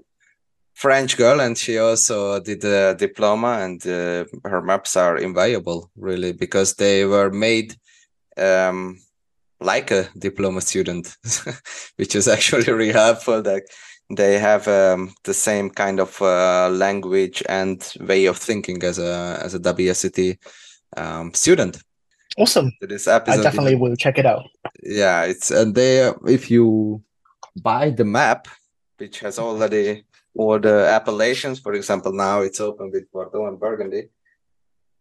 French 0.78 1.16
girl, 1.16 1.40
and 1.40 1.58
she 1.58 1.76
also 1.78 2.38
did 2.38 2.64
a 2.64 2.94
diploma. 2.94 3.58
And 3.64 3.84
uh, 3.84 4.24
her 4.44 4.62
maps 4.62 4.96
are 4.96 5.18
invaluable, 5.18 5.90
really, 5.96 6.32
because 6.32 6.74
they 6.74 7.04
were 7.04 7.30
made 7.30 7.74
um, 8.36 9.00
like 9.60 9.90
a 9.90 10.08
diploma 10.16 10.60
student, 10.60 11.16
which 11.96 12.14
is 12.14 12.28
actually 12.28 12.72
really 12.72 12.92
helpful. 12.92 13.42
That 13.42 13.64
they 14.08 14.38
have 14.38 14.68
um, 14.68 15.12
the 15.24 15.34
same 15.34 15.68
kind 15.68 15.98
of 15.98 16.22
uh, 16.22 16.68
language 16.70 17.42
and 17.48 17.84
way 17.98 18.26
of 18.26 18.36
thinking 18.36 18.80
as 18.84 19.00
a 19.00 19.40
as 19.42 19.54
a 19.54 19.58
WSET 19.58 20.38
um, 20.96 21.34
student. 21.34 21.82
Awesome. 22.36 22.70
this 22.80 23.08
episode, 23.08 23.40
I 23.40 23.42
definitely 23.42 23.74
will 23.74 23.96
check 23.96 24.16
it 24.16 24.26
out. 24.26 24.44
Yeah, 24.84 25.24
it's 25.24 25.50
and 25.50 25.74
they 25.74 26.12
if 26.28 26.52
you 26.52 27.02
buy 27.60 27.90
the 27.90 28.04
map, 28.04 28.46
which 28.98 29.18
has 29.18 29.40
already 29.40 30.04
all 30.36 30.58
the 30.58 30.86
appellations, 30.88 31.60
for 31.60 31.74
example, 31.74 32.12
now 32.12 32.40
it's 32.40 32.60
open 32.60 32.90
with 32.92 33.10
Bordeaux 33.12 33.46
and 33.46 33.58
Burgundy 33.58 34.08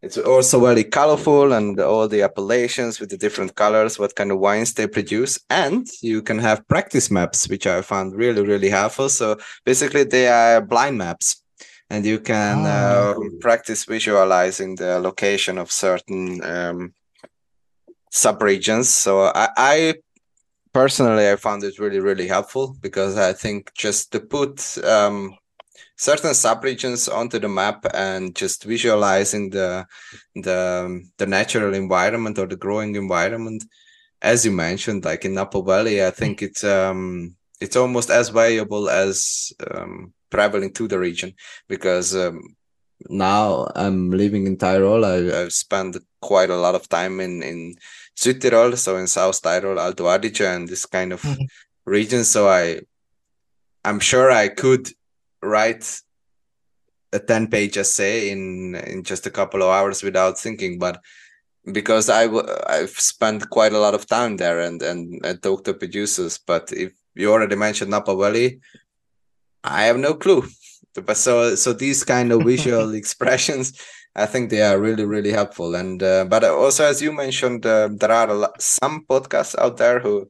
it's 0.01 0.17
also 0.17 0.59
very 0.59 0.83
colorful 0.83 1.53
and 1.53 1.79
all 1.79 2.07
the 2.07 2.21
appellations 2.21 2.99
with 2.99 3.09
the 3.09 3.17
different 3.17 3.55
colors, 3.55 3.97
what 3.97 4.15
kind 4.15 4.31
of 4.31 4.39
wines 4.39 4.73
they 4.73 4.87
produce. 4.87 5.39
And 5.49 5.87
you 6.01 6.21
can 6.21 6.37
have 6.39 6.67
practice 6.67 7.09
maps, 7.09 7.49
which 7.49 7.65
I 7.65 7.81
found 7.81 8.15
really, 8.15 8.43
really 8.43 8.69
helpful. 8.69 9.09
So 9.09 9.37
basically, 9.65 10.03
they 10.03 10.27
are 10.27 10.61
blind 10.61 10.99
maps 10.99 11.41
and 11.89 12.05
you 12.05 12.19
can 12.19 12.65
oh. 12.65 12.69
uh, 12.69 13.29
practice 13.41 13.85
visualizing 13.85 14.75
the 14.75 14.99
location 14.99 15.57
of 15.57 15.71
certain 15.71 16.43
um, 16.43 16.93
subregions. 18.13 18.85
So 18.85 19.21
I, 19.23 19.49
I 19.57 19.95
personally, 20.81 21.27
I 21.27 21.35
found 21.37 21.63
it 21.63 21.79
really, 21.79 21.99
really 21.99 22.27
helpful 22.27 22.75
because 22.87 23.17
I 23.17 23.33
think 23.33 23.73
just 23.73 24.11
to 24.11 24.19
put 24.19 24.55
um, 24.83 25.35
certain 25.95 26.33
subregions 26.43 27.11
onto 27.19 27.39
the 27.39 27.49
map 27.49 27.79
and 27.95 28.35
just 28.35 28.63
visualizing 28.63 29.49
the 29.49 29.87
the 30.47 30.59
the 31.17 31.25
natural 31.25 31.73
environment 31.73 32.37
or 32.37 32.47
the 32.47 32.61
growing 32.65 32.95
environment 32.95 33.63
as 34.21 34.45
you 34.45 34.51
mentioned 34.51 35.01
like 35.09 35.25
in 35.25 35.33
Napa 35.33 35.61
Valley 35.71 35.97
I 36.09 36.11
think 36.19 36.35
it's 36.47 36.63
um 36.63 37.35
it's 37.59 37.77
almost 37.81 38.09
as 38.19 38.29
valuable 38.29 38.85
as 39.03 39.51
um, 39.71 40.13
traveling 40.29 40.71
to 40.73 40.87
the 40.87 40.99
region 40.99 41.33
because 41.67 42.15
um, 42.15 42.37
now 43.09 43.67
I'm 43.75 44.11
living 44.11 44.45
in 44.47 44.57
Tyrol. 44.57 45.05
I, 45.05 45.17
have 45.41 45.53
spent 45.53 45.97
quite 46.21 46.51
a 46.51 46.61
lot 46.65 46.75
of 46.75 46.89
time 46.89 47.19
in 47.19 47.33
in 47.51 47.59
Südtirol 48.17 48.77
so 48.77 48.97
in 48.97 49.07
South 49.07 49.41
Tyrol 49.41 49.79
Alto 49.79 50.05
Adige 50.05 50.41
and 50.41 50.67
this 50.67 50.85
kind 50.85 51.13
of 51.13 51.21
mm-hmm. 51.21 51.45
region 51.85 52.23
so 52.23 52.49
I 52.49 52.81
I'm 53.85 53.99
sure 53.99 54.31
I 54.31 54.49
could 54.49 54.89
write 55.41 56.01
a 57.13 57.19
10 57.19 57.47
page 57.47 57.77
essay 57.77 58.31
in 58.31 58.75
in 58.75 59.03
just 59.03 59.27
a 59.27 59.31
couple 59.31 59.61
of 59.61 59.69
hours 59.69 60.01
without 60.03 60.39
thinking 60.39 60.79
but 60.79 60.99
because 61.71 62.09
I 62.09 62.25
w- 62.25 62.47
I've 62.65 62.97
spent 62.97 63.49
quite 63.49 63.73
a 63.73 63.79
lot 63.79 63.93
of 63.93 64.07
time 64.07 64.37
there 64.37 64.59
and 64.61 64.81
and, 64.81 65.23
and 65.23 65.41
talked 65.41 65.65
to 65.65 65.73
producers 65.73 66.39
but 66.39 66.71
if 66.73 66.93
you 67.13 67.31
already 67.31 67.55
mentioned 67.55 67.91
Napa 67.91 68.15
Valley 68.15 68.59
I 69.63 69.83
have 69.83 69.97
no 69.99 70.15
clue 70.15 70.43
but 70.95 71.17
so 71.17 71.55
so 71.55 71.71
these 71.71 72.03
kind 72.03 72.31
of 72.31 72.43
visual 72.53 72.95
expressions 72.95 73.73
I 74.17 74.25
think 74.25 74.49
they 74.49 74.63
are 74.63 74.79
really 74.79 75.05
really 75.05 75.31
helpful 75.31 75.75
and 75.75 76.01
uh, 76.01 76.25
but 76.25 76.43
also 76.43 76.83
as 76.83 77.01
you 77.01 77.11
mentioned 77.11 77.65
uh, 77.65 77.89
there 77.91 78.11
are 78.11 78.33
lot, 78.33 78.61
some 78.61 79.05
podcasts 79.09 79.57
out 79.57 79.77
there 79.77 79.99
who 79.99 80.27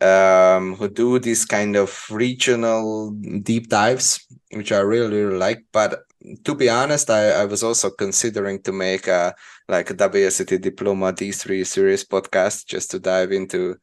um, 0.00 0.76
who 0.76 0.88
do 0.88 1.18
these 1.18 1.44
kind 1.44 1.76
of 1.76 2.06
regional 2.10 3.10
deep 3.42 3.68
dives, 3.68 4.26
which 4.52 4.72
I 4.72 4.78
really, 4.78 5.22
really 5.22 5.38
like. 5.38 5.64
But 5.72 6.04
to 6.44 6.54
be 6.54 6.68
honest, 6.68 7.10
I, 7.10 7.30
I 7.30 7.44
was 7.44 7.62
also 7.62 7.90
considering 7.90 8.62
to 8.62 8.72
make 8.72 9.06
a 9.06 9.34
like 9.68 9.90
a 9.90 9.94
WSET 9.94 10.60
Diploma 10.60 11.12
D3 11.12 11.66
series 11.66 12.04
podcast 12.04 12.66
just 12.66 12.90
to 12.92 12.98
dive 12.98 13.32
into 13.32 13.76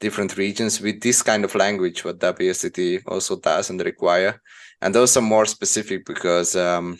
different 0.00 0.36
regions 0.36 0.80
with 0.80 1.00
this 1.00 1.22
kind 1.22 1.44
of 1.44 1.54
language, 1.54 2.04
what 2.04 2.18
WSET 2.18 3.02
also 3.06 3.38
does 3.38 3.70
and 3.70 3.80
require. 3.80 4.40
And 4.80 4.96
also 4.96 5.20
more 5.20 5.46
specific 5.46 6.04
because 6.04 6.56
um, 6.56 6.98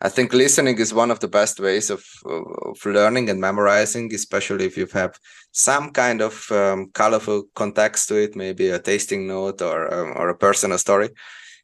I 0.00 0.08
think 0.08 0.32
listening 0.32 0.78
is 0.78 0.94
one 0.94 1.10
of 1.10 1.18
the 1.18 1.26
best 1.26 1.58
ways 1.58 1.90
of, 1.90 2.04
of 2.24 2.84
learning 2.86 3.30
and 3.30 3.40
memorizing, 3.40 4.14
especially 4.14 4.66
if 4.66 4.76
you 4.76 4.86
have 4.92 5.18
some 5.50 5.90
kind 5.90 6.20
of 6.20 6.50
um, 6.52 6.90
colorful 6.94 7.44
context 7.54 8.08
to 8.08 8.16
it, 8.16 8.36
maybe 8.36 8.68
a 8.68 8.78
tasting 8.78 9.26
note 9.26 9.60
or 9.60 9.92
um, 9.92 10.12
or 10.16 10.28
a 10.28 10.36
personal 10.36 10.78
story. 10.78 11.10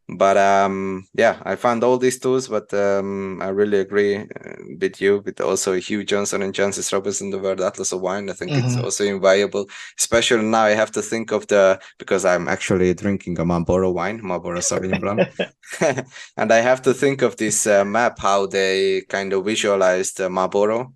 But 0.09 0.37
um 0.37 1.07
yeah 1.15 1.41
i 1.45 1.55
found 1.57 1.83
all 1.83 1.97
these 1.97 2.19
tools 2.19 2.49
but 2.49 2.73
um 2.75 3.41
i 3.41 3.49
really 3.49 3.79
agree 3.79 4.17
uh, 4.17 4.57
with 4.81 5.01
you 5.01 5.23
with 5.25 5.41
also 5.41 5.75
hugh 5.75 6.05
johnson 6.05 6.43
and 6.43 6.53
jancis 6.53 6.93
robinson 6.93 7.31
the 7.31 7.39
world 7.39 7.61
atlas 7.61 7.93
of 7.93 8.01
wine 8.01 8.29
i 8.29 8.33
think 8.33 8.51
mm-hmm. 8.51 8.67
it's 8.67 8.77
also 8.77 9.05
invaluable 9.05 9.67
especially 9.99 10.45
now 10.45 10.65
i 10.65 10.71
have 10.71 10.91
to 10.91 11.03
think 11.03 11.33
of 11.33 11.47
the 11.47 11.81
because 11.99 12.25
i'm 12.25 12.49
actually 12.49 12.93
drinking 12.95 13.39
a 13.39 13.45
marlborough 13.45 13.91
wine 13.91 14.21
marlborough 14.23 14.61
sauvignon 14.61 15.01
blanc 15.01 15.21
and 16.37 16.53
i 16.53 16.61
have 16.61 16.83
to 16.83 16.93
think 16.93 17.23
of 17.23 17.37
this 17.37 17.67
uh, 17.67 17.85
map 17.85 18.19
how 18.19 18.47
they 18.47 19.03
kind 19.09 19.33
of 19.33 19.45
visualized 19.45 20.21
uh, 20.21 20.29
marlborough 20.29 20.93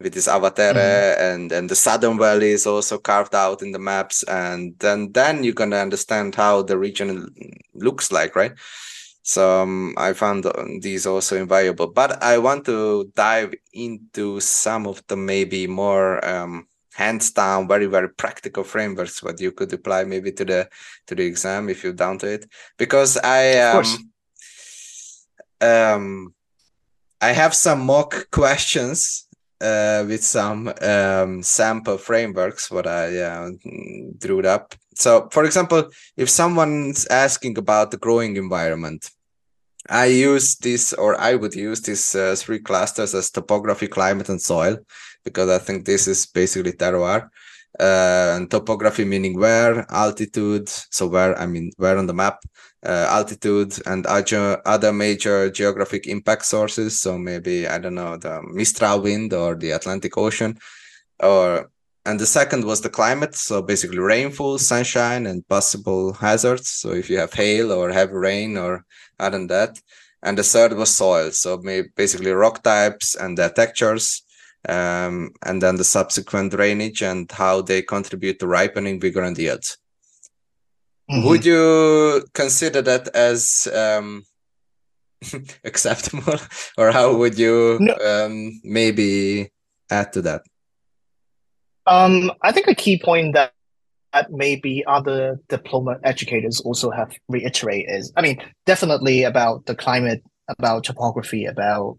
with 0.00 0.14
this 0.14 0.28
Awatere 0.28 0.74
mm-hmm. 0.74 1.22
and 1.22 1.52
and 1.52 1.68
the 1.68 1.74
southern 1.74 2.18
valley 2.18 2.50
is 2.50 2.66
also 2.66 2.98
carved 2.98 3.34
out 3.34 3.62
in 3.62 3.72
the 3.72 3.78
maps. 3.78 4.22
And 4.24 4.74
then 4.78 5.12
then 5.12 5.44
you're 5.44 5.54
gonna 5.54 5.76
understand 5.76 6.34
how 6.34 6.62
the 6.62 6.78
region 6.78 7.34
looks 7.74 8.12
like 8.12 8.36
right? 8.36 8.52
So 9.22 9.62
um, 9.62 9.94
i 9.98 10.14
found 10.14 10.46
these 10.80 11.06
also 11.06 11.36
invaluable. 11.36 11.88
But 11.88 12.22
i 12.22 12.38
want 12.38 12.64
to 12.66 13.10
dive 13.14 13.54
into 13.72 14.40
some 14.40 14.86
of 14.86 15.02
the 15.08 15.16
maybe 15.16 15.66
more 15.66 16.24
um, 16.24 16.66
hands 16.94 17.30
down 17.30 17.68
very 17.68 17.86
very 17.86 18.08
practical 18.08 18.64
frameworks 18.64 19.22
what 19.22 19.40
you 19.40 19.52
could 19.52 19.72
apply 19.72 20.02
maybe 20.04 20.32
to 20.32 20.44
the 20.44 20.68
to 21.06 21.14
the 21.14 21.24
exam 21.24 21.68
if 21.68 21.84
you're 21.84 21.92
down 21.92 22.18
to 22.18 22.26
it. 22.26 22.46
Because 22.78 23.18
i 23.18 23.58
um, 23.58 23.84
um 25.60 26.34
i 27.20 27.32
have 27.32 27.52
some 27.54 27.80
mock 27.84 28.30
questions 28.30 29.27
uh, 29.60 30.04
with 30.06 30.22
some 30.22 30.72
um, 30.80 31.42
sample 31.42 31.98
frameworks 31.98 32.70
what 32.70 32.86
I 32.86 33.18
uh, 33.18 33.50
drew 34.18 34.40
up. 34.42 34.74
So, 34.94 35.28
for 35.30 35.44
example, 35.44 35.90
if 36.16 36.28
someone's 36.28 37.06
asking 37.06 37.58
about 37.58 37.90
the 37.90 37.98
growing 37.98 38.36
environment, 38.36 39.10
I 39.88 40.06
use 40.06 40.56
this, 40.56 40.92
or 40.92 41.18
I 41.20 41.34
would 41.34 41.54
use 41.54 41.80
these 41.82 42.14
uh, 42.14 42.34
three 42.36 42.58
clusters 42.58 43.14
as 43.14 43.30
topography, 43.30 43.88
climate, 43.88 44.28
and 44.28 44.40
soil, 44.40 44.78
because 45.24 45.48
I 45.48 45.58
think 45.58 45.84
this 45.84 46.06
is 46.08 46.26
basically 46.26 46.72
terroir. 46.72 47.30
Uh, 47.78 48.34
and 48.34 48.50
topography 48.50 49.04
meaning 49.04 49.38
where, 49.38 49.86
altitude, 49.90 50.68
so 50.68 51.06
where 51.06 51.38
I 51.38 51.46
mean 51.46 51.70
where 51.76 51.96
on 51.96 52.06
the 52.06 52.14
map, 52.14 52.42
uh, 52.86 53.06
altitude 53.10 53.74
and 53.86 54.06
other, 54.06 54.92
major 54.92 55.50
geographic 55.50 56.06
impact 56.06 56.44
sources. 56.44 57.00
So 57.00 57.18
maybe, 57.18 57.66
I 57.66 57.78
don't 57.78 57.94
know, 57.94 58.16
the 58.16 58.42
Mistral 58.42 59.00
wind 59.00 59.32
or 59.32 59.54
the 59.54 59.72
Atlantic 59.72 60.16
Ocean. 60.16 60.58
Or 61.20 61.70
and 62.04 62.18
the 62.18 62.26
second 62.26 62.64
was 62.64 62.80
the 62.80 62.88
climate. 62.88 63.34
So 63.34 63.60
basically 63.60 63.98
rainfall, 63.98 64.58
sunshine, 64.58 65.26
and 65.26 65.46
possible 65.48 66.14
hazards. 66.14 66.68
So 66.70 66.92
if 66.92 67.10
you 67.10 67.18
have 67.18 67.32
hail 67.32 67.72
or 67.72 67.90
heavy 67.90 68.14
rain 68.14 68.56
or 68.56 68.84
other 69.18 69.38
than 69.38 69.48
that. 69.48 69.80
And 70.22 70.36
the 70.38 70.42
third 70.42 70.72
was 70.72 70.94
soil. 70.94 71.30
So 71.32 71.58
maybe 71.58 71.88
basically 71.96 72.30
rock 72.32 72.62
types 72.62 73.14
and 73.14 73.36
their 73.36 73.50
textures. 73.50 74.22
Um, 74.68 75.30
and 75.44 75.62
then 75.62 75.76
the 75.76 75.84
subsequent 75.84 76.52
drainage 76.52 77.02
and 77.02 77.30
how 77.30 77.62
they 77.62 77.82
contribute 77.82 78.38
to 78.40 78.46
ripening, 78.46 79.00
vigor, 79.00 79.22
and 79.22 79.38
yields. 79.38 79.78
Mm-hmm. 81.10 81.26
Would 81.26 81.44
you 81.44 82.24
consider 82.34 82.82
that 82.82 83.08
as 83.14 83.66
um, 83.74 84.24
acceptable, 85.64 86.34
or 86.78 86.92
how 86.92 87.16
would 87.16 87.38
you 87.38 87.78
no. 87.80 87.94
um, 87.94 88.60
maybe 88.62 89.50
add 89.90 90.12
to 90.12 90.22
that? 90.22 90.42
Um, 91.86 92.30
I 92.42 92.52
think 92.52 92.68
a 92.68 92.74
key 92.74 93.00
point 93.02 93.34
that 93.34 93.52
that 94.12 94.30
maybe 94.30 94.84
other 94.86 95.38
diploma 95.48 95.98
educators 96.02 96.60
also 96.60 96.90
have 96.90 97.12
reiterated 97.28 97.94
is, 97.94 98.12
I 98.16 98.22
mean, 98.22 98.38
definitely 98.64 99.22
about 99.22 99.66
the 99.66 99.74
climate, 99.74 100.22
about 100.48 100.84
topography, 100.84 101.46
about 101.46 101.98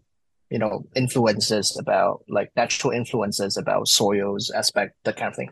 you 0.52 0.60
know 0.60 0.86
influences, 0.96 1.76
about 1.80 2.24
like 2.30 2.52
natural 2.56 2.94
influences, 2.94 3.58
about 3.58 3.88
soils 3.88 4.52
aspect, 4.52 4.94
that 5.06 5.18
kind 5.18 5.30
of 5.30 5.36
thing. 5.36 5.50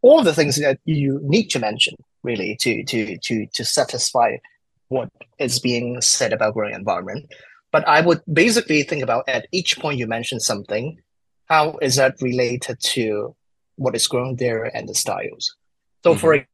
All 0.00 0.22
the 0.22 0.34
things 0.34 0.56
that 0.56 0.78
you 0.86 1.20
need 1.22 1.48
to 1.50 1.58
mention 1.58 1.96
really 2.24 2.56
to 2.60 2.82
to 2.84 3.18
to 3.18 3.46
to 3.46 3.64
satisfy 3.64 4.36
what 4.88 5.10
is 5.38 5.58
being 5.58 6.00
said 6.00 6.32
about 6.32 6.54
growing 6.54 6.74
environment. 6.74 7.32
But 7.72 7.86
I 7.88 8.00
would 8.00 8.22
basically 8.32 8.82
think 8.82 9.02
about 9.02 9.28
at 9.28 9.46
each 9.52 9.78
point 9.78 9.98
you 9.98 10.06
mentioned 10.06 10.42
something, 10.42 10.98
how 11.46 11.78
is 11.82 11.96
that 11.96 12.14
related 12.20 12.78
to 12.94 13.34
what 13.76 13.96
is 13.96 14.06
growing 14.06 14.36
there 14.36 14.64
and 14.64 14.88
the 14.88 14.94
styles? 14.94 15.56
So 16.04 16.12
mm-hmm. 16.12 16.20
for 16.20 16.46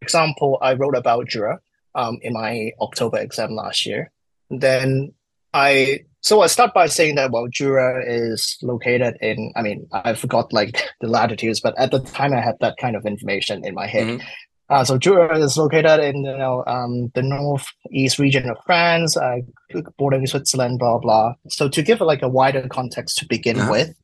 example, 0.00 0.58
I 0.62 0.74
wrote 0.74 0.96
about 0.96 1.28
Jura 1.28 1.60
um, 1.94 2.18
in 2.22 2.32
my 2.32 2.72
October 2.80 3.18
exam 3.18 3.50
last 3.50 3.86
year. 3.86 4.10
Then 4.50 5.14
I 5.52 6.04
so 6.20 6.40
I 6.40 6.46
start 6.46 6.72
by 6.72 6.86
saying 6.86 7.16
that 7.16 7.32
well, 7.32 7.48
Jura 7.48 8.04
is 8.06 8.56
located 8.62 9.16
in. 9.20 9.52
I 9.56 9.62
mean, 9.62 9.88
I 9.92 10.14
forgot 10.14 10.52
like 10.52 10.80
the 11.00 11.08
latitudes, 11.08 11.60
but 11.60 11.76
at 11.76 11.90
the 11.90 12.00
time 12.00 12.32
I 12.32 12.40
had 12.40 12.56
that 12.60 12.76
kind 12.76 12.94
of 12.94 13.04
information 13.04 13.64
in 13.64 13.74
my 13.74 13.86
head. 13.86 14.06
Mm-hmm. 14.06 14.26
Uh, 14.68 14.84
so 14.84 14.96
Jura 14.96 15.38
is 15.38 15.58
located 15.58 16.00
in 16.00 16.24
you 16.24 16.38
know 16.38 16.64
um, 16.66 17.10
the 17.14 17.22
northeast 17.22 18.18
region 18.18 18.48
of 18.48 18.56
France, 18.64 19.16
uh, 19.16 19.38
bordering 19.98 20.26
Switzerland, 20.26 20.78
blah 20.78 20.98
blah. 20.98 21.34
So 21.48 21.68
to 21.68 21.82
give 21.82 22.00
like 22.00 22.22
a 22.22 22.28
wider 22.28 22.66
context 22.68 23.18
to 23.18 23.26
begin 23.26 23.58
uh-huh. 23.58 23.70
with, 23.70 23.94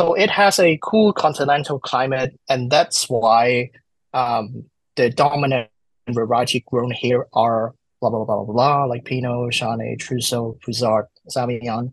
so 0.00 0.14
it 0.14 0.30
has 0.30 0.58
a 0.58 0.78
cool 0.82 1.12
continental 1.12 1.78
climate, 1.78 2.38
and 2.48 2.70
that's 2.70 3.08
why 3.08 3.70
um, 4.12 4.64
the 4.96 5.10
dominant 5.10 5.70
variety 6.08 6.64
grown 6.66 6.90
here 6.90 7.26
are 7.32 7.74
blah 8.00 8.10
blah 8.10 8.24
blah 8.24 8.44
blah 8.44 8.52
blah, 8.52 8.84
like 8.84 9.04
Pinot, 9.04 9.52
Chardonnay, 9.52 9.98
Trousseau, 9.98 10.58
Poulsard, 10.64 11.06
Savagnin, 11.34 11.92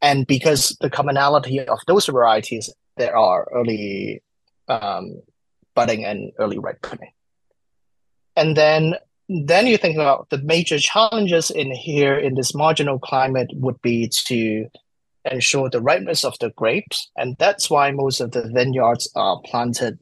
and 0.00 0.26
because 0.26 0.76
the 0.80 0.90
commonality 0.90 1.60
of 1.60 1.78
those 1.86 2.06
varieties, 2.06 2.72
there 2.96 3.16
are 3.16 3.48
early 3.52 4.22
um, 4.68 5.20
budding 5.78 6.04
and 6.04 6.32
early 6.38 6.58
ripening. 6.58 7.12
And 8.34 8.56
then 8.56 8.94
then 9.28 9.66
you 9.66 9.76
think 9.76 9.96
about 9.96 10.30
the 10.30 10.38
major 10.38 10.78
challenges 10.78 11.50
in 11.50 11.70
here 11.70 12.16
in 12.26 12.34
this 12.34 12.54
marginal 12.54 12.98
climate 12.98 13.50
would 13.52 13.80
be 13.82 14.08
to 14.26 14.68
ensure 15.30 15.68
the 15.68 15.82
ripeness 15.82 16.24
of 16.24 16.34
the 16.40 16.50
grapes. 16.60 17.10
And 17.16 17.36
that's 17.38 17.68
why 17.68 17.90
most 17.90 18.20
of 18.20 18.30
the 18.30 18.48
vineyards 18.58 19.10
are 19.14 19.38
planted 19.44 19.98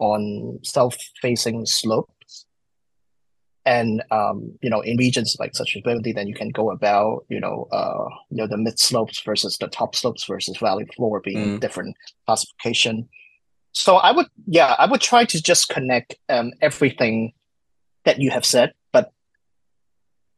on 0.00 0.58
south-facing 0.64 1.66
slopes. 1.66 2.46
And 3.64 4.02
um, 4.10 4.58
you 4.60 4.68
know, 4.68 4.80
in 4.80 4.96
regions 4.96 5.36
like 5.38 5.54
such 5.54 5.76
as 5.76 5.82
Burgundy, 5.82 6.12
then 6.12 6.26
you 6.26 6.34
can 6.34 6.50
go 6.50 6.70
about, 6.70 7.24
you 7.28 7.40
know, 7.40 7.68
uh, 7.70 8.08
you 8.30 8.38
know, 8.38 8.48
the 8.48 8.58
mid 8.58 8.78
slopes 8.78 9.22
versus 9.22 9.56
the 9.56 9.68
top 9.68 9.94
slopes 9.94 10.24
versus 10.24 10.58
valley 10.58 10.86
floor 10.96 11.20
being 11.20 11.56
mm. 11.56 11.60
different 11.60 11.96
classification. 12.26 13.08
So 13.74 13.96
I 13.96 14.12
would, 14.12 14.26
yeah, 14.46 14.76
I 14.78 14.86
would 14.86 15.00
try 15.00 15.24
to 15.24 15.42
just 15.42 15.68
connect 15.68 16.14
um, 16.28 16.52
everything 16.62 17.32
that 18.04 18.20
you 18.20 18.30
have 18.30 18.44
said, 18.44 18.72
but 18.92 19.12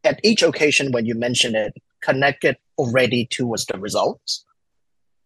at 0.05 0.21
each 0.25 0.43
occasion 0.43 0.91
when 0.91 1.05
you 1.05 1.15
mention 1.15 1.55
it, 1.55 1.75
connect 2.01 2.45
it 2.45 2.59
already 2.79 3.27
towards 3.27 3.67
the 3.67 3.79
results 3.79 4.45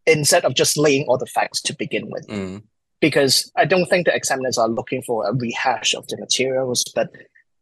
instead 0.07 0.45
of 0.45 0.55
just 0.55 0.77
laying 0.77 1.05
all 1.07 1.19
the 1.19 1.27
facts 1.27 1.61
to 1.63 1.77
begin 1.77 2.11
with. 2.11 2.27
Mm. 2.27 2.63
Because 3.01 3.51
I 3.57 3.65
don't 3.65 3.87
think 3.87 4.07
the 4.07 4.15
examiners 4.15 4.59
are 4.59 4.69
looking 4.69 5.03
for 5.03 5.27
a 5.27 5.35
rehash 5.35 5.95
of 5.95 6.07
the 6.09 6.19
materials, 6.19 6.85
but 6.95 7.11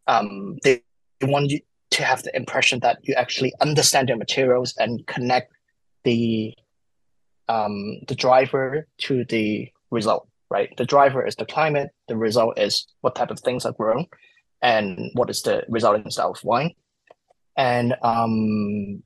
um, 0.07 0.59
they 0.65 0.83
want 1.23 1.51
you 1.51 1.61
to 1.91 2.05
have 2.05 2.23
the 2.23 2.35
impression 2.35 2.81
that 2.81 2.99
you 3.03 3.15
actually 3.15 3.53
understand 3.61 4.09
the 4.09 4.17
materials 4.17 4.75
and 4.79 5.07
connect 5.07 5.53
the 6.05 6.55
um, 7.49 8.01
the 8.09 8.15
driver 8.15 8.87
to 8.99 9.25
the 9.25 9.71
result 9.91 10.28
right? 10.51 10.75
The 10.77 10.85
driver 10.85 11.27
is 11.27 11.37
the 11.37 11.47
climate. 11.47 11.91
The 12.09 12.17
result 12.17 12.59
is 12.59 12.87
what 13.01 13.15
type 13.15 13.31
of 13.31 13.41
things 13.41 13.65
are 13.65 13.73
grown, 13.73 14.07
and 14.63 15.11
what 15.15 15.31
is 15.31 15.43
the 15.43 15.65
resulting 15.69 16.11
style 16.11 16.31
of 16.31 16.45
wine. 16.45 16.75
And 17.57 17.95
um, 18.03 19.03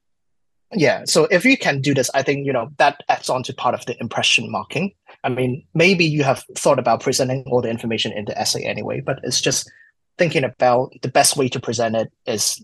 yeah, 0.75 1.05
so 1.07 1.27
if 1.31 1.45
you 1.45 1.57
can 1.57 1.81
do 1.81 1.95
this, 1.95 2.11
I 2.15 2.23
think 2.23 2.47
you 2.47 2.53
know 2.53 2.71
that 2.79 3.03
adds 3.09 3.29
on 3.29 3.43
to 3.45 3.55
part 3.55 3.75
of 3.75 3.85
the 3.87 3.99
impression 4.01 4.51
marking. 4.51 4.93
I 5.25 5.29
mean, 5.29 5.65
maybe 5.75 6.05
you 6.05 6.25
have 6.25 6.45
thought 6.57 6.79
about 6.79 7.03
presenting 7.03 7.45
all 7.47 7.63
the 7.63 7.71
information 7.71 8.13
in 8.13 8.25
the 8.25 8.39
essay 8.39 8.65
anyway, 8.65 9.01
but 9.01 9.21
it's 9.23 9.41
just 9.41 9.71
thinking 10.19 10.45
about 10.45 10.93
the 11.03 11.09
best 11.09 11.37
way 11.37 11.49
to 11.49 11.61
present 11.61 11.97
it 11.97 12.13
is 12.27 12.63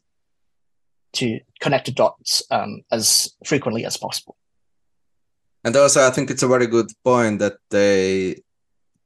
to 1.15 1.41
connect 1.61 1.87
the 1.87 1.93
dots 1.93 2.43
um, 2.51 2.83
as 2.91 3.33
frequently 3.45 3.85
as 3.85 3.97
possible. 3.97 4.37
And 5.65 5.75
also, 5.77 6.07
I 6.07 6.11
think 6.11 6.31
it's 6.31 6.43
a 6.43 6.49
very 6.49 6.67
good 6.67 6.91
point 7.05 7.41
that 7.41 7.59
they 7.71 8.43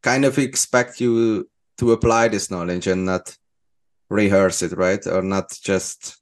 kind 0.03 0.24
of 0.24 0.38
expect 0.38 1.00
you 1.00 1.48
to 1.78 1.92
apply 1.92 2.28
this 2.28 2.50
knowledge 2.50 2.86
and 2.86 3.05
not 3.05 3.36
rehearse 4.09 4.62
it, 4.62 4.72
right? 4.72 5.05
Or 5.07 5.22
not 5.22 5.57
just 5.62 6.18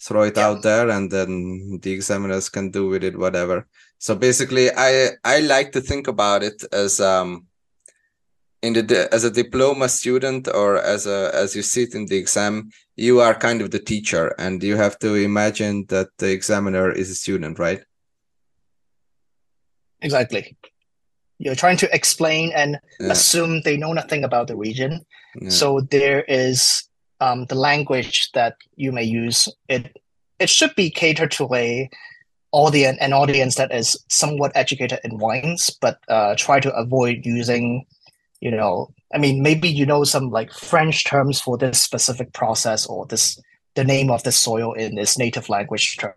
throw 0.00 0.22
it 0.22 0.36
yeah. 0.36 0.46
out 0.46 0.62
there 0.62 0.90
and 0.90 1.10
then 1.10 1.80
the 1.82 1.90
examiners 1.92 2.48
can 2.48 2.70
do 2.70 2.88
with 2.88 3.02
it 3.02 3.18
whatever. 3.18 3.66
So 3.98 4.14
basically, 4.14 4.70
I 4.76 5.10
I 5.24 5.40
like 5.40 5.72
to 5.72 5.80
think 5.80 6.06
about 6.06 6.42
it 6.42 6.62
as 6.72 7.00
um 7.00 7.48
in 8.62 8.72
the 8.72 9.08
as 9.12 9.24
a 9.24 9.30
diploma 9.30 9.88
student 9.88 10.48
or 10.48 10.78
as 10.78 11.06
a 11.06 11.30
as 11.34 11.54
you 11.54 11.62
sit 11.62 11.94
in 11.94 12.06
the 12.06 12.16
exam 12.16 12.70
you 12.96 13.20
are 13.20 13.34
kind 13.34 13.60
of 13.62 13.70
the 13.70 13.78
teacher 13.78 14.34
and 14.38 14.62
you 14.62 14.76
have 14.76 14.98
to 14.98 15.14
imagine 15.14 15.84
that 15.86 16.08
the 16.18 16.30
examiner 16.30 16.90
is 16.90 17.10
a 17.10 17.14
student 17.14 17.58
right 17.58 17.84
exactly 20.00 20.56
you're 21.38 21.54
trying 21.54 21.76
to 21.76 21.94
explain 21.94 22.52
and 22.54 22.78
yeah. 23.00 23.10
assume 23.10 23.62
they 23.62 23.76
know 23.76 23.92
nothing 23.92 24.24
about 24.24 24.48
the 24.48 24.56
region 24.56 25.04
yeah. 25.40 25.48
so 25.48 25.80
there 25.80 26.22
is 26.28 26.84
um, 27.20 27.46
the 27.46 27.54
language 27.54 28.30
that 28.32 28.56
you 28.76 28.92
may 28.92 29.02
use 29.02 29.48
it 29.68 29.96
it 30.38 30.50
should 30.50 30.74
be 30.74 30.90
catered 30.90 31.30
to 31.30 31.48
a 31.54 31.88
audience 32.52 32.98
an 33.00 33.12
audience 33.12 33.56
that 33.56 33.72
is 33.72 33.96
somewhat 34.08 34.52
educated 34.54 34.98
in 35.04 35.18
wines 35.18 35.70
but 35.80 35.98
uh, 36.08 36.34
try 36.36 36.58
to 36.60 36.74
avoid 36.74 37.24
using 37.24 37.84
you 38.40 38.50
know 38.50 38.88
i 39.14 39.18
mean 39.18 39.42
maybe 39.42 39.68
you 39.68 39.84
know 39.84 40.04
some 40.04 40.30
like 40.30 40.52
french 40.52 41.04
terms 41.04 41.40
for 41.40 41.58
this 41.58 41.82
specific 41.82 42.32
process 42.32 42.86
or 42.86 43.04
this 43.06 43.40
the 43.74 43.84
name 43.84 44.10
of 44.10 44.22
the 44.22 44.32
soil 44.32 44.72
in 44.72 44.96
its 44.96 45.18
native 45.18 45.48
language 45.48 45.96
term 45.98 46.14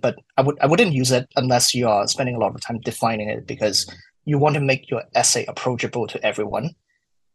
but 0.00 0.16
i 0.36 0.42
would 0.42 0.58
i 0.60 0.66
wouldn't 0.66 0.92
use 0.92 1.10
it 1.10 1.28
unless 1.36 1.74
you 1.74 1.88
are 1.88 2.06
spending 2.06 2.36
a 2.36 2.38
lot 2.38 2.54
of 2.54 2.60
time 2.60 2.78
defining 2.80 3.28
it 3.28 3.46
because 3.46 3.90
you 4.24 4.38
want 4.38 4.54
to 4.54 4.60
make 4.60 4.90
your 4.90 5.02
essay 5.14 5.44
approachable 5.46 6.06
to 6.06 6.24
everyone 6.24 6.70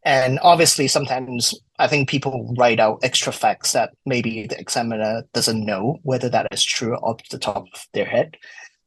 and 0.04 0.40
obviously 0.42 0.88
sometimes 0.88 1.54
i 1.78 1.88
think 1.88 2.08
people 2.08 2.54
write 2.58 2.80
out 2.80 3.00
extra 3.04 3.34
facts 3.34 3.74
that 3.74 3.92
maybe 4.06 4.48
the 4.48 4.60
examiner 4.60 5.24
doesn't 5.34 5.66
know 5.66 5.98
whether 6.04 6.30
that 6.30 6.48
is 6.52 6.64
true 6.64 6.96
off 6.96 7.20
the 7.30 7.40
top 7.40 7.66
of 7.74 7.88
their 7.94 8.06
head 8.06 8.38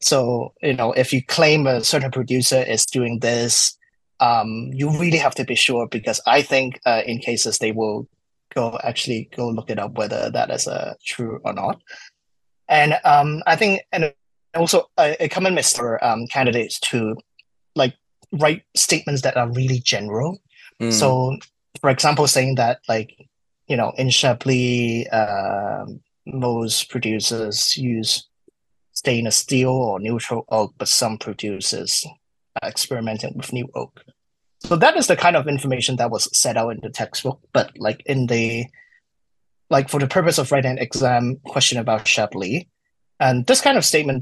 so 0.01 0.53
you 0.63 0.75
know 0.75 0.93
if 0.93 1.13
you 1.13 1.23
claim 1.25 1.67
a 1.67 1.85
certain 1.85 2.11
producer 2.11 2.63
is 2.63 2.87
doing 2.87 3.19
this 3.21 3.77
um, 4.23 4.71
you 4.73 4.89
really 4.89 5.19
have 5.19 5.35
to 5.35 5.45
be 5.45 5.57
sure 5.57 5.89
because 5.89 6.21
I 6.27 6.43
think 6.43 6.81
uh, 6.87 7.03
in 7.05 7.19
cases 7.19 7.59
they 7.59 7.73
will 7.73 8.09
go 8.55 8.79
actually 8.85 9.29
go 9.37 9.49
look 9.49 9.69
it 9.69 9.81
up 9.81 9.95
whether 9.95 10.31
that 10.31 10.51
is 10.51 10.69
uh, 10.69 10.95
true 11.05 11.41
or 11.45 11.53
not. 11.53 11.83
And 12.69 12.95
um, 13.05 13.43
I 13.47 13.57
think 13.57 13.83
and 13.91 14.15
also 14.55 14.89
a, 14.97 15.25
a 15.25 15.29
common 15.29 15.55
mistake 15.55 15.81
for 15.81 16.05
um, 16.05 16.29
candidates 16.29 16.79
to 16.81 17.17
like 17.75 17.95
write 18.33 18.63
statements 18.75 19.23
that 19.23 19.37
are 19.37 19.51
really 19.51 19.81
general. 19.81 20.41
Mm. 20.81 20.93
So, 20.93 21.37
for 21.81 21.91
example, 21.91 22.27
saying 22.27 22.57
that 22.57 22.81
like 22.89 23.15
you 23.67 23.77
know 23.77 23.93
in 23.97 24.11
Chablis, 24.11 25.09
uh, 25.09 25.87
most 26.27 26.91
producers 26.91 27.77
use 27.77 28.29
stainless 28.93 29.37
steel 29.37 29.71
or 29.71 29.99
neutral 30.01 30.45
oak, 30.49 30.75
but 30.79 30.89
some 30.89 31.19
producers 31.19 32.05
are 32.63 32.69
experimenting 32.69 33.37
with 33.37 33.53
new 33.53 33.69
oak. 33.75 34.03
So 34.61 34.77
that 34.77 34.97
is 34.97 35.09
the 35.09 35.17
kind 35.17 35.37
of 35.37 35.49
information 35.49 35.97
that 35.97 36.11
was 36.11 36.29
set 36.37 36.57
out 36.57 36.71
in 36.71 36.81
the 36.83 36.91
textbook. 36.91 37.41
But 37.53 37.77
like 37.79 38.03
in 38.07 38.27
the 38.27 38.67
like 39.71 39.89
for 39.89 39.99
the 39.99 40.07
purpose 40.07 40.39
of 40.39 40.53
writing 40.53 40.73
an 40.73 40.79
exam 40.79 41.41
question 41.47 41.79
about 41.79 42.07
Chablis, 42.07 42.65
and 43.19 43.47
this 43.47 43.61
kind 43.61 43.79
of 43.79 43.85
statement 43.85 44.21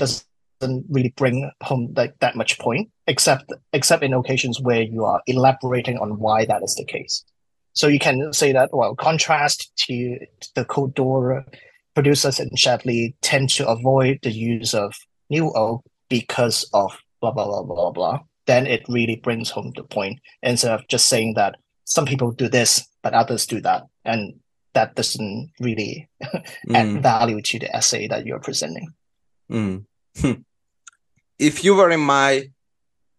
doesn't 0.61 0.87
really 0.89 1.13
bring 1.17 1.51
home 1.63 1.93
like 1.97 2.19
that 2.21 2.37
much 2.37 2.59
point, 2.59 2.91
except 3.07 3.53
except 3.73 4.03
in 4.03 4.15
occasions 4.15 4.61
where 4.61 4.83
you 4.83 5.05
are 5.05 5.23
elaborating 5.27 5.99
on 5.99 6.19
why 6.19 6.45
that 6.45 6.63
is 6.63 6.75
the 6.77 6.85
case. 6.85 7.25
So 7.73 7.87
you 7.87 7.99
can 7.99 8.33
say 8.33 8.53
that 8.53 8.71
well, 8.73 8.95
contrast 8.95 9.73
to 9.87 10.19
the 10.55 10.65
Côte 10.65 10.95
d'Or 10.95 11.45
producers 11.95 12.41
in 12.41 12.55
Chablis 12.57 13.13
tend 13.21 13.51
to 13.51 13.69
avoid 13.69 14.21
the 14.23 14.31
use 14.31 14.75
of 14.75 14.95
new 15.29 15.53
oak 15.55 15.83
because 16.09 16.69
of 16.73 16.97
blah 17.21 17.31
blah 17.31 17.47
blah 17.47 17.63
blah 17.63 17.91
blah 17.91 18.21
then 18.47 18.67
it 18.67 18.83
really 18.89 19.17
brings 19.17 19.51
home 19.51 19.73
the 19.77 19.85
point 19.85 20.19
instead 20.43 20.73
of 20.73 20.87
just 20.89 21.09
saying 21.09 21.35
that 21.35 21.57
some 21.85 22.05
people 22.05 22.33
do 22.33 22.49
this 22.49 22.87
but 23.03 23.15
others 23.15 23.47
do 23.47 23.61
that 23.61 23.85
and 24.05 24.35
that 24.75 24.95
doesn't 24.95 25.51
really 25.61 26.09
add 26.23 26.87
mm. 26.87 27.03
value 27.03 27.41
to 27.41 27.59
the 27.59 27.75
essay 27.75 28.09
that 28.09 28.27
you're 28.27 28.41
presenting 28.41 28.89
mm. 29.51 29.85
if 31.41 31.65
you 31.65 31.75
were 31.75 31.91
in 31.91 32.01
my 32.01 32.51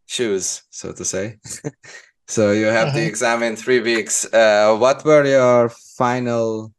shoes 0.05 0.63
so 0.69 0.91
to 0.91 1.03
say 1.03 1.38
so 2.28 2.51
you 2.51 2.65
have 2.65 2.89
mm-hmm. 2.89 2.97
the 2.97 3.05
exam 3.05 3.43
in 3.43 3.55
three 3.55 3.80
weeks 3.80 4.32
uh, 4.34 4.76
what 4.78 5.03
were 5.05 5.26
your 5.26 5.69
final 5.97 6.72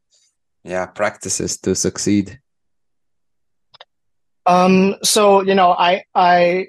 yeah 0.64 0.86
practices 0.86 1.58
to 1.58 1.74
succeed 1.74 2.38
um 4.46 4.94
so 5.02 5.42
you 5.42 5.54
know 5.54 5.72
i 5.72 6.02
i 6.14 6.66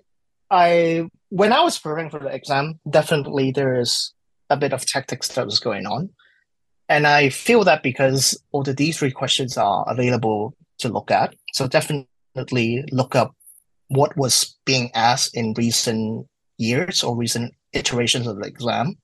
i 0.49 1.07
when 1.33 1.51
I 1.51 1.61
was 1.61 1.79
preparing 1.79 2.11
for 2.11 2.19
the 2.19 2.27
exam, 2.27 2.79
definitely 2.87 3.49
there 3.49 3.79
is 3.79 4.13
a 4.51 4.55
bit 4.55 4.71
of 4.71 4.85
tactics 4.85 5.29
that 5.29 5.45
was 5.45 5.59
going 5.59 5.87
on. 5.87 6.11
And 6.87 7.07
I 7.07 7.29
feel 7.29 7.63
that 7.63 7.81
because 7.81 8.39
all 8.51 8.61
the 8.61 8.71
these 8.71 8.99
three 8.99 9.09
questions 9.09 9.57
are 9.57 9.83
available 9.87 10.55
to 10.77 10.89
look 10.89 11.09
at. 11.09 11.33
So 11.53 11.67
definitely 11.67 12.85
look 12.91 13.15
up 13.15 13.35
what 13.93 14.15
was 14.17 14.57
being 14.65 14.91
asked 14.93 15.35
in 15.35 15.53
recent 15.57 16.27
years 16.57 17.03
or 17.03 17.15
recent 17.15 17.53
iterations 17.73 18.27
of 18.27 18.37
the 18.37 18.47
exam 18.47 18.95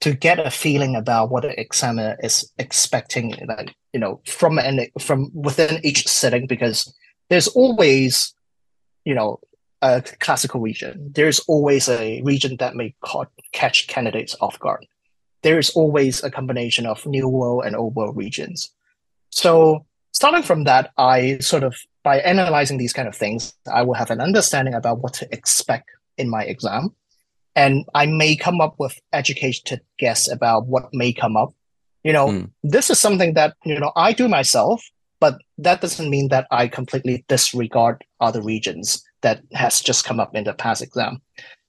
to 0.00 0.14
get 0.14 0.38
a 0.38 0.50
feeling 0.50 0.96
about 0.96 1.30
what 1.30 1.42
the 1.42 1.60
examiner 1.60 2.16
is 2.22 2.50
expecting 2.58 3.34
like 3.48 3.74
you 3.92 4.00
know 4.00 4.20
from 4.26 4.58
an 4.58 4.86
from 4.98 5.30
within 5.34 5.80
each 5.84 6.06
setting 6.06 6.46
because 6.46 6.94
there's 7.30 7.48
always 7.48 8.34
you 9.04 9.14
know 9.14 9.40
a 9.84 10.02
classical 10.18 10.60
region, 10.60 11.12
there's 11.14 11.40
always 11.40 11.90
a 11.90 12.22
region 12.22 12.56
that 12.56 12.74
may 12.74 12.94
caught, 13.02 13.28
catch 13.52 13.86
candidates 13.86 14.34
off 14.40 14.58
guard. 14.58 14.86
There 15.42 15.58
is 15.58 15.70
always 15.70 16.24
a 16.24 16.30
combination 16.30 16.86
of 16.86 17.04
new 17.04 17.28
world 17.28 17.64
and 17.66 17.76
old 17.76 17.94
world 17.94 18.16
regions. 18.16 18.70
So 19.28 19.84
starting 20.12 20.42
from 20.42 20.64
that, 20.64 20.90
I 20.96 21.36
sort 21.38 21.64
of 21.64 21.76
by 22.04 22.20
analyzing 22.20 22.78
these 22.78 22.92
kind 22.92 23.08
of 23.08 23.16
things, 23.16 23.54
I 23.72 23.82
will 23.82 23.94
have 23.94 24.10
an 24.10 24.20
understanding 24.20 24.74
about 24.74 24.98
what 25.00 25.14
to 25.14 25.28
expect 25.32 25.90
in 26.16 26.30
my 26.30 26.44
exam. 26.44 26.94
And 27.56 27.84
I 27.94 28.06
may 28.06 28.36
come 28.36 28.60
up 28.60 28.74
with 28.78 29.00
educated 29.12 29.80
guess 29.98 30.30
about 30.30 30.66
what 30.66 30.92
may 30.92 31.12
come 31.12 31.36
up. 31.36 31.54
You 32.04 32.12
know, 32.12 32.28
mm. 32.28 32.50
this 32.62 32.90
is 32.90 33.00
something 33.00 33.34
that, 33.34 33.56
you 33.64 33.80
know, 33.80 33.90
I 33.96 34.12
do 34.12 34.28
myself, 34.28 34.84
but 35.18 35.38
that 35.58 35.80
doesn't 35.80 36.10
mean 36.10 36.28
that 36.28 36.46
I 36.50 36.68
completely 36.68 37.24
disregard 37.28 38.04
other 38.20 38.42
regions 38.42 39.02
that 39.22 39.40
has 39.54 39.80
just 39.80 40.04
come 40.04 40.20
up 40.20 40.36
in 40.36 40.44
the 40.44 40.52
past 40.52 40.82
exam 40.82 41.22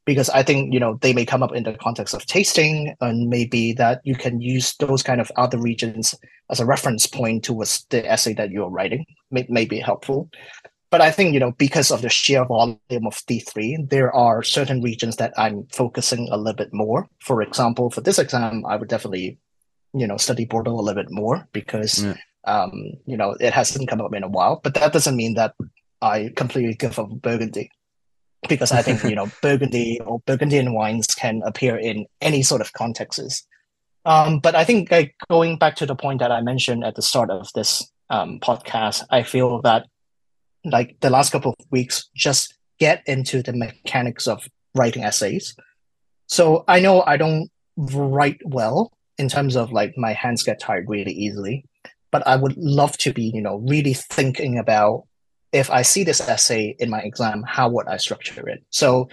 because 0.05 0.29
I 0.29 0.43
think 0.43 0.73
you 0.73 0.79
know 0.79 0.97
they 1.01 1.13
may 1.13 1.25
come 1.25 1.43
up 1.43 1.53
in 1.53 1.63
the 1.63 1.73
context 1.73 2.13
of 2.13 2.25
tasting, 2.25 2.95
and 3.01 3.29
maybe 3.29 3.73
that 3.73 4.01
you 4.03 4.15
can 4.15 4.39
use 4.39 4.75
those 4.77 5.03
kind 5.03 5.19
of 5.19 5.31
other 5.35 5.57
regions 5.57 6.15
as 6.49 6.59
a 6.59 6.65
reference 6.65 7.07
point 7.07 7.43
towards 7.43 7.85
the 7.89 8.09
essay 8.09 8.33
that 8.33 8.51
you're 8.51 8.69
writing. 8.69 9.05
May, 9.31 9.45
may 9.49 9.65
be 9.65 9.79
helpful, 9.79 10.29
but 10.91 11.01
I 11.01 11.11
think 11.11 11.33
you 11.33 11.39
know 11.39 11.51
because 11.51 11.91
of 11.91 12.01
the 12.01 12.09
sheer 12.09 12.45
volume 12.45 13.07
of 13.07 13.21
D 13.27 13.39
three, 13.39 13.77
there 13.89 14.13
are 14.13 14.43
certain 14.43 14.81
regions 14.81 15.17
that 15.17 15.33
I'm 15.37 15.67
focusing 15.71 16.29
a 16.31 16.37
little 16.37 16.55
bit 16.55 16.73
more. 16.73 17.09
For 17.19 17.41
example, 17.41 17.89
for 17.89 18.01
this 18.01 18.19
exam, 18.19 18.63
I 18.65 18.75
would 18.75 18.89
definitely 18.89 19.39
you 19.93 20.07
know 20.07 20.17
study 20.17 20.45
Bordeaux 20.45 20.79
a 20.79 20.81
little 20.81 21.03
bit 21.03 21.11
more 21.11 21.47
because. 21.51 22.03
Yeah. 22.03 22.15
Um, 22.47 22.93
you 23.07 23.17
know, 23.17 23.35
it 23.39 23.53
hasn't 23.53 23.89
come 23.89 24.01
up 24.01 24.13
in 24.13 24.21
a 24.21 24.27
while, 24.27 24.61
but 24.63 24.75
that 24.75 24.93
doesn't 24.93 25.15
mean 25.15 25.33
that 25.33 25.55
I 25.99 26.29
completely 26.35 26.75
give 26.75 26.99
up 26.99 27.09
Burgundy 27.09 27.71
because 28.47 28.71
I 28.71 28.81
think 28.81 29.03
you 29.03 29.15
know 29.15 29.29
Burgundy 29.41 29.99
or 30.01 30.19
Burgundian 30.25 30.73
wines 30.73 31.07
can 31.07 31.41
appear 31.45 31.77
in 31.77 32.05
any 32.21 32.43
sort 32.43 32.61
of 32.61 32.73
contexts. 32.73 33.45
Um, 34.05 34.39
but 34.39 34.53
I 34.53 34.63
think 34.63 34.91
like, 34.91 35.15
going 35.29 35.57
back 35.57 35.75
to 35.77 35.85
the 35.85 35.95
point 35.95 36.19
that 36.19 36.31
I 36.31 36.41
mentioned 36.41 36.83
at 36.83 36.95
the 36.95 37.01
start 37.01 37.31
of 37.31 37.49
this 37.55 37.89
um, 38.09 38.39
podcast, 38.39 39.03
I 39.09 39.23
feel 39.23 39.61
that 39.63 39.87
like 40.63 40.97
the 40.99 41.09
last 41.09 41.31
couple 41.31 41.55
of 41.57 41.65
weeks 41.71 42.09
just 42.15 42.55
get 42.79 43.01
into 43.07 43.41
the 43.41 43.53
mechanics 43.53 44.27
of 44.27 44.47
writing 44.75 45.03
essays. 45.03 45.55
So 46.27 46.63
I 46.67 46.79
know 46.79 47.03
I 47.05 47.17
don't 47.17 47.49
write 47.77 48.39
well 48.45 48.91
in 49.17 49.29
terms 49.29 49.55
of 49.55 49.71
like 49.71 49.97
my 49.97 50.13
hands 50.13 50.43
get 50.43 50.59
tired 50.59 50.85
really 50.87 51.13
easily, 51.13 51.65
but 52.11 52.25
I 52.27 52.35
would 52.35 52.55
love 52.57 52.97
to 52.99 53.13
be 53.13 53.31
you 53.33 53.41
know 53.41 53.57
really 53.67 53.93
thinking 53.93 54.57
about 54.57 55.05
if 55.51 55.69
I 55.69 55.81
see 55.83 56.03
this 56.03 56.21
essay 56.21 56.75
in 56.79 56.89
my 56.89 56.99
exam, 56.99 57.43
how 57.47 57.69
would 57.69 57.87
I 57.87 57.97
structure 57.97 58.47
it? 58.47 58.63
So, 58.69 59.09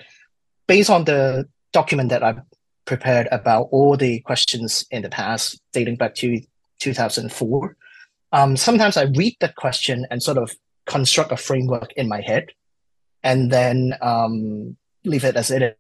based 0.67 0.91
on 0.91 1.05
the 1.05 1.49
document 1.73 2.11
that 2.11 2.23
I've 2.23 2.41
prepared 2.85 3.29
about 3.31 3.69
all 3.71 3.97
the 3.97 4.21
questions 4.21 4.85
in 4.91 5.03
the 5.03 5.09
past, 5.09 5.61
dating 5.73 5.97
back 5.97 6.15
to 6.17 6.41
2004, 6.81 7.77
um, 8.33 8.57
sometimes 8.57 8.97
I 8.97 9.05
read 9.05 9.37
the 9.41 9.53
question 9.57 10.07
and 10.11 10.23
sort 10.23 10.39
of 10.39 10.55
construct 10.87 11.33
a 11.33 11.37
framework 11.37 11.93
in 11.93 12.09
my 12.09 12.21
head, 12.21 12.51
and 13.23 13.51
then 13.53 13.95
um, 14.01 14.77
leave 15.05 15.25
it 15.25 15.37
as 15.37 15.51
it 15.51 15.79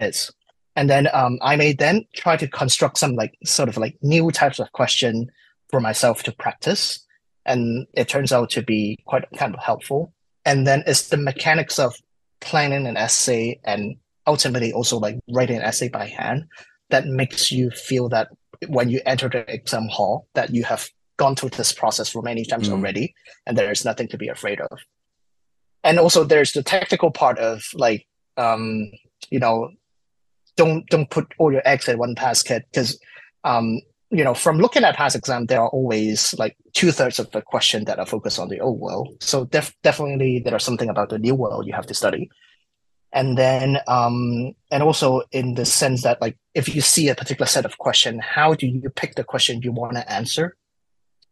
is. 0.00 0.30
And 0.74 0.90
then 0.90 1.08
um, 1.14 1.38
I 1.40 1.56
may 1.56 1.72
then 1.72 2.04
try 2.14 2.36
to 2.36 2.46
construct 2.46 2.98
some 2.98 3.14
like 3.14 3.34
sort 3.44 3.70
of 3.70 3.78
like 3.78 3.96
new 4.02 4.30
types 4.30 4.58
of 4.58 4.70
question 4.72 5.30
for 5.70 5.80
myself 5.80 6.22
to 6.24 6.32
practice 6.32 7.05
and 7.46 7.86
it 7.94 8.08
turns 8.08 8.32
out 8.32 8.50
to 8.50 8.62
be 8.62 8.98
quite 9.06 9.24
kind 9.36 9.54
of 9.54 9.62
helpful. 9.62 10.12
And 10.44 10.66
then 10.66 10.84
it's 10.86 11.08
the 11.08 11.16
mechanics 11.16 11.78
of 11.78 11.94
planning 12.40 12.86
an 12.86 12.96
essay 12.96 13.58
and 13.64 13.96
ultimately 14.26 14.72
also 14.72 14.98
like 14.98 15.18
writing 15.30 15.56
an 15.56 15.62
essay 15.62 15.88
by 15.88 16.06
hand 16.06 16.44
that 16.90 17.06
makes 17.06 17.50
you 17.50 17.70
feel 17.70 18.08
that 18.08 18.28
when 18.68 18.88
you 18.88 19.00
enter 19.06 19.28
the 19.28 19.50
exam 19.52 19.88
hall 19.88 20.26
that 20.34 20.54
you 20.54 20.64
have 20.64 20.88
gone 21.16 21.34
through 21.34 21.50
this 21.50 21.72
process 21.72 22.08
for 22.08 22.22
many 22.22 22.44
times 22.44 22.68
mm. 22.68 22.72
already 22.72 23.14
and 23.46 23.56
there 23.56 23.70
is 23.70 23.84
nothing 23.84 24.08
to 24.08 24.18
be 24.18 24.28
afraid 24.28 24.60
of 24.60 24.78
and 25.82 25.98
also 25.98 26.24
there's 26.24 26.52
the 26.52 26.62
technical 26.62 27.10
part 27.10 27.38
of 27.38 27.62
like 27.74 28.06
um 28.36 28.90
you 29.30 29.38
know 29.38 29.70
don't 30.56 30.86
don't 30.88 31.10
put 31.10 31.32
all 31.38 31.52
your 31.52 31.62
eggs 31.64 31.88
in 31.88 31.98
one 31.98 32.14
basket 32.14 32.66
because 32.70 32.98
um 33.44 33.80
you 34.10 34.22
know 34.22 34.34
from 34.34 34.58
looking 34.58 34.84
at 34.84 34.96
past 34.96 35.16
exam 35.16 35.46
there 35.46 35.60
are 35.60 35.68
always 35.68 36.34
like 36.38 36.56
two-thirds 36.74 37.18
of 37.18 37.30
the 37.32 37.42
question 37.42 37.84
that 37.86 37.98
are 37.98 38.06
focused 38.06 38.38
on 38.38 38.48
the 38.48 38.60
old 38.60 38.78
world. 38.80 39.16
So 39.20 39.46
def- 39.46 39.74
definitely 39.82 40.40
there 40.40 40.54
are 40.54 40.60
something 40.60 40.88
about 40.88 41.08
the 41.08 41.18
new 41.18 41.34
world 41.34 41.66
you 41.66 41.72
have 41.72 41.86
to 41.86 41.94
study. 41.94 42.30
And 43.12 43.36
then 43.36 43.78
um 43.88 44.52
and 44.70 44.82
also 44.82 45.22
in 45.32 45.54
the 45.54 45.64
sense 45.64 46.02
that 46.02 46.20
like 46.20 46.36
if 46.54 46.72
you 46.72 46.80
see 46.80 47.08
a 47.08 47.14
particular 47.14 47.46
set 47.46 47.64
of 47.64 47.78
question 47.78 48.20
how 48.20 48.54
do 48.54 48.66
you 48.66 48.88
pick 48.90 49.14
the 49.14 49.24
question 49.24 49.62
you 49.62 49.72
want 49.72 49.94
to 49.94 50.12
answer? 50.12 50.56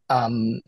Um 0.09 0.61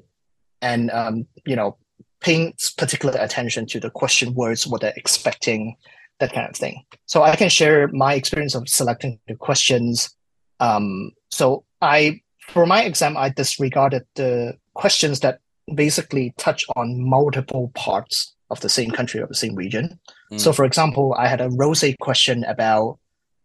and 0.62 0.90
um 0.90 1.26
you 1.44 1.56
know 1.56 1.76
paying 2.20 2.54
particular 2.78 3.18
attention 3.18 3.66
to 3.66 3.80
the 3.80 3.90
question 3.90 4.34
words 4.34 4.66
what 4.66 4.80
they're 4.80 4.92
expecting 4.96 5.76
that 6.18 6.32
kind 6.32 6.48
of 6.48 6.56
thing. 6.56 6.84
So 7.06 7.22
i 7.22 7.36
can 7.36 7.48
share 7.48 7.88
my 7.88 8.14
experience 8.14 8.54
of 8.54 8.68
selecting 8.68 9.18
the 9.26 9.34
questions. 9.34 10.14
Um 10.60 11.10
so 11.30 11.64
i 11.86 12.20
for 12.48 12.66
my 12.66 12.82
exam 12.82 13.16
i 13.16 13.28
disregarded 13.28 14.04
the 14.14 14.56
questions 14.74 15.20
that 15.20 15.40
basically 15.74 16.34
touch 16.36 16.64
on 16.76 17.00
multiple 17.00 17.70
parts 17.74 18.34
of 18.50 18.60
the 18.60 18.68
same 18.68 18.90
country 18.90 19.20
or 19.20 19.26
the 19.26 19.34
same 19.34 19.54
region. 19.54 19.98
Mm. 20.30 20.40
So, 20.40 20.52
for 20.52 20.64
example, 20.64 21.14
I 21.18 21.26
had 21.26 21.40
a 21.40 21.50
rose 21.50 21.84
question 22.00 22.44
about 22.44 22.98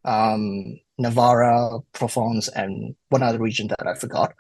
um, 0.06 0.80
Navarra, 0.98 1.80
Provence, 1.94 2.48
and 2.50 2.96
one 3.10 3.24
other 3.24 3.40
region 3.40 3.68
that 3.68 3.88
I 3.88 3.96
forgot. 3.96 4.34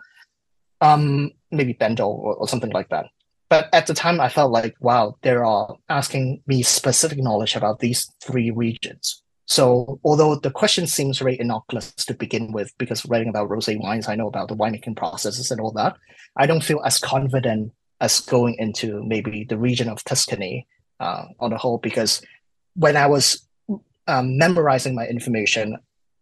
Um, 0.81 1.31
maybe 1.51 1.73
Bandol 1.73 2.09
or, 2.09 2.35
or 2.35 2.47
something 2.47 2.71
like 2.71 2.89
that. 2.89 3.07
But 3.49 3.69
at 3.73 3.87
the 3.87 3.93
time, 3.93 4.21
I 4.21 4.29
felt 4.29 4.51
like, 4.51 4.75
wow, 4.79 5.17
they 5.23 5.31
are 5.31 5.75
asking 5.89 6.41
me 6.47 6.63
specific 6.63 7.17
knowledge 7.17 7.55
about 7.55 7.79
these 7.79 8.09
three 8.23 8.49
regions. 8.49 9.21
So, 9.51 9.99
although 10.05 10.35
the 10.35 10.49
question 10.49 10.87
seems 10.87 11.19
very 11.19 11.37
innocuous 11.37 11.91
to 12.07 12.13
begin 12.13 12.53
with, 12.53 12.71
because 12.77 13.05
writing 13.07 13.27
about 13.27 13.49
rosé 13.49 13.77
wines, 13.77 14.07
I 14.07 14.15
know 14.15 14.29
about 14.29 14.47
the 14.47 14.55
winemaking 14.55 14.95
processes 14.95 15.51
and 15.51 15.59
all 15.59 15.73
that, 15.73 15.97
I 16.37 16.45
don't 16.47 16.63
feel 16.63 16.81
as 16.85 16.97
confident 16.99 17.73
as 17.99 18.21
going 18.21 18.55
into 18.59 19.03
maybe 19.03 19.43
the 19.43 19.57
region 19.57 19.89
of 19.89 20.05
Tuscany 20.05 20.65
uh, 21.01 21.25
on 21.41 21.49
the 21.49 21.57
whole, 21.57 21.79
because 21.79 22.21
when 22.75 22.95
I 22.95 23.07
was 23.07 23.45
um, 24.07 24.37
memorizing 24.37 24.95
my 24.95 25.05
information, 25.05 25.77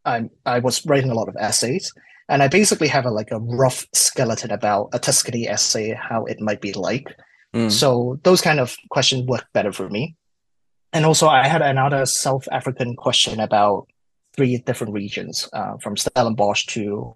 I, 0.06 0.28
I 0.48 0.58
was 0.58 0.84
writing 0.88 1.12
a 1.12 1.14
lot 1.14 1.30
of 1.30 1.36
essays, 1.40 1.94
and 2.30 2.42
I 2.42 2.48
basically 2.48 2.88
have 2.88 3.06
a, 3.06 3.12
like 3.12 3.30
a 3.30 3.38
rough 3.38 3.86
skeleton 3.94 4.50
about 4.50 4.90
a 4.92 4.98
Tuscany 4.98 5.48
essay, 5.48 5.94
how 5.94 6.26
it 6.26 6.42
might 6.42 6.62
be 6.62 6.74
like. 6.74 7.16
Mm. 7.54 7.70
So 7.70 8.20
those 8.24 8.42
kind 8.42 8.60
of 8.60 8.76
questions 8.90 9.28
work 9.28 9.46
better 9.54 9.72
for 9.72 9.88
me. 9.88 10.16
And 10.94 11.06
also, 11.06 11.28
I 11.28 11.48
had 11.48 11.62
another 11.62 12.06
South 12.06 12.48
African 12.52 12.96
question 12.96 13.40
about 13.40 13.88
three 14.36 14.58
different 14.58 14.94
regions, 14.94 15.48
uh, 15.54 15.78
from 15.78 15.98
Stellenbosch 15.98 16.66
to 16.68 17.16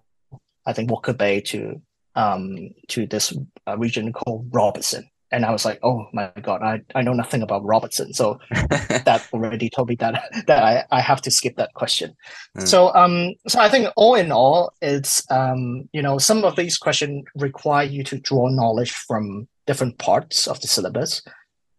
I 0.66 0.72
think 0.72 0.90
Walker 0.90 1.12
Bay 1.12 1.40
to 1.42 1.80
um, 2.14 2.70
to 2.88 3.06
this 3.06 3.36
uh, 3.66 3.76
region 3.76 4.12
called 4.12 4.48
Robertson. 4.52 5.08
And 5.32 5.44
I 5.44 5.50
was 5.50 5.64
like, 5.64 5.80
oh 5.82 6.06
my 6.12 6.30
God, 6.42 6.62
I, 6.62 6.80
I 6.94 7.02
know 7.02 7.12
nothing 7.12 7.42
about 7.42 7.64
Robertson. 7.64 8.14
So 8.14 8.38
that 8.50 9.26
already 9.32 9.68
told 9.68 9.88
me 9.88 9.96
that 9.96 10.22
that 10.46 10.62
I, 10.62 10.84
I 10.92 11.00
have 11.00 11.20
to 11.22 11.30
skip 11.30 11.56
that 11.56 11.74
question. 11.74 12.14
Mm. 12.56 12.68
So 12.68 12.94
um 12.94 13.34
so 13.48 13.58
I 13.58 13.68
think 13.68 13.88
all 13.96 14.14
in 14.14 14.30
all, 14.30 14.72
it's 14.80 15.28
um, 15.30 15.88
you 15.92 16.02
know, 16.02 16.18
some 16.18 16.44
of 16.44 16.54
these 16.56 16.78
questions 16.78 17.24
require 17.34 17.84
you 17.84 18.04
to 18.04 18.18
draw 18.18 18.48
knowledge 18.48 18.92
from 18.92 19.48
different 19.66 19.98
parts 19.98 20.46
of 20.46 20.60
the 20.60 20.68
syllabus. 20.68 21.22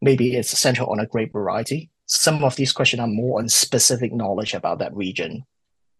Maybe 0.01 0.35
it's 0.35 0.57
central 0.57 0.89
on 0.89 0.99
a 0.99 1.05
grape 1.05 1.33
variety. 1.33 1.89
Some 2.05 2.43
of 2.43 2.55
these 2.55 2.71
questions 2.71 3.01
are 3.01 3.07
more 3.07 3.39
on 3.39 3.49
specific 3.49 4.13
knowledge 4.13 4.53
about 4.53 4.79
that 4.79 4.95
region. 4.95 5.45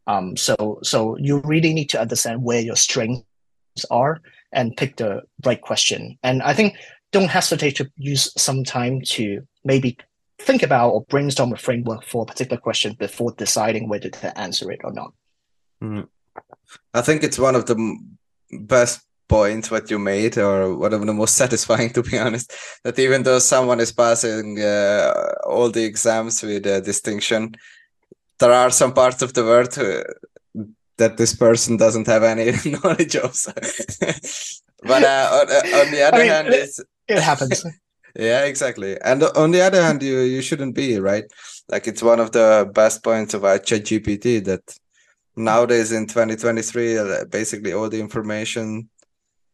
Um, 0.08 0.38
so 0.38 0.80
so 0.84 1.18
you 1.18 1.40
really 1.40 1.74
need 1.74 1.90
to 1.90 2.02
understand 2.02 2.44
where 2.44 2.62
your 2.62 2.76
strengths 2.76 3.26
are 3.90 4.22
and 4.52 4.78
pick 4.78 4.98
the 4.98 5.24
right 5.44 5.60
question. 5.60 6.18
And 6.22 6.44
I 6.44 6.54
think 6.54 6.76
don't 7.12 7.30
hesitate 7.30 7.76
to 7.78 7.90
use 7.98 8.32
some 8.38 8.64
time 8.64 9.02
to 9.02 9.42
maybe 9.64 9.98
think 10.40 10.64
about 10.64 10.90
or 10.90 11.06
brainstorm 11.06 11.54
a 11.54 11.58
framework 11.58 12.04
for 12.04 12.24
a 12.24 12.26
particular 12.26 12.60
question 12.60 12.94
before 12.94 13.32
deciding 13.38 13.88
whether 13.90 14.10
to 14.10 14.38
answer 14.38 14.72
it 14.72 14.82
or 14.84 14.92
not. 14.92 15.14
Mm. 15.82 16.08
I 16.94 17.02
think 17.02 17.24
it's 17.24 17.40
one 17.40 17.56
of 17.56 17.66
the 17.66 17.98
best 18.52 19.02
points 19.28 19.72
what 19.72 19.90
you 19.90 19.98
made 19.98 20.38
or 20.38 20.76
one 20.76 20.94
of 20.94 21.06
the 21.06 21.14
most 21.14 21.36
satisfying 21.44 21.92
to 21.92 22.04
be 22.04 22.18
honest 22.18 22.54
that 22.84 22.98
even 23.00 23.24
though 23.24 23.40
someone 23.40 23.80
is 23.80 23.92
passing 23.92 24.60
uh, 24.60 25.14
all 25.46 25.70
the 25.70 25.84
exams 25.84 26.44
with 26.44 26.66
a 26.68 26.82
distinction 26.82 27.56
there 28.40 28.52
are 28.52 28.70
some 28.70 28.94
parts 28.94 29.22
of 29.22 29.34
the 29.34 29.44
world 29.44 29.78
uh, 29.78 30.04
that 30.98 31.18
this 31.18 31.36
person 31.36 31.78
doesn't 31.78 32.08
have 32.08 32.24
any 32.24 32.52
knowledge 32.84 33.16
of. 33.16 33.36
So. 33.36 33.52
but 34.84 35.04
uh, 35.04 35.30
on, 35.42 35.52
uh, 35.52 35.78
on, 35.78 35.92
the 35.92 36.04
other 36.08 36.18
I 36.18 36.20
mean, 36.20 36.28
hand, 36.28 36.48
it, 36.50 36.70
it 37.08 37.20
happens. 37.20 37.66
yeah, 38.16 38.46
exactly. 38.46 39.00
And 39.02 39.24
on 39.24 39.52
the 39.52 39.62
other 39.62 39.82
hand, 39.82 40.02
you 40.04 40.20
you 40.20 40.42
shouldn't 40.42 40.76
be 40.76 41.00
right. 41.00 41.26
Like 41.70 41.88
it's 41.88 42.04
one 42.04 42.20
of 42.20 42.32
the 42.32 42.70
best 42.74 43.04
points 43.04 43.34
about 43.34 43.66
ChatGPT 43.66 44.44
that 44.46 44.78
nowadays 45.36 45.92
in 45.92 46.08
2023, 46.08 46.98
uh, 46.98 47.26
basically 47.26 47.74
all 47.74 47.90
the 47.90 48.00
information 48.00 48.90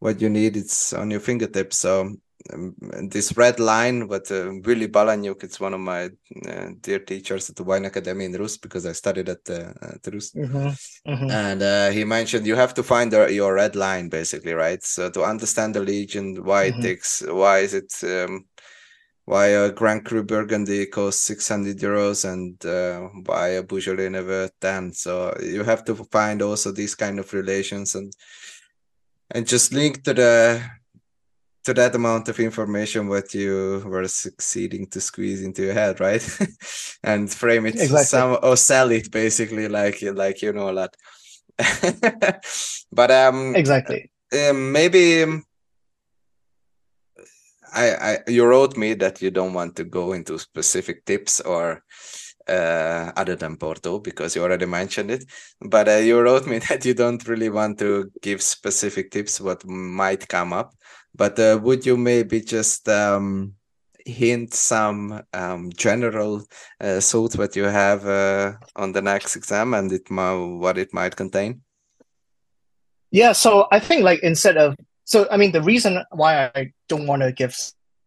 what 0.02 0.20
you 0.20 0.30
need 0.30 0.58
it's 0.58 0.93
on 0.93 1.12
your 1.12 1.20
fingertips. 1.20 1.78
So 1.78 2.16
um, 2.52 2.76
this 3.08 3.38
red 3.38 3.60
line, 3.60 4.08
but 4.08 4.32
uh, 4.32 4.52
Willy 4.66 4.88
Balanyuk, 4.88 5.43
it's 5.43 5.60
one 5.60 5.76
of 5.76 5.80
my 5.80 6.10
uh, 6.49 6.70
dear 6.82 6.97
teachers 6.97 7.52
at 7.52 7.56
the 7.56 7.64
Wine 7.64 7.86
Academy 7.86 8.26
in 8.26 8.34
Rust 8.34 8.64
because 8.64 8.88
I 8.88 8.93
studied 8.93 9.30
at, 9.30 9.47
uh, 9.47 9.74
at 9.80 10.12
Rust. 10.12 10.36
Mm-hmm. 10.36 11.12
Mm-hmm. 11.12 11.30
And 11.30 11.62
uh, 11.62 11.89
he 11.91 12.04
mentioned 12.04 12.47
you 12.47 12.56
have 12.56 12.74
to 12.74 12.84
find 12.84 13.14
the, 13.14 13.32
your 13.32 13.54
red 13.54 13.76
line 13.76 14.10
basically, 14.10 14.54
right? 14.54 14.84
So 14.84 15.12
to 15.12 15.24
understand 15.24 15.76
the 15.76 15.82
legion, 15.82 16.43
why 16.43 16.72
mm-hmm. 16.72 16.80
it 16.80 16.84
takes, 16.84 17.22
why 17.22 17.60
is 17.60 17.76
it, 17.76 17.93
um, 18.04 18.45
why 19.26 19.47
a 19.49 19.72
Grand 19.72 20.04
Cru 20.04 20.24
Burgundy 20.24 20.88
costs 20.88 21.22
600 21.26 21.78
euros 21.78 22.26
and 22.28 22.66
uh, 22.66 23.08
why 23.26 23.49
a 23.49 23.64
Beaujolais 23.64 24.10
never 24.10 24.49
10. 24.62 24.93
So 24.93 25.38
you 25.43 25.64
have 25.64 25.86
to 25.86 25.95
find 25.95 26.41
also 26.41 26.72
these 26.72 26.95
kind 26.95 27.20
of 27.20 27.32
relations 27.34 27.93
and 27.93 28.12
and 29.32 29.48
just 29.48 29.74
link 29.74 30.04
to 30.04 30.14
the 30.14 30.62
to 31.64 31.74
that 31.76 31.94
amount 31.94 32.28
of 32.28 32.40
information 32.40 33.08
what 33.08 33.34
you 33.34 33.84
were 33.86 34.08
succeeding 34.08 34.88
to 34.88 35.00
squeeze 35.00 35.44
into 35.44 35.64
your 35.64 35.74
head 35.74 36.00
right? 36.00 36.26
And 37.04 37.32
frame 37.32 37.66
it 37.66 37.76
exactly. 37.76 38.04
some 38.06 38.38
or 38.42 38.58
sell 38.58 38.92
it 38.92 39.12
basically 39.12 39.68
like 39.68 40.02
like 40.02 40.42
you 40.42 40.54
know 40.54 40.70
a 40.70 40.74
lot. 40.74 40.96
But 42.92 43.12
um 43.12 43.56
exactly. 43.56 44.12
um, 44.34 44.72
maybe 44.72 45.24
um, 45.24 45.44
I, 47.74 47.90
I 47.92 48.18
you 48.28 48.46
wrote 48.46 48.76
me 48.76 48.94
that 48.96 49.22
you 49.22 49.32
don't 49.32 49.54
want 49.54 49.76
to 49.78 49.84
go 49.84 50.14
into 50.14 50.38
specific 50.40 51.06
tips 51.06 51.40
or 51.40 51.84
uh, 52.48 53.12
other 53.16 53.36
than 53.36 53.58
Porto 53.58 54.00
because 54.00 54.36
you 54.36 54.44
already 54.44 54.66
mentioned 54.66 55.12
it. 55.12 55.26
But 55.60 55.88
uh, 55.88 55.98
you 55.98 56.20
wrote 56.20 56.48
me 56.48 56.60
that 56.70 56.86
you 56.86 56.94
don't 56.94 57.26
really 57.28 57.50
want 57.50 57.80
to 57.80 58.12
give 58.22 58.42
specific 58.42 59.12
tips 59.12 59.42
what 59.42 59.66
might 59.66 60.28
come 60.28 60.54
up. 60.54 60.74
But 61.16 61.39
uh, 61.39 61.60
would 61.62 61.86
you 61.86 61.98
maybe 61.98 62.42
just 62.42 62.88
um, 62.88 63.54
hint 64.06 64.54
some 64.54 65.22
um, 65.34 65.72
general 65.76 66.44
uh, 66.80 67.00
thoughts 67.00 67.38
what 67.38 67.56
you 67.56 67.66
have 67.66 68.06
uh, 68.06 68.54
on 68.76 68.92
the 68.92 69.02
next 69.02 69.36
exam 69.36 69.74
and 69.74 69.92
it 69.92 70.10
might, 70.10 70.36
what 70.36 70.78
it 70.78 70.94
might 70.94 71.16
contain? 71.16 71.62
Yeah, 73.12 73.34
so 73.34 73.68
I 73.72 73.80
think 73.80 74.04
like 74.04 74.24
instead 74.24 74.58
of 74.58 74.76
so 75.04 75.28
I 75.30 75.36
mean 75.36 75.52
the 75.52 75.62
reason 75.62 76.02
why 76.12 76.50
I 76.56 76.72
don't 76.88 77.08
want 77.08 77.22
to 77.22 77.34
give 77.34 77.56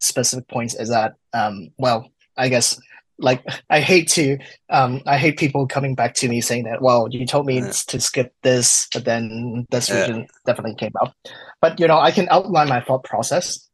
specific 0.00 0.48
points 0.48 0.74
is 0.74 0.88
that 0.88 1.14
um, 1.34 1.70
well 1.76 2.10
I 2.36 2.48
guess 2.48 2.80
like 3.18 3.44
I 3.70 3.80
hate 3.80 4.08
to 4.10 4.38
um 4.70 5.02
I 5.06 5.18
hate 5.18 5.38
people 5.38 5.66
coming 5.66 5.94
back 5.94 6.14
to 6.14 6.28
me 6.28 6.40
saying 6.40 6.64
that 6.64 6.82
well 6.82 7.08
you 7.10 7.26
told 7.26 7.46
me 7.46 7.60
yeah. 7.60 7.72
to 7.88 8.00
skip 8.00 8.34
this 8.42 8.88
but 8.92 9.04
then 9.04 9.66
this 9.70 9.88
yeah. 9.88 10.00
region 10.00 10.26
definitely 10.46 10.74
came 10.74 10.92
up 11.00 11.14
but 11.60 11.78
you 11.78 11.86
know 11.86 11.98
I 11.98 12.10
can 12.10 12.28
outline 12.30 12.68
my 12.68 12.80
thought 12.80 13.04
process 13.04 13.68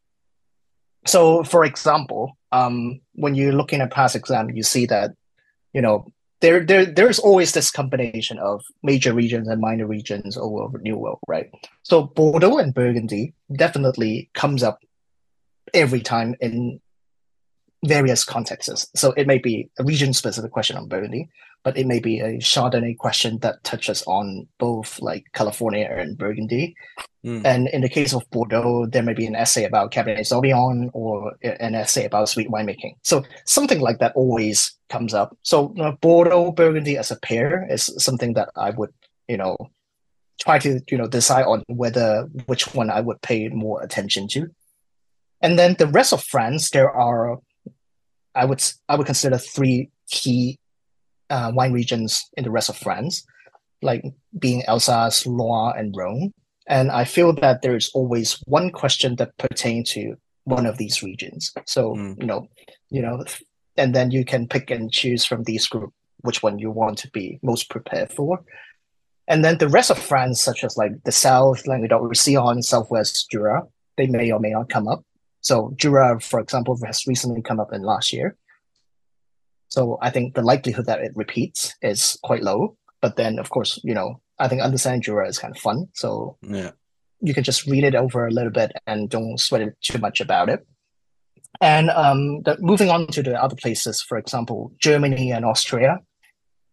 so 1.06 1.42
for 1.42 1.64
example 1.64 2.36
um 2.52 3.00
when 3.14 3.34
you 3.34 3.52
look 3.52 3.72
in 3.72 3.80
a 3.80 3.88
past 3.88 4.14
exam 4.14 4.50
you 4.50 4.62
see 4.62 4.86
that 4.86 5.12
you 5.72 5.80
know 5.80 6.06
there 6.40 6.64
there 6.64 6.84
there's 6.84 7.18
always 7.18 7.52
this 7.52 7.70
combination 7.70 8.38
of 8.38 8.62
major 8.82 9.12
regions 9.12 9.48
and 9.48 9.60
minor 9.60 9.86
regions 9.86 10.36
all 10.36 10.60
over 10.60 10.78
New 10.78 10.96
World 10.96 11.18
right 11.28 11.50
so 11.82 12.02
Bordeaux 12.02 12.58
and 12.58 12.74
Burgundy 12.74 13.34
definitely 13.54 14.30
comes 14.34 14.62
up 14.62 14.80
every 15.72 16.00
time 16.00 16.34
in 16.40 16.80
various 17.84 18.24
contexts. 18.24 18.88
So 18.94 19.12
it 19.12 19.26
may 19.26 19.38
be 19.38 19.70
a 19.78 19.84
region 19.84 20.12
specific 20.12 20.50
question 20.50 20.76
on 20.76 20.88
Burgundy, 20.88 21.28
but 21.62 21.76
it 21.76 21.86
may 21.86 22.00
be 22.00 22.20
a 22.20 22.38
Chardonnay 22.38 22.96
question 22.96 23.38
that 23.38 23.62
touches 23.64 24.02
on 24.06 24.46
both 24.58 25.00
like 25.00 25.24
California 25.32 25.88
and 25.90 26.16
Burgundy. 26.16 26.74
Mm. 27.24 27.44
And 27.44 27.68
in 27.68 27.82
the 27.82 27.88
case 27.88 28.14
of 28.14 28.28
Bordeaux, 28.30 28.86
there 28.86 29.02
may 29.02 29.14
be 29.14 29.26
an 29.26 29.36
essay 29.36 29.64
about 29.64 29.92
Cabernet 29.92 30.20
Sauvignon 30.20 30.90
or 30.92 31.34
an 31.42 31.74
essay 31.74 32.06
about 32.06 32.28
sweet 32.28 32.50
winemaking. 32.50 32.94
So 33.02 33.24
something 33.46 33.80
like 33.80 33.98
that 33.98 34.12
always 34.14 34.76
comes 34.88 35.14
up. 35.14 35.36
So 35.42 35.72
you 35.76 35.82
know, 35.82 35.96
Bordeaux 36.00 36.52
Burgundy 36.52 36.96
as 36.96 37.10
a 37.10 37.20
pair 37.20 37.66
is 37.70 37.92
something 37.98 38.34
that 38.34 38.50
I 38.56 38.70
would, 38.70 38.90
you 39.28 39.36
know, 39.36 39.56
try 40.40 40.58
to 40.58 40.80
you 40.90 40.96
know 40.96 41.06
decide 41.06 41.44
on 41.44 41.62
whether 41.68 42.26
which 42.46 42.74
one 42.74 42.88
I 42.88 43.00
would 43.00 43.20
pay 43.20 43.48
more 43.48 43.82
attention 43.82 44.26
to. 44.28 44.48
And 45.42 45.58
then 45.58 45.76
the 45.78 45.86
rest 45.86 46.12
of 46.12 46.22
France, 46.22 46.70
there 46.70 46.90
are, 46.90 47.38
I 48.34 48.44
would 48.44 48.62
I 48.88 48.96
would 48.96 49.06
consider 49.06 49.38
three 49.38 49.90
key 50.08 50.58
uh, 51.28 51.52
wine 51.54 51.72
regions 51.72 52.28
in 52.36 52.44
the 52.44 52.50
rest 52.50 52.68
of 52.68 52.76
France, 52.76 53.24
like 53.82 54.04
being 54.38 54.64
Alsace, 54.66 55.26
Loire, 55.26 55.76
and 55.76 55.94
Rhone. 55.96 56.32
And 56.66 56.90
I 56.90 57.04
feel 57.04 57.32
that 57.34 57.62
there 57.62 57.76
is 57.76 57.90
always 57.94 58.34
one 58.46 58.70
question 58.70 59.16
that 59.16 59.36
pertains 59.38 59.90
to 59.92 60.14
one 60.44 60.66
of 60.66 60.78
these 60.78 61.02
regions. 61.02 61.52
So 61.66 61.94
mm. 61.94 62.20
you 62.20 62.26
know, 62.26 62.48
you 62.90 63.02
know, 63.02 63.24
and 63.76 63.94
then 63.94 64.10
you 64.10 64.24
can 64.24 64.46
pick 64.46 64.70
and 64.70 64.92
choose 64.92 65.24
from 65.24 65.44
these 65.44 65.66
group 65.66 65.92
which 66.22 66.42
one 66.42 66.58
you 66.58 66.70
want 66.70 66.98
to 66.98 67.10
be 67.10 67.38
most 67.42 67.70
prepared 67.70 68.12
for. 68.12 68.44
And 69.26 69.44
then 69.44 69.58
the 69.58 69.68
rest 69.68 69.90
of 69.90 69.98
France, 69.98 70.40
such 70.40 70.64
as 70.64 70.76
like 70.76 70.92
the 71.04 71.12
South, 71.12 71.66
Languedoc-Roussillon, 71.66 72.62
Southwest 72.62 73.30
Jura, 73.30 73.62
they 73.96 74.06
may 74.06 74.30
or 74.32 74.40
may 74.40 74.50
not 74.50 74.68
come 74.68 74.88
up. 74.88 75.04
So 75.40 75.72
Jura, 75.76 76.20
for 76.20 76.40
example, 76.40 76.78
has 76.84 77.06
recently 77.06 77.42
come 77.42 77.60
up 77.60 77.72
in 77.72 77.82
last 77.82 78.12
year. 78.12 78.36
So 79.68 79.98
I 80.02 80.10
think 80.10 80.34
the 80.34 80.42
likelihood 80.42 80.86
that 80.86 81.00
it 81.00 81.12
repeats 81.14 81.74
is 81.80 82.18
quite 82.22 82.42
low. 82.42 82.76
But 83.00 83.16
then, 83.16 83.38
of 83.38 83.50
course, 83.50 83.80
you 83.82 83.94
know, 83.94 84.20
I 84.38 84.48
think 84.48 84.60
understanding 84.60 85.02
Jura 85.02 85.28
is 85.28 85.38
kind 85.38 85.54
of 85.54 85.60
fun. 85.60 85.88
So 85.94 86.36
yeah, 86.42 86.72
you 87.20 87.34
can 87.34 87.44
just 87.44 87.66
read 87.66 87.84
it 87.84 87.94
over 87.94 88.26
a 88.26 88.30
little 88.30 88.50
bit 88.50 88.72
and 88.86 89.08
don't 89.08 89.38
sweat 89.38 89.62
it 89.62 89.76
too 89.80 89.98
much 89.98 90.20
about 90.20 90.48
it. 90.48 90.66
And 91.60 91.90
um, 91.90 92.42
the, 92.42 92.56
moving 92.60 92.90
on 92.90 93.06
to 93.08 93.22
the 93.22 93.40
other 93.40 93.56
places, 93.56 94.02
for 94.02 94.18
example, 94.18 94.72
Germany 94.78 95.32
and 95.32 95.44
Austria, 95.44 95.98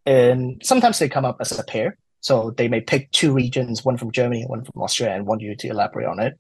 and 0.06 0.62
sometimes 0.64 1.00
they 1.00 1.10
come 1.10 1.26
up 1.26 1.38
as 1.40 1.58
a 1.58 1.64
pair. 1.64 1.98
So 2.22 2.52
they 2.58 2.68
may 2.68 2.82
pick 2.82 3.12
two 3.12 3.32
regions, 3.32 3.86
one 3.86 3.98
from 3.98 4.12
Germany, 4.12 4.46
one 4.48 4.64
from 4.64 4.82
Austria, 4.82 5.14
and 5.14 5.26
want 5.26 5.42
you 5.42 5.56
to 5.56 5.68
elaborate 5.68 6.08
on 6.08 6.20
it. 6.20 6.34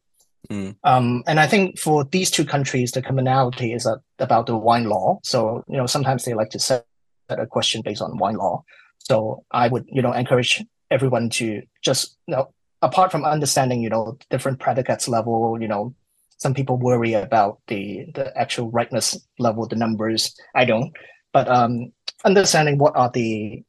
Mm. 0.49 0.75
Um, 0.83 1.23
and 1.27 1.39
I 1.39 1.47
think 1.47 1.77
for 1.79 2.05
these 2.05 2.31
two 2.31 2.45
countries, 2.45 2.91
the 2.91 3.01
commonality 3.01 3.73
is 3.73 3.83
that 3.83 3.99
about 4.19 4.45
the 4.45 4.57
wine 4.57 4.85
law. 4.85 5.19
So, 5.23 5.63
you 5.67 5.77
know, 5.77 5.85
sometimes 5.85 6.23
they 6.23 6.33
like 6.33 6.49
to 6.51 6.59
set 6.59 6.85
a 7.29 7.45
question 7.45 7.81
based 7.81 8.01
on 8.01 8.17
wine 8.17 8.37
law. 8.37 8.63
So 8.99 9.43
I 9.51 9.67
would, 9.67 9.85
you 9.87 10.01
know, 10.01 10.13
encourage 10.13 10.63
everyone 10.89 11.29
to 11.31 11.61
just, 11.83 12.17
you 12.27 12.35
know, 12.35 12.53
apart 12.81 13.11
from 13.11 13.25
understanding, 13.25 13.81
you 13.81 13.89
know, 13.89 14.17
different 14.29 14.59
predicates 14.59 15.07
level, 15.07 15.57
you 15.59 15.67
know, 15.67 15.93
some 16.37 16.53
people 16.53 16.77
worry 16.77 17.13
about 17.13 17.59
the 17.67 18.05
the 18.13 18.35
actual 18.37 18.69
rightness 18.69 19.17
level, 19.39 19.67
the 19.67 19.75
numbers. 19.75 20.35
I 20.55 20.65
don't, 20.65 20.93
but 21.33 21.47
um, 21.47 21.91
understanding 22.23 22.77
what 22.77 22.95
are 22.95 23.09
the 23.11 23.63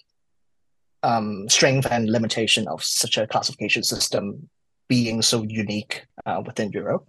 um, 1.02 1.48
strength 1.48 1.86
and 1.90 2.10
limitation 2.10 2.68
of 2.68 2.84
such 2.84 3.16
a 3.16 3.26
classification 3.26 3.82
system 3.82 4.48
being 4.88 5.22
so 5.22 5.42
unique 5.42 6.06
uh, 6.26 6.42
within 6.44 6.70
Europe. 6.72 7.08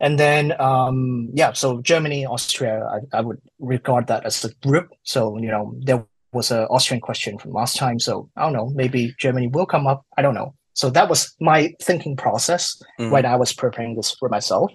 And 0.00 0.18
then, 0.18 0.58
um, 0.60 1.28
yeah, 1.34 1.52
so 1.52 1.82
Germany, 1.82 2.24
Austria, 2.24 2.84
I, 2.86 3.18
I, 3.18 3.20
would 3.20 3.40
regard 3.58 4.06
that 4.06 4.24
as 4.24 4.42
a 4.44 4.54
group. 4.66 4.88
So, 5.02 5.36
you 5.36 5.48
know, 5.48 5.74
there 5.78 6.06
was 6.32 6.50
an 6.50 6.64
Austrian 6.70 7.02
question 7.02 7.38
from 7.38 7.52
last 7.52 7.76
time. 7.76 7.98
So 7.98 8.30
I 8.34 8.42
don't 8.42 8.54
know, 8.54 8.70
maybe 8.70 9.14
Germany 9.18 9.48
will 9.48 9.66
come 9.66 9.86
up. 9.86 10.06
I 10.16 10.22
don't 10.22 10.34
know. 10.34 10.54
So 10.72 10.88
that 10.90 11.10
was 11.10 11.34
my 11.40 11.74
thinking 11.82 12.16
process 12.16 12.80
mm-hmm. 12.98 13.10
when 13.10 13.26
I 13.26 13.36
was 13.36 13.52
preparing 13.52 13.94
this 13.94 14.12
for 14.12 14.30
myself. 14.30 14.72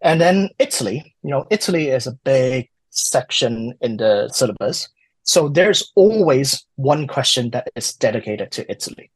And 0.00 0.20
then 0.20 0.50
Italy, 0.60 1.14
you 1.24 1.30
know, 1.30 1.46
Italy 1.50 1.88
is 1.88 2.06
a 2.06 2.12
big 2.12 2.68
section 2.90 3.74
in 3.80 3.96
the 3.96 4.28
syllabus. 4.28 4.88
So 5.24 5.48
there's 5.48 5.90
always 5.96 6.64
one 6.76 7.08
question 7.08 7.50
that 7.50 7.68
is 7.74 7.92
dedicated 7.94 8.52
to 8.52 8.70
Italy. 8.70 9.10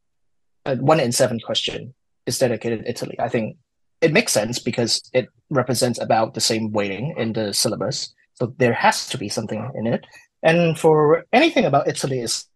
Uh, 0.66 0.76
one 0.76 0.98
in 0.98 1.12
seven 1.12 1.38
question 1.38 1.94
dedicated 2.38 2.84
Italy. 2.86 3.16
I 3.18 3.28
think 3.28 3.56
it 4.00 4.12
makes 4.12 4.32
sense 4.32 4.58
because 4.58 5.02
it 5.12 5.28
represents 5.50 6.00
about 6.00 6.34
the 6.34 6.40
same 6.40 6.72
weighting 6.72 7.14
in 7.16 7.32
the 7.32 7.52
syllabus. 7.52 8.14
So 8.34 8.54
there 8.56 8.72
has 8.72 9.08
to 9.08 9.18
be 9.18 9.28
something 9.28 9.70
in 9.74 9.86
it. 9.86 10.06
And 10.42 10.78
for 10.78 11.24
anything 11.32 11.66
about 11.66 11.88
Italy, 11.88 12.20
it's 12.20 12.48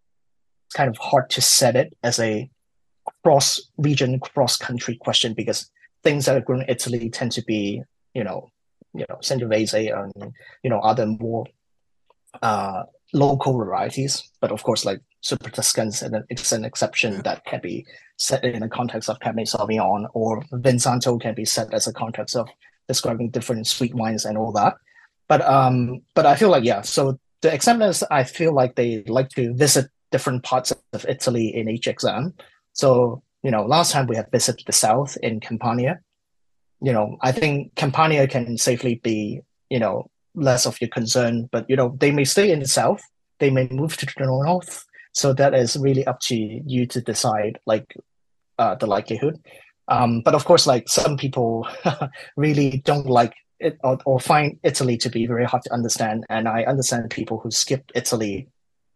kind 0.75 0.89
of 0.89 0.97
hard 0.97 1.29
to 1.31 1.41
set 1.41 1.77
it 1.77 1.95
as 2.03 2.19
a 2.19 2.49
cross 3.23 3.61
region, 3.77 4.19
cross 4.21 4.57
country 4.57 4.97
question 4.97 5.35
because 5.35 5.71
things 6.03 6.25
that 6.25 6.37
are 6.37 6.41
grown 6.41 6.63
in 6.63 6.71
Italy 6.71 7.11
tend 7.11 7.33
to 7.33 7.43
be, 7.43 7.83
you 8.15 8.25
know, 8.25 8.51
you 8.95 9.05
know, 9.09 9.17
Sangiovese 9.17 9.93
and 9.93 10.33
you 10.63 10.71
know 10.71 10.79
other 10.79 11.05
more 11.05 11.47
uh, 12.43 12.85
local 13.15 13.57
varieties. 13.57 14.29
But 14.41 14.53
of 14.53 14.63
course, 14.63 14.85
like 14.85 15.01
Super 15.23 15.49
Tuscans, 15.49 16.03
and 16.03 16.23
it's 16.29 16.53
an 16.53 16.65
exception 16.65 17.23
that 17.23 17.45
can 17.47 17.61
be 17.63 17.87
set 18.19 18.45
in 18.45 18.61
the 18.61 18.69
context 18.69 19.09
of 19.09 19.19
Cabernet 19.21 19.49
Sauvignon, 19.49 20.07
or 20.13 20.43
Vinsanto 20.53 21.19
can 21.19 21.35
be 21.35 21.47
set 21.47 21.73
as 21.73 21.87
a 21.87 21.93
context 21.93 22.37
of 22.37 22.49
describing 22.89 23.31
different 23.31 23.67
sweet 23.67 23.95
wines 23.95 24.27
and 24.27 24.37
all 24.37 24.53
that. 24.53 24.75
But 25.29 25.41
um, 25.43 26.03
but 26.15 26.27
I 26.27 26.35
feel 26.35 26.51
like 26.51 26.65
yeah. 26.65 26.83
So 26.83 27.19
the 27.41 27.55
examiners, 27.55 28.03
I 28.11 28.25
feel 28.25 28.53
like 28.53 28.75
they 28.75 29.03
like 29.07 29.31
to 29.31 29.55
visit 29.55 29.91
different 30.13 30.43
parts 30.43 30.73
of 30.93 31.07
Italy 31.09 31.55
in 31.55 31.69
each 31.69 31.89
exam. 31.89 32.35
So 32.73 33.23
you 33.43 33.51
know, 33.51 33.65
last 33.65 33.93
time 33.93 34.07
we 34.07 34.17
had 34.17 34.31
visited 34.31 34.67
the 34.67 34.73
south 34.73 35.17
in 35.23 35.41
Campania. 35.41 36.01
You 36.83 36.93
know, 36.93 37.17
I 37.23 37.33
think 37.33 37.75
Campania 37.77 38.27
can 38.27 38.59
safely 38.59 38.97
be 38.97 39.41
you 39.71 39.79
know 39.79 40.11
less 40.35 40.67
of 40.67 40.81
your 40.81 40.91
concern, 40.91 41.49
but 41.53 41.69
you 41.69 41.77
know 41.77 41.97
they 41.99 42.11
may 42.11 42.25
stay 42.25 42.51
in 42.51 42.61
the 42.61 42.69
south, 42.69 43.03
they 43.39 43.51
may 43.51 43.69
move 43.69 43.97
to 43.99 44.07
the 44.07 44.27
north. 44.27 44.85
So 45.13 45.33
that 45.35 45.55
is 45.55 45.77
really 45.77 46.05
up 46.07 46.19
to 46.23 46.35
you 46.37 46.87
to 46.87 47.01
decide, 47.01 47.59
like 47.67 47.97
uh, 48.59 48.75
the 48.75 48.87
likelihood. 48.87 49.39
Um, 49.87 50.23
but 50.23 50.35
of 50.35 50.45
course, 50.45 50.67
like 50.67 50.89
some 50.89 51.17
people 51.17 51.69
really 52.37 52.83
don't 52.85 53.07
like 53.07 53.35
it 53.61 53.79
or, 53.85 53.99
or, 54.05 54.19
find 54.19 54.59
Italy 54.63 54.97
to 54.99 55.11
be 55.11 55.27
very 55.27 55.45
hard 55.45 55.63
to 55.65 55.73
understand, 55.73 56.25
and 56.29 56.49
I 56.49 56.65
understand 56.65 57.11
people 57.11 57.39
who 57.39 57.51
skip 57.51 57.91
Italy, 57.95 58.49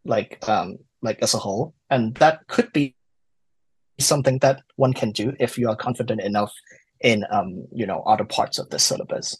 like 0.03 0.37
um, 0.49 0.77
like 1.01 1.21
as 1.21 1.33
a 1.33 1.37
whole, 1.37 1.73
and 1.89 2.15
that 2.15 2.45
could 2.47 2.73
be 2.73 2.95
something 3.99 4.39
that 4.39 4.61
one 4.75 4.93
can 4.93 5.11
do 5.11 5.33
if 5.39 5.57
you 5.57 5.69
are 5.69 5.75
confident 5.75 6.21
enough 6.21 6.53
in 7.01 7.23
um, 7.31 7.65
you 7.71 7.85
know 7.85 8.01
other 8.01 8.25
parts 8.25 8.59
of 8.59 8.69
the 8.69 8.79
syllabus. 8.79 9.37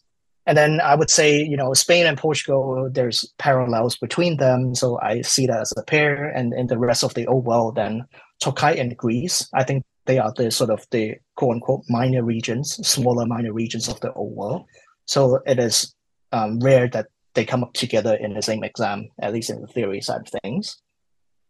And 0.50 0.58
then 0.58 0.82
I 0.82 0.96
would 0.96 1.12
say, 1.12 1.44
you 1.44 1.56
know, 1.56 1.76
Spain 1.76 2.08
and 2.08 2.18
Portugal, 2.18 2.90
there's 2.92 3.24
parallels 3.38 3.96
between 3.96 4.38
them. 4.38 4.74
So 4.74 5.00
I 5.00 5.22
see 5.22 5.46
that 5.46 5.62
as 5.62 5.72
a 5.78 5.84
pair. 5.84 6.26
And 6.26 6.56
in 6.56 6.66
the 6.66 6.80
rest 6.80 7.04
of 7.04 7.14
the 7.14 7.28
old 7.28 7.46
world, 7.46 7.76
then 7.76 8.04
Turkey 8.42 8.80
and 8.80 8.98
Greece, 8.98 9.48
I 9.54 9.64
think 9.64 9.86
they 10.08 10.18
are 10.18 10.34
the 10.36 10.50
sort 10.50 10.72
of 10.72 10.84
the 10.90 11.18
quote 11.36 11.54
unquote 11.54 11.84
minor 11.88 12.24
regions, 12.24 12.76
smaller 12.88 13.28
minor 13.28 13.54
regions 13.54 13.88
of 13.88 14.00
the 14.00 14.12
old 14.14 14.36
world. 14.36 14.66
So 15.06 15.40
it 15.46 15.60
is 15.60 15.94
um, 16.32 16.60
rare 16.62 16.88
that 16.88 17.10
they 17.36 17.46
come 17.46 17.64
up 17.64 17.74
together 17.74 18.16
in 18.16 18.34
the 18.34 18.42
same 18.42 18.64
exam, 18.64 19.08
at 19.22 19.34
least 19.34 19.52
in 19.52 19.62
the 19.62 19.68
theory 19.68 20.02
side 20.02 20.22
of 20.22 20.42
things. 20.42 20.82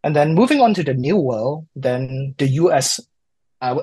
And 0.03 0.13
then 0.13 0.35
moving 0.35 0.59
on 0.59 0.73
to 0.73 0.83
the 0.83 0.93
new 0.93 1.15
world, 1.15 1.67
then 1.73 2.35
the 2.37 2.49
US, 2.63 2.99
uh, 3.61 3.79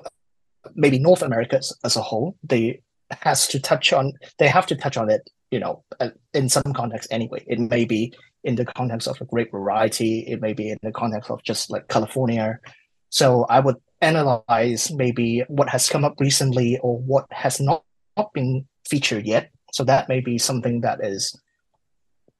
maybe 0.74 0.98
North 0.98 1.22
America 1.22 1.62
as 1.84 1.96
a 1.96 2.02
whole, 2.02 2.36
they 2.42 2.82
has 3.10 3.46
to 3.48 3.60
touch 3.60 3.92
on 3.92 4.12
they 4.38 4.48
have 4.48 4.66
to 4.66 4.76
touch 4.76 4.96
on 4.96 5.10
it 5.10 5.28
you 5.50 5.58
know 5.58 5.82
uh, 6.00 6.10
in 6.34 6.48
some 6.48 6.72
context 6.74 7.08
anyway. 7.10 7.44
It 7.46 7.58
may 7.58 7.84
be 7.84 8.12
in 8.44 8.54
the 8.56 8.64
context 8.64 9.08
of 9.08 9.20
a 9.20 9.24
great 9.24 9.50
variety. 9.50 10.20
It 10.20 10.40
may 10.40 10.52
be 10.52 10.70
in 10.70 10.78
the 10.82 10.92
context 10.92 11.30
of 11.30 11.42
just 11.42 11.70
like 11.70 11.88
california. 11.88 12.58
So 13.10 13.46
i 13.48 13.60
would 13.60 13.76
analyze 14.00 14.92
maybe 14.92 15.42
what 15.48 15.68
has 15.70 15.88
come 15.88 16.04
up 16.04 16.14
recently 16.20 16.78
or 16.82 16.98
what 16.98 17.26
has 17.30 17.60
not, 17.60 17.82
not 18.16 18.32
been 18.34 18.66
featured 18.86 19.26
yet. 19.26 19.50
So 19.72 19.84
that 19.84 20.08
may 20.08 20.20
be 20.20 20.36
something 20.38 20.82
that 20.82 21.02
is 21.02 21.34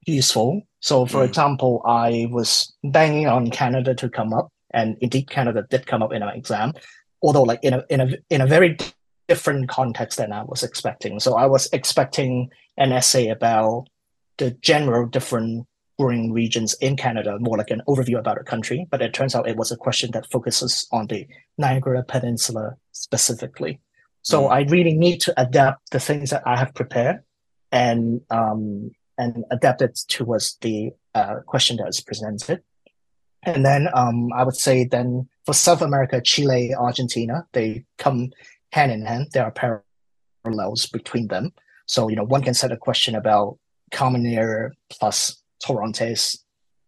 useful. 0.05 0.61
So 0.79 1.05
for 1.05 1.21
mm. 1.23 1.27
example 1.27 1.81
i 1.85 2.27
was 2.31 2.75
banging 2.83 3.27
on 3.27 3.51
canada 3.51 3.95
to 3.95 4.09
come 4.09 4.33
up 4.33 4.49
and 4.71 4.97
indeed 5.01 5.29
canada 5.29 5.65
did 5.69 5.87
come 5.87 6.03
up 6.03 6.13
in 6.13 6.23
our 6.23 6.33
exam. 6.33 6.73
Although 7.21 7.43
like 7.43 7.63
in 7.63 7.73
a 7.73 7.83
in 7.89 7.99
a 8.01 8.07
in 8.29 8.41
a 8.41 8.47
very 8.47 8.77
different 9.27 9.69
context 9.69 10.17
than 10.17 10.31
I 10.31 10.43
was 10.43 10.63
expecting. 10.63 11.19
So 11.19 11.35
I 11.35 11.45
was 11.45 11.69
expecting 11.73 12.49
an 12.77 12.91
essay 12.91 13.29
about 13.29 13.87
the 14.37 14.51
general 14.51 15.07
different 15.07 15.67
growing 15.97 16.31
regions 16.31 16.75
in 16.79 16.95
Canada, 16.95 17.37
more 17.39 17.57
like 17.57 17.71
an 17.71 17.81
overview 17.87 18.19
about 18.19 18.39
a 18.39 18.43
country. 18.43 18.87
But 18.89 19.01
it 19.01 19.13
turns 19.13 19.35
out 19.35 19.47
it 19.47 19.57
was 19.57 19.71
a 19.71 19.77
question 19.77 20.11
that 20.11 20.29
focuses 20.31 20.87
on 20.91 21.07
the 21.07 21.27
Niagara 21.57 22.03
Peninsula 22.03 22.75
specifically. 22.91 23.79
So 24.21 24.43
mm. 24.43 24.51
I 24.51 24.61
really 24.69 24.93
need 24.93 25.21
to 25.21 25.33
adapt 25.41 25.91
the 25.91 25.99
things 25.99 26.29
that 26.29 26.43
I 26.45 26.57
have 26.57 26.73
prepared 26.73 27.21
and 27.71 28.21
um, 28.29 28.91
and 29.17 29.43
adapt 29.51 29.81
it 29.81 29.99
towards 30.07 30.57
the 30.61 30.91
uh, 31.15 31.37
question 31.45 31.77
that 31.77 31.87
is 31.87 32.01
presented. 32.01 32.61
And 33.43 33.65
then 33.65 33.87
um, 33.93 34.31
I 34.33 34.43
would 34.43 34.55
say 34.55 34.85
then 34.85 35.29
for 35.45 35.53
South 35.53 35.81
America, 35.81 36.21
Chile, 36.21 36.75
Argentina, 36.77 37.45
they 37.53 37.85
come 37.97 38.31
hand 38.71 38.91
in 38.91 39.05
hand. 39.05 39.27
There 39.33 39.43
are 39.43 39.81
parallels 40.43 40.85
between 40.87 41.27
them. 41.27 41.53
So, 41.85 42.09
you 42.09 42.15
know, 42.15 42.23
one 42.23 42.43
can 42.43 42.53
set 42.53 42.71
a 42.71 42.77
question 42.77 43.15
about 43.15 43.57
Carmenere 43.91 44.71
plus 44.89 45.41
Torrontés 45.63 46.39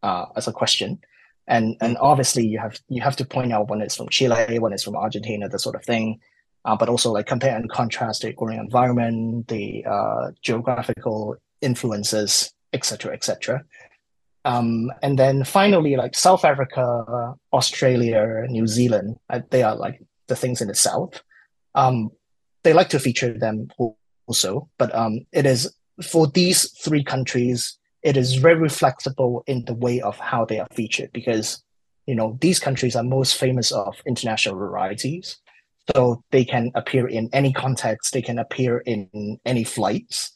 uh, 0.03 0.25
as 0.36 0.47
a 0.47 0.53
question. 0.53 0.99
And 1.47 1.75
and 1.82 1.97
obviously 1.97 2.45
you 2.45 2.59
have 2.59 2.80
you 2.89 3.01
have 3.01 3.15
to 3.15 3.25
point 3.25 3.51
out 3.51 3.69
when 3.69 3.82
it's 3.82 3.95
from 3.95 4.09
Chile, 4.09 4.59
when 4.59 4.71
it's 4.71 4.84
from 4.84 4.95
Argentina, 4.95 5.49
that 5.49 5.59
sort 5.59 5.75
of 5.75 5.84
thing. 5.84 6.19
Uh, 6.65 6.75
but 6.75 6.89
also 6.89 7.11
like 7.11 7.25
compare 7.25 7.55
and 7.55 7.69
contrast 7.69 8.21
the 8.21 8.34
growing 8.34 8.59
environment, 8.59 9.47
the 9.47 9.84
uh, 9.86 10.30
geographical 10.41 11.38
influences, 11.61 12.53
etc., 12.73 13.13
etc. 13.13 13.63
Um, 14.45 14.91
and 15.01 15.17
then 15.17 15.43
finally, 15.43 15.95
like 15.95 16.15
South 16.15 16.43
Africa, 16.43 17.34
Australia, 17.53 18.45
New 18.49 18.67
Zealand, 18.67 19.17
uh, 19.30 19.39
they 19.49 19.63
are 19.63 19.75
like 19.75 20.01
the 20.27 20.36
things 20.36 20.61
in 20.61 20.67
the 20.67 20.75
south. 20.75 21.21
Um, 21.76 22.11
they 22.63 22.74
like 22.74 22.89
to 22.89 22.99
feature 22.99 23.38
them 23.38 23.70
also, 24.28 24.70
but 24.78 24.93
um, 24.93 25.26
it 25.32 25.45
is 25.45 25.74
for 26.01 26.28
these 26.28 26.70
three 26.72 27.03
countries, 27.03 27.78
it 28.03 28.17
is 28.17 28.36
very 28.36 28.70
flexible 28.70 29.43
in 29.47 29.65
the 29.65 29.74
way 29.74 30.01
of 30.01 30.17
how 30.17 30.45
they 30.45 30.59
are 30.59 30.67
featured 30.74 31.11
because 31.13 31.61
you 32.05 32.15
know 32.15 32.38
these 32.41 32.59
countries 32.59 32.95
are 32.95 33.03
most 33.03 33.38
famous 33.38 33.72
of 33.72 33.95
international 34.05 34.55
varieties. 34.55 35.38
So 35.95 36.24
they 36.32 36.45
can 36.45 36.72
appear 36.76 37.07
in 37.07 37.30
any 37.34 37.51
context. 37.51 38.13
They 38.13 38.22
can 38.22 38.38
appear 38.38 38.80
in 38.80 39.39
any 39.45 39.63
flights. 39.63 40.32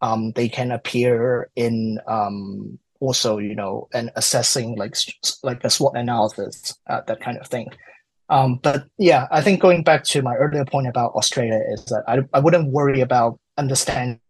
Um, 0.00 0.32
they 0.32 0.48
can 0.48 0.72
appear 0.72 1.50
in 1.56 2.00
um, 2.06 2.78
also 3.00 3.38
you 3.38 3.54
know 3.54 3.88
and 3.92 4.10
assessing 4.16 4.76
like 4.76 4.96
like 5.42 5.62
a 5.64 5.70
SWOT 5.70 5.96
analysis 5.96 6.74
uh, 6.88 7.02
that 7.06 7.20
kind 7.20 7.38
of 7.38 7.46
thing 7.46 7.68
um, 8.30 8.58
but 8.62 8.86
yeah 8.98 9.26
i 9.30 9.40
think 9.40 9.60
going 9.60 9.82
back 9.82 10.04
to 10.04 10.22
my 10.22 10.34
earlier 10.36 10.64
point 10.64 10.86
about 10.86 11.12
australia 11.14 11.60
is 11.72 11.84
that 11.86 12.02
i, 12.08 12.18
I 12.32 12.40
wouldn't 12.40 12.72
worry 12.72 13.00
about 13.00 13.38
understanding 13.56 14.20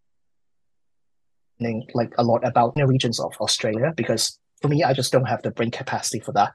like 1.95 2.13
a 2.19 2.25
lot 2.25 2.47
about 2.47 2.75
the 2.75 2.87
regions 2.87 3.21
of 3.21 3.33
Australia 3.41 3.93
because 3.97 4.39
for 4.61 4.69
me, 4.69 4.83
I 4.83 4.93
just 4.93 5.13
don't 5.13 5.27
have 5.27 5.43
the 5.43 5.51
brain 5.51 5.71
capacity 5.71 6.21
for 6.21 6.33
that. 6.33 6.55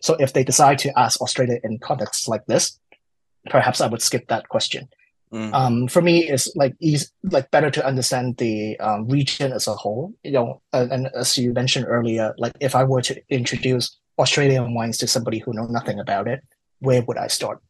So 0.00 0.14
if 0.14 0.32
they 0.32 0.44
decide 0.44 0.78
to 0.80 0.98
ask 0.98 1.20
Australia 1.20 1.58
in 1.62 1.78
contexts 1.78 2.28
like 2.28 2.44
this, 2.46 2.78
perhaps 3.50 3.80
I 3.80 3.86
would 3.86 4.02
skip 4.02 4.28
that 4.28 4.48
question. 4.48 4.88
Mm. 5.32 5.54
Um, 5.54 5.88
for 5.88 6.02
me, 6.02 6.28
it's 6.28 6.54
like 6.56 6.74
easy, 6.80 7.06
like 7.22 7.50
better 7.50 7.70
to 7.70 7.86
understand 7.86 8.38
the 8.38 8.78
um, 8.80 9.06
region 9.08 9.52
as 9.52 9.68
a 9.68 9.74
whole. 9.74 10.12
You 10.24 10.32
know, 10.32 10.62
and, 10.72 10.90
and 10.90 11.08
as 11.14 11.38
you 11.38 11.52
mentioned 11.52 11.86
earlier, 11.88 12.34
like 12.38 12.52
if 12.60 12.74
I 12.74 12.84
were 12.84 13.02
to 13.02 13.22
introduce 13.28 13.96
Australian 14.18 14.74
wines 14.74 14.98
to 14.98 15.06
somebody 15.06 15.38
who 15.38 15.52
know 15.52 15.66
nothing 15.66 16.00
about 16.00 16.26
it, 16.26 16.42
where 16.80 17.02
would 17.02 17.16
I 17.16 17.28
start? 17.28 17.60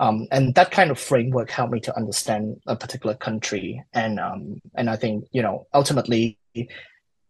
Um, 0.00 0.26
and 0.30 0.54
that 0.56 0.70
kind 0.70 0.90
of 0.90 0.98
framework 0.98 1.50
helped 1.50 1.72
me 1.72 1.80
to 1.80 1.96
understand 1.96 2.60
a 2.66 2.74
particular 2.74 3.14
country. 3.14 3.84
And 3.92 4.18
um, 4.18 4.60
and 4.74 4.90
I 4.90 4.96
think 4.96 5.26
you 5.32 5.42
know 5.42 5.66
ultimately, 5.72 6.38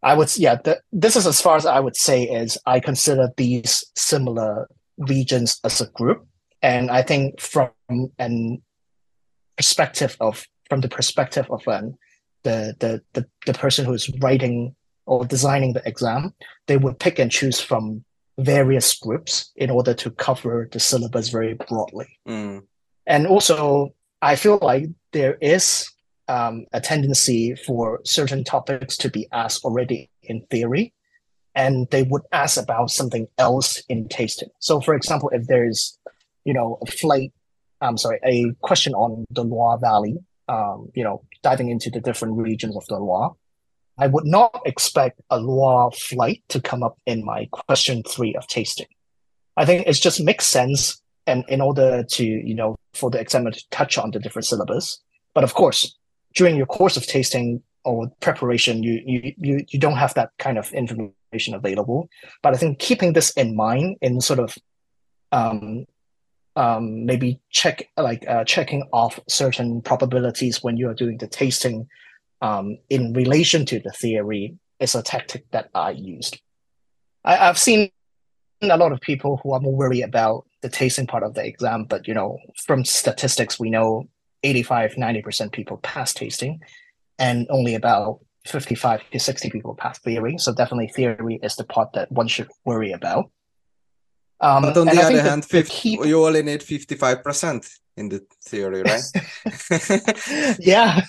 I 0.03 0.15
would 0.15 0.37
yeah. 0.37 0.57
The, 0.57 0.81
this 0.93 1.17
is 1.17 1.27
as 1.27 1.41
far 1.41 1.57
as 1.57 1.67
I 1.67 1.81
would 1.81 1.97
say 1.97 2.25
is 2.25 2.59
I 2.67 2.81
consider 2.81 3.31
these 3.37 3.85
similar 3.95 4.69
regions 4.97 5.61
as 5.65 5.81
a 5.81 5.87
group, 5.91 6.27
and 6.63 6.91
I 6.91 7.03
think 7.03 7.41
from 7.41 7.71
an 8.19 8.63
perspective 9.57 10.17
of 10.21 10.47
from 10.69 10.81
the 10.81 10.89
perspective 10.89 11.47
of 11.51 11.67
um, 11.69 11.95
the, 12.43 12.75
the 12.81 13.03
the 13.13 13.27
the 13.47 13.55
person 13.55 13.85
who 13.85 13.93
is 13.93 14.11
writing 14.21 14.75
or 15.07 15.27
designing 15.27 15.73
the 15.75 15.87
exam, 15.87 16.33
they 16.69 16.77
would 16.77 16.99
pick 16.99 17.19
and 17.19 17.31
choose 17.31 17.61
from 17.61 18.05
various 18.39 18.95
groups 18.99 19.53
in 19.57 19.71
order 19.71 19.95
to 19.95 20.11
cover 20.11 20.69
the 20.73 20.81
syllabus 20.81 21.29
very 21.29 21.55
broadly. 21.55 22.19
Mm. 22.27 22.63
And 23.07 23.27
also, 23.27 23.95
I 24.21 24.37
feel 24.37 24.59
like 24.63 24.87
there 25.13 25.37
is 25.41 25.91
um, 26.29 26.67
a 26.73 26.81
tendency 26.81 27.55
for 27.55 28.01
certain 28.05 28.45
topics 28.45 28.97
to 28.99 29.11
be 29.11 29.27
asked 29.33 29.65
already 29.65 30.11
in 30.23 30.47
theory, 30.51 30.95
and 31.55 31.89
they 31.91 32.05
would 32.05 32.23
ask 32.33 32.61
about 32.61 32.91
something 32.91 33.27
else 33.39 33.83
in 33.89 34.09
tasting. 34.09 34.49
So, 34.61 34.81
for 34.81 34.95
example, 34.95 35.29
if 35.31 35.47
there's, 35.47 35.99
you 36.45 36.55
know, 36.55 36.79
a 36.81 36.87
flight, 36.87 37.33
I'm 37.81 37.99
sorry, 37.99 38.21
a 38.25 38.55
question 38.63 38.95
on 38.95 39.27
the 39.31 39.43
Loire 39.43 39.79
Valley, 39.79 40.17
um, 40.49 40.91
you 40.95 41.05
know, 41.05 41.23
diving 41.43 41.69
into 41.69 41.91
the 41.91 42.01
different 42.01 42.37
regions 42.37 42.77
of 42.77 42.87
the 42.87 42.97
Loire, 42.97 43.35
I 43.99 44.07
would 44.07 44.25
not 44.25 44.63
expect 44.65 45.21
a 45.31 45.39
Loire 45.39 45.91
flight 45.93 46.43
to 46.49 46.61
come 46.61 46.83
up 46.83 46.99
in 47.07 47.25
my 47.25 47.49
question 47.51 48.03
three 48.03 48.35
of 48.35 48.47
tasting. 48.47 48.87
I 49.57 49.65
think 49.65 49.87
it 49.87 49.93
just 49.95 50.21
makes 50.21 50.47
sense, 50.47 51.01
and 51.27 51.45
in 51.49 51.61
order 51.61 52.03
to 52.03 52.25
you 52.25 52.55
know 52.55 52.77
for 52.95 53.11
the 53.11 53.21
examiner 53.21 53.53
to 53.53 53.69
touch 53.71 53.99
on 53.99 54.11
the 54.11 54.19
different 54.19 54.47
syllabus. 54.47 55.01
But 55.35 55.45
of 55.45 55.55
course, 55.55 55.97
during 56.35 56.57
your 56.57 56.67
course 56.67 56.97
of 56.97 57.07
tasting 57.07 57.63
or 57.85 58.11
preparation, 58.21 58.83
you 58.83 59.03
you 59.05 59.35
you 59.37 59.65
you 59.69 59.79
don't 59.79 59.97
have 59.97 60.15
that 60.15 60.31
kind 60.39 60.59
of 60.59 60.73
information 60.73 61.55
available. 61.55 62.09
But 62.43 62.55
I 62.55 62.57
think 62.57 62.79
keeping 62.79 63.13
this 63.13 63.31
in 63.33 63.55
mind 63.55 63.99
in 64.01 64.21
sort 64.21 64.39
of 64.39 64.57
um, 65.33 65.87
um, 66.57 67.07
maybe 67.07 67.41
check 67.51 67.89
like 67.97 68.27
uh, 68.29 68.45
checking 68.45 68.83
off 68.93 69.19
certain 69.29 69.83
probabilities 69.83 70.63
when 70.63 70.77
you 70.77 70.89
are 70.89 70.95
doing 70.95 71.19
the 71.19 71.27
tasting 71.27 71.89
um, 72.43 72.77
in 72.91 73.13
relation 73.15 73.65
to 73.67 73.79
the 73.79 73.93
theory 73.93 74.57
is 74.81 74.95
a 74.95 75.03
tactic 75.03 75.49
that 75.53 75.71
I 75.75 75.93
used. 75.93 76.41
I, 77.25 77.37
have 77.37 77.57
seen 77.57 77.91
a 78.61 78.77
lot 78.77 78.93
of 78.93 79.01
people 79.01 79.41
who 79.43 79.53
are 79.55 79.61
more 79.61 79.75
worried 79.75 80.03
about 80.03 80.45
the 80.61 80.69
tasting 80.69 81.07
part 81.07 81.23
of 81.23 81.35
the 81.35 81.47
exam, 81.47 81.85
but 81.85 82.07
you 82.07 82.15
know, 82.15 82.39
from 82.67 82.85
statistics, 82.85 83.61
we 83.61 83.71
know 83.71 84.09
85, 84.43 84.95
90% 84.95 85.53
people 85.53 85.77
pass 85.79 86.13
tasting 86.13 86.61
and 87.19 87.47
only 87.49 87.77
about 87.77 88.19
55 88.47 89.03
to 89.13 89.21
60 89.21 89.51
people 89.51 89.77
pass 89.77 90.01
theory. 90.01 90.37
So 90.37 90.53
definitely 90.53 90.89
theory 90.89 91.39
is 91.45 91.55
the 91.55 91.65
part 91.65 91.93
that 91.95 92.11
one 92.11 92.27
should 92.27 92.49
worry 92.65 92.91
about. 92.91 93.31
Um, 94.41 94.63
but 94.63 94.77
on 94.77 94.87
the 94.87 95.01
other 95.01 95.23
hand, 95.23 95.45
50, 95.45 95.71
key... 95.71 96.09
you 96.09 96.27
only 96.27 96.43
need 96.43 96.61
55% 96.61 97.71
in 97.97 98.09
the 98.09 98.25
theory, 98.45 98.83
right? 98.83 99.03
yeah, 100.61 101.01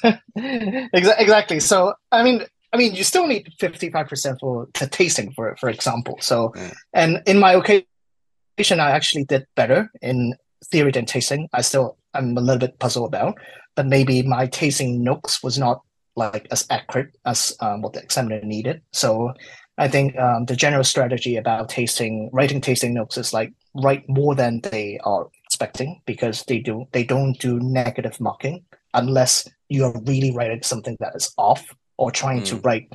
exactly. 0.93 1.59
So, 1.59 1.93
I 2.11 2.23
mean, 2.23 2.45
I 2.73 2.77
mean, 2.77 2.95
you 2.95 3.03
still 3.03 3.27
need 3.27 3.53
55% 3.59 4.39
for 4.39 4.67
the 4.79 4.87
tasting, 4.87 5.31
for 5.33 5.55
for 5.57 5.69
example. 5.69 6.17
So, 6.21 6.53
yeah. 6.55 6.71
and 6.93 7.21
in 7.27 7.39
my 7.39 7.53
occasion, 7.53 8.79
I 8.79 8.91
actually 8.91 9.25
did 9.25 9.45
better 9.55 9.91
in 10.01 10.35
theory 10.71 10.91
than 10.91 11.05
tasting. 11.05 11.49
I 11.53 11.61
still, 11.61 11.97
I'm 12.13 12.37
a 12.37 12.41
little 12.41 12.59
bit 12.59 12.79
puzzled 12.79 13.07
about, 13.07 13.37
but 13.75 13.85
maybe 13.85 14.23
my 14.23 14.47
tasting 14.47 15.03
notes 15.03 15.43
was 15.43 15.57
not 15.57 15.81
like 16.15 16.47
as 16.51 16.65
accurate 16.69 17.15
as 17.25 17.55
um, 17.59 17.81
what 17.81 17.93
the 17.93 18.01
examiner 18.01 18.41
needed. 18.43 18.81
So, 18.91 19.33
I 19.77 19.87
think 19.87 20.17
um, 20.17 20.45
the 20.45 20.55
general 20.55 20.83
strategy 20.83 21.35
about 21.35 21.69
tasting, 21.69 22.29
writing 22.31 22.61
tasting 22.61 22.93
notes 22.93 23.17
is 23.17 23.33
like 23.33 23.53
write 23.73 24.07
more 24.07 24.35
than 24.35 24.61
they 24.61 24.99
are 25.03 25.29
expecting 25.53 26.01
because 26.07 26.43
they 26.45 26.57
do 26.57 26.87
they 26.93 27.03
don't 27.03 27.37
do 27.37 27.59
negative 27.59 28.19
marking 28.19 28.65
unless 28.95 29.47
you 29.69 29.85
are 29.85 29.93
really 30.07 30.31
writing 30.31 30.63
something 30.63 30.97
that 30.99 31.15
is 31.15 31.31
off 31.37 31.75
or 31.97 32.09
trying 32.09 32.41
mm. 32.41 32.45
to 32.45 32.55
write 32.57 32.91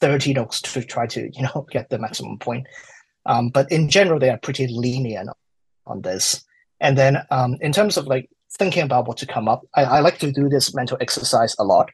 30 0.00 0.34
notes 0.34 0.60
to 0.60 0.82
try 0.84 1.06
to 1.06 1.30
you 1.32 1.42
know 1.42 1.66
get 1.70 1.88
the 1.88 1.98
maximum 1.98 2.38
point 2.38 2.66
um, 3.24 3.48
but 3.48 3.72
in 3.72 3.88
general 3.88 4.20
they 4.20 4.28
are 4.28 4.36
pretty 4.36 4.66
lenient 4.68 5.30
on 5.86 6.02
this 6.02 6.44
and 6.80 6.98
then 6.98 7.16
um, 7.30 7.56
in 7.62 7.72
terms 7.72 7.96
of 7.96 8.06
like 8.06 8.28
thinking 8.58 8.82
about 8.82 9.08
what 9.08 9.16
to 9.16 9.26
come 9.26 9.48
up 9.48 9.62
I, 9.74 9.84
I 9.84 10.00
like 10.00 10.18
to 10.18 10.30
do 10.30 10.50
this 10.50 10.74
mental 10.74 10.98
exercise 11.00 11.56
a 11.58 11.64
lot 11.64 11.88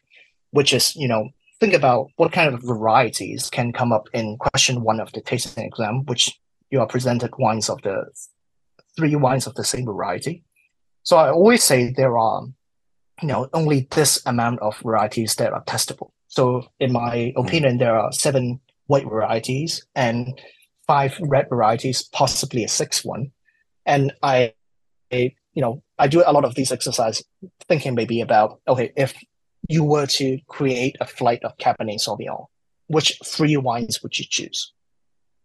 which 0.51 0.73
is 0.75 0.97
you 0.97 1.07
know 1.07 1.29
think 1.61 1.75
about 1.75 2.09
what 2.17 2.33
kind 2.33 2.53
of 2.53 2.61
varieties 2.61 3.51
can 3.51 3.73
come 3.73 3.93
up 3.93 4.09
in 4.13 4.37
question 4.37 4.83
one 4.83 4.99
of 4.99 5.13
the 5.13 5.21
tasting 5.21 5.65
exam 5.65 6.05
which 6.07 6.41
you 6.71 6.81
are 6.81 6.89
presented 6.89 7.31
wines 7.39 7.71
of 7.71 7.81
the 7.83 8.05
three 8.99 9.17
wines 9.17 9.47
of 9.47 9.55
the 9.55 9.65
same 9.65 9.87
variety 9.87 10.45
so 11.05 11.17
i 11.17 11.31
always 11.31 11.63
say 11.63 11.95
there 11.97 12.19
are 12.19 12.43
you 13.23 13.29
know 13.29 13.49
only 13.55 13.87
this 13.93 14.21
amount 14.27 14.59
of 14.61 14.77
varieties 14.79 15.37
that 15.37 15.53
are 15.53 15.65
testable 15.65 16.11
so, 16.29 16.67
in 16.79 16.93
my 16.93 17.33
hmm. 17.35 17.41
opinion, 17.41 17.79
there 17.79 17.99
are 17.99 18.13
seven 18.13 18.61
white 18.87 19.05
varieties 19.05 19.85
and 19.95 20.41
five 20.87 21.17
red 21.21 21.49
varieties, 21.49 22.03
possibly 22.03 22.65
a 22.65 22.69
sixth 22.69 23.05
one. 23.05 23.33
And 23.85 24.13
I, 24.23 24.53
I, 25.13 25.35
you 25.55 25.63
know, 25.63 25.83
I 25.99 26.07
do 26.07 26.23
a 26.25 26.33
lot 26.33 26.45
of 26.45 26.55
these 26.55 26.71
exercises 26.71 27.25
thinking 27.67 27.95
maybe 27.95 28.21
about 28.21 28.61
okay, 28.69 28.93
if 28.97 29.15
you 29.69 29.83
were 29.85 30.07
to 30.07 30.39
create 30.47 30.97
a 31.01 31.07
flight 31.07 31.43
of 31.43 31.57
Cabernet 31.57 32.01
Sauvignon, 32.01 32.47
which 32.87 33.19
three 33.25 33.57
wines 33.57 34.03
would 34.03 34.19
you 34.19 34.25
choose? 34.29 34.73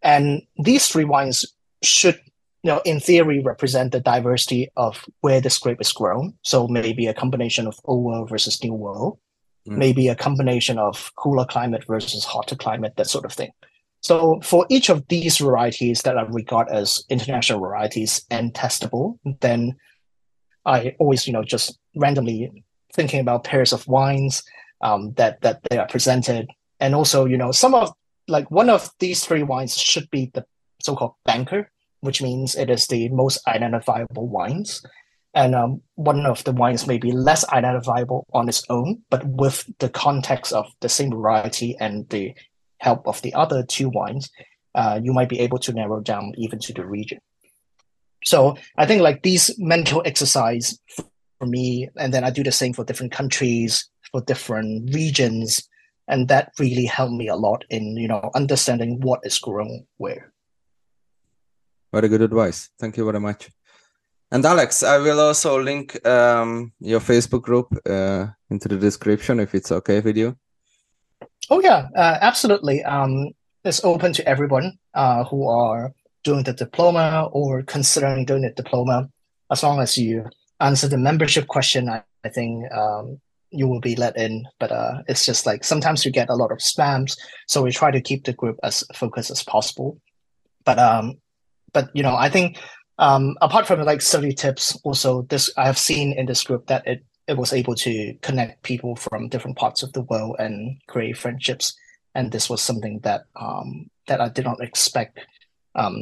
And 0.01 0.41
these 0.57 0.87
three 0.87 1.05
wines 1.05 1.45
should, 1.81 2.19
you 2.63 2.71
know, 2.71 2.81
in 2.85 2.99
theory, 2.99 3.41
represent 3.41 3.91
the 3.91 3.99
diversity 3.99 4.69
of 4.77 5.05
where 5.19 5.41
this 5.41 5.59
grape 5.59 5.81
is 5.81 5.91
grown. 5.91 6.33
So 6.43 6.67
maybe 6.67 7.07
a 7.07 7.13
combination 7.13 7.67
of 7.67 7.79
old 7.83 8.03
world 8.05 8.29
versus 8.29 8.63
new 8.63 8.73
world, 8.73 9.19
mm. 9.67 9.77
maybe 9.77 10.07
a 10.07 10.15
combination 10.15 10.79
of 10.79 11.11
cooler 11.17 11.45
climate 11.45 11.83
versus 11.85 12.23
hotter 12.23 12.55
climate, 12.55 12.93
that 12.95 13.07
sort 13.07 13.25
of 13.25 13.33
thing. 13.33 13.51
So 13.99 14.39
for 14.41 14.65
each 14.69 14.89
of 14.89 15.07
these 15.07 15.37
varieties 15.37 16.01
that 16.01 16.17
I 16.17 16.23
regard 16.23 16.69
as 16.69 17.03
international 17.09 17.59
varieties 17.59 18.25
and 18.29 18.53
testable, 18.53 19.17
then 19.41 19.75
I 20.65 20.95
always, 20.99 21.27
you 21.27 21.33
know, 21.33 21.43
just 21.43 21.77
randomly 21.95 22.63
thinking 22.93 23.19
about 23.19 23.43
pairs 23.43 23.73
of 23.73 23.87
wines 23.87 24.43
um, 24.81 25.13
that 25.13 25.41
that 25.41 25.61
they 25.69 25.77
are 25.77 25.87
presented, 25.87 26.49
and 26.79 26.95
also, 26.95 27.25
you 27.25 27.37
know, 27.37 27.51
some 27.51 27.73
of 27.73 27.91
like 28.27 28.49
one 28.51 28.69
of 28.69 28.89
these 28.99 29.25
three 29.25 29.43
wines 29.43 29.77
should 29.77 30.09
be 30.11 30.31
the 30.33 30.45
so-called 30.81 31.15
banker, 31.25 31.71
which 32.03 32.21
means 32.21 32.55
it 32.55 32.69
is 32.69 32.87
the 32.87 33.07
most 33.09 33.39
identifiable 33.47 34.27
wines, 34.27 34.83
and 35.33 35.55
um, 35.55 35.81
one 35.95 36.25
of 36.25 36.43
the 36.43 36.51
wines 36.51 36.85
may 36.85 36.97
be 36.97 37.13
less 37.13 37.47
identifiable 37.49 38.27
on 38.33 38.49
its 38.49 38.63
own, 38.69 39.01
but 39.09 39.25
with 39.25 39.65
the 39.79 39.89
context 39.89 40.51
of 40.51 40.67
the 40.81 40.89
same 40.89 41.11
variety 41.11 41.77
and 41.79 42.07
the 42.09 42.33
help 42.79 43.07
of 43.07 43.21
the 43.21 43.33
other 43.33 43.63
two 43.63 43.89
wines, 43.89 44.29
uh, 44.75 44.99
you 45.01 45.13
might 45.13 45.29
be 45.29 45.39
able 45.39 45.59
to 45.59 45.71
narrow 45.71 46.01
down 46.01 46.33
even 46.37 46.59
to 46.59 46.73
the 46.73 46.85
region. 46.85 47.19
So 48.25 48.57
I 48.77 48.85
think 48.85 49.01
like 49.01 49.23
these 49.23 49.49
mental 49.57 50.01
exercise 50.05 50.77
for 51.39 51.47
me, 51.47 51.87
and 51.97 52.13
then 52.13 52.25
I 52.25 52.29
do 52.29 52.43
the 52.43 52.51
same 52.51 52.73
for 52.73 52.83
different 52.83 53.13
countries, 53.13 53.89
for 54.11 54.21
different 54.21 54.93
regions, 54.93 55.67
and 56.09 56.27
that 56.27 56.51
really 56.59 56.85
helped 56.85 57.13
me 57.13 57.29
a 57.29 57.35
lot 57.37 57.63
in 57.69 57.95
you 57.95 58.09
know 58.09 58.29
understanding 58.35 58.99
what 58.99 59.21
is 59.23 59.39
grown 59.39 59.85
where. 59.97 60.32
Very 61.93 62.09
good 62.09 62.23
advice. 62.23 62.69
Thank 62.79 62.97
you 62.97 63.05
very 63.05 63.19
much. 63.19 63.49
And 64.31 64.43
Alex, 64.43 64.81
I 64.81 64.97
will 64.97 65.19
also 65.19 65.61
link 65.61 66.03
um, 66.07 66.73
your 66.79 66.99
Facebook 66.99 67.43
group 67.43 67.67
uh, 67.87 68.25
into 68.49 68.67
the 68.67 68.77
description 68.77 69.39
if 69.39 69.53
it's 69.53 69.71
okay 69.71 69.99
with 69.99 70.17
you. 70.17 70.35
Oh 71.51 71.61
yeah, 71.61 71.87
uh, 71.95 72.17
absolutely. 72.19 72.83
Um, 72.83 73.29
it's 73.63 73.83
open 73.83 74.11
to 74.13 74.27
everyone 74.27 74.79
uh, 74.95 75.23
who 75.25 75.47
are 75.47 75.93
doing 76.23 76.43
the 76.43 76.53
diploma 76.53 77.29
or 77.31 77.61
considering 77.61 78.25
doing 78.25 78.41
the 78.41 78.49
diploma, 78.49 79.07
as 79.51 79.61
long 79.61 79.79
as 79.79 79.95
you 79.95 80.25
answer 80.59 80.87
the 80.87 80.97
membership 80.97 81.45
question. 81.47 81.87
I, 81.87 82.01
I 82.23 82.29
think 82.29 82.71
um, 82.73 83.21
you 83.51 83.67
will 83.67 83.81
be 83.81 83.95
let 83.95 84.17
in. 84.17 84.47
But 84.59 84.71
uh, 84.71 85.03
it's 85.07 85.27
just 85.27 85.45
like 85.45 85.63
sometimes 85.63 86.05
you 86.05 86.11
get 86.11 86.29
a 86.29 86.35
lot 86.35 86.51
of 86.51 86.57
spams, 86.57 87.15
so 87.47 87.61
we 87.61 87.71
try 87.71 87.91
to 87.91 88.01
keep 88.01 88.23
the 88.23 88.33
group 88.33 88.57
as 88.63 88.83
focused 88.95 89.29
as 89.29 89.43
possible. 89.43 90.01
But 90.65 90.79
um, 90.79 91.19
but 91.73 91.89
you 91.93 92.03
know, 92.03 92.15
I 92.15 92.29
think 92.29 92.57
um, 92.99 93.35
apart 93.41 93.67
from 93.67 93.83
like 93.83 94.01
study 94.01 94.33
tips, 94.33 94.79
also 94.83 95.23
this 95.23 95.51
I 95.57 95.65
have 95.65 95.77
seen 95.77 96.13
in 96.13 96.25
this 96.25 96.43
group 96.43 96.67
that 96.67 96.87
it 96.87 97.03
it 97.27 97.37
was 97.37 97.53
able 97.53 97.75
to 97.75 98.13
connect 98.21 98.63
people 98.63 98.95
from 98.95 99.29
different 99.29 99.57
parts 99.57 99.81
of 99.81 99.93
the 99.93 100.01
world 100.01 100.35
and 100.39 100.77
create 100.87 101.17
friendships. 101.17 101.75
And 102.15 102.31
this 102.31 102.49
was 102.49 102.61
something 102.61 102.99
that 103.03 103.23
um, 103.35 103.89
that 104.07 104.21
I 104.21 104.29
did 104.29 104.45
not 104.45 104.61
expect 104.61 105.19
um, 105.75 105.95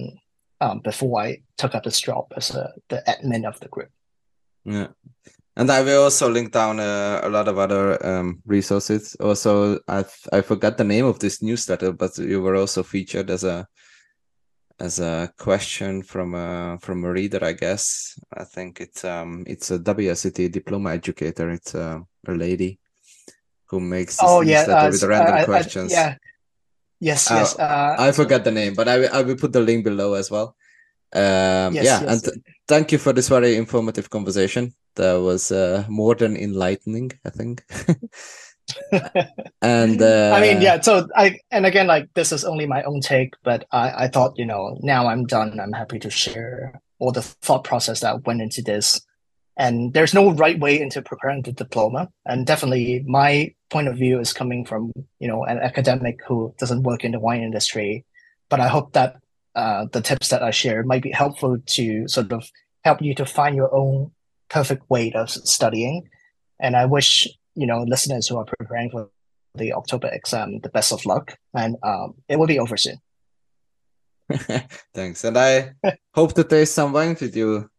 um, 0.59 0.79
before 0.79 1.21
I 1.21 1.37
took 1.57 1.75
up 1.75 1.83
this 1.83 2.01
job 2.01 2.25
as 2.35 2.53
a, 2.53 2.73
the 2.89 3.03
admin 3.07 3.47
of 3.47 3.59
the 3.59 3.69
group. 3.69 3.89
Yeah. 4.65 4.87
And 5.55 5.69
I 5.69 5.81
will 5.81 6.03
also 6.03 6.29
link 6.29 6.53
down 6.53 6.79
uh, 6.79 7.21
a 7.23 7.29
lot 7.29 7.47
of 7.47 7.57
other 7.57 8.03
um, 8.05 8.41
resources. 8.45 9.15
Also, 9.19 9.79
I 9.87 10.05
I 10.31 10.41
forgot 10.41 10.77
the 10.77 10.83
name 10.83 11.05
of 11.05 11.19
this 11.19 11.41
newsletter, 11.41 11.91
but 11.91 12.17
you 12.17 12.41
were 12.41 12.55
also 12.55 12.83
featured 12.83 13.29
as 13.29 13.43
a 13.43 13.67
as 14.81 14.99
a 14.99 15.31
question 15.37 16.01
from 16.01 16.33
a 16.33 16.77
from 16.81 17.05
a 17.05 17.11
reader, 17.11 17.43
I 17.45 17.53
guess. 17.53 18.17
I 18.33 18.43
think 18.43 18.81
it's 18.81 19.05
um 19.05 19.43
it's 19.47 19.69
a 19.71 19.77
WSET 19.79 20.51
diploma 20.51 20.93
educator. 20.93 21.51
It's 21.51 21.75
a, 21.75 22.03
a 22.27 22.33
lady 22.33 22.79
who 23.69 23.79
makes 23.79 24.17
this 24.17 24.29
oh 24.29 24.41
yeah 24.41 24.63
uh, 24.63 24.89
with 24.89 25.03
random 25.03 25.35
I, 25.35 25.45
questions. 25.45 25.93
I, 25.93 25.95
yeah. 25.95 26.15
Yes, 26.99 27.31
Uh, 27.31 27.35
yes. 27.35 27.57
Uh, 27.57 27.95
I 27.97 28.11
forgot 28.11 28.43
the 28.43 28.51
name, 28.51 28.75
but 28.75 28.87
I 28.87 28.97
will, 28.99 29.09
I 29.11 29.21
will 29.23 29.35
put 29.35 29.53
the 29.53 29.59
link 29.59 29.83
below 29.83 30.13
as 30.13 30.29
well. 30.29 30.55
Um, 31.13 31.73
Yes, 31.73 31.85
yeah, 31.85 32.01
yes. 32.01 32.03
and 32.07 32.23
th- 32.23 32.37
thank 32.67 32.91
you 32.91 32.99
for 32.99 33.11
this 33.11 33.27
very 33.27 33.55
informative 33.55 34.09
conversation. 34.09 34.73
That 34.95 35.15
was 35.19 35.51
uh, 35.51 35.83
more 35.89 36.15
than 36.15 36.37
enlightening, 36.37 37.11
I 37.25 37.29
think. 37.31 37.63
and 39.61 40.01
uh, 40.01 40.33
I 40.35 40.41
mean, 40.41 40.61
yeah. 40.61 40.79
So 40.81 41.07
I 41.15 41.39
and 41.51 41.65
again, 41.65 41.87
like 41.87 42.09
this 42.13 42.31
is 42.31 42.43
only 42.43 42.65
my 42.65 42.83
own 42.83 43.01
take, 43.01 43.33
but 43.43 43.65
I 43.71 44.05
I 44.05 44.07
thought 44.07 44.37
you 44.37 44.45
know 44.45 44.77
now 44.81 45.07
I'm 45.07 45.25
done. 45.25 45.59
I'm 45.59 45.73
happy 45.73 45.99
to 45.99 46.09
share 46.09 46.81
all 46.99 47.11
the 47.11 47.21
thought 47.21 47.63
process 47.63 48.01
that 48.01 48.25
went 48.25 48.41
into 48.41 48.61
this. 48.61 49.01
And 49.57 49.93
there's 49.93 50.13
no 50.13 50.31
right 50.31 50.59
way 50.59 50.79
into 50.79 51.01
preparing 51.01 51.41
the 51.41 51.51
diploma. 51.51 52.09
And 52.25 52.47
definitely, 52.47 53.03
my 53.05 53.53
point 53.69 53.87
of 53.87 53.97
view 53.97 54.19
is 54.19 54.33
coming 54.33 54.65
from 54.65 54.91
you 55.19 55.27
know 55.27 55.43
an 55.43 55.59
academic 55.59 56.19
who 56.25 56.53
doesn't 56.57 56.83
work 56.83 57.03
in 57.03 57.11
the 57.11 57.19
wine 57.19 57.41
industry. 57.41 58.05
But 58.49 58.59
I 58.59 58.67
hope 58.67 58.93
that 58.93 59.17
uh, 59.55 59.85
the 59.91 60.01
tips 60.01 60.29
that 60.29 60.43
I 60.43 60.51
share 60.51 60.83
might 60.83 61.03
be 61.03 61.11
helpful 61.11 61.57
to 61.57 62.07
sort 62.07 62.31
of 62.31 62.49
help 62.83 63.01
you 63.01 63.13
to 63.15 63.25
find 63.25 63.55
your 63.55 63.73
own 63.73 64.11
perfect 64.49 64.89
way 64.89 65.11
of 65.13 65.29
studying. 65.29 66.09
And 66.59 66.75
I 66.75 66.85
wish 66.85 67.27
you 67.55 67.67
know 67.67 67.83
listeners 67.83 68.27
who 68.27 68.37
are 68.37 68.45
preparing 68.45 68.89
for 68.89 69.09
the 69.55 69.73
October 69.73 70.07
exam 70.07 70.59
the 70.59 70.69
best 70.69 70.91
of 70.91 71.05
luck, 71.05 71.37
and 71.53 71.75
um, 71.83 72.15
it 72.27 72.37
will 72.37 72.47
be 72.47 72.59
over 72.59 72.77
soon. 72.77 72.97
Thanks. 74.93 75.23
And 75.23 75.37
I 75.37 75.73
hope 76.13 76.33
to 76.33 76.43
taste 76.43 76.73
some 76.73 76.93
wine 76.93 77.17
with 77.19 77.35
you. 77.35 77.69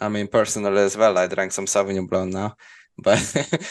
I 0.00 0.08
mean, 0.08 0.26
personally 0.28 0.80
as 0.80 0.96
well. 0.96 1.18
I 1.18 1.26
drank 1.26 1.52
some 1.52 1.66
Sauvignon 1.66 2.08
Blanc 2.08 2.32
now, 2.32 2.56
but 2.98 3.18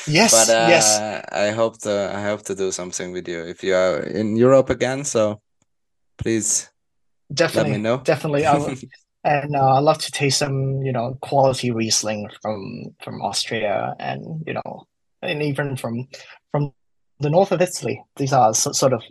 Yes, 0.08 0.32
but 0.32 0.50
uh, 0.54 0.68
yes. 0.70 1.00
I 1.32 1.50
hope 1.52 1.80
to 1.82 2.12
I 2.16 2.22
hope 2.24 2.44
to 2.44 2.56
do 2.56 2.72
something 2.72 3.12
with 3.12 3.28
you 3.28 3.44
if 3.44 3.64
you 3.64 3.74
are 3.74 4.02
in 4.04 4.36
Europe 4.36 4.70
again. 4.70 5.04
So 5.04 5.42
please 6.18 6.70
Definitely, 7.34 7.72
let 7.72 7.78
me 7.78 7.84
know. 7.84 7.98
definitely. 7.98 8.46
I 8.46 8.58
would, 8.58 8.84
and 9.24 9.56
uh, 9.56 9.76
I 9.76 9.80
love 9.80 10.00
to 10.00 10.12
taste 10.12 10.40
some, 10.40 10.82
you 10.82 10.92
know, 10.92 11.18
quality 11.22 11.72
Riesling 11.72 12.30
from 12.42 12.96
from 13.04 13.22
Austria, 13.22 13.96
and 14.00 14.44
you 14.46 14.54
know, 14.54 14.88
and 15.22 15.42
even 15.44 15.76
from 15.76 16.08
from 16.52 16.74
the 17.20 17.30
north 17.30 17.52
of 17.52 17.62
Italy. 17.62 18.02
These 18.18 18.34
are 18.34 18.54
so, 18.54 18.72
sort 18.72 18.94
of, 18.94 19.04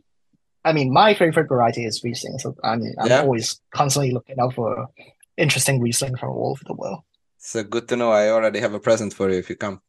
I 0.65 0.73
mean, 0.73 0.93
my 0.93 1.15
favorite 1.15 1.49
variety 1.49 1.85
is 1.85 2.03
Riesling, 2.05 2.39
so 2.39 2.55
I'm 2.65 2.83
I'm 2.99 3.09
Yeah. 3.09 3.23
always 3.23 3.61
constantly 3.73 4.13
looking 4.13 4.39
out 4.41 4.55
for 4.55 4.89
interesting 5.37 5.81
Riesling 5.81 6.17
from 6.17 6.31
all 6.31 6.51
over 6.51 6.65
the 6.67 6.75
world. 6.75 7.01
So 7.39 7.63
good 7.63 7.89
to 7.89 7.97
know. 7.97 8.11
I 8.11 8.29
already 8.29 8.61
have 8.61 8.75
a 8.75 8.81
present 8.81 9.15
for 9.15 9.31
you 9.31 9.39
if 9.39 9.49
you 9.49 9.57
come. 9.57 9.81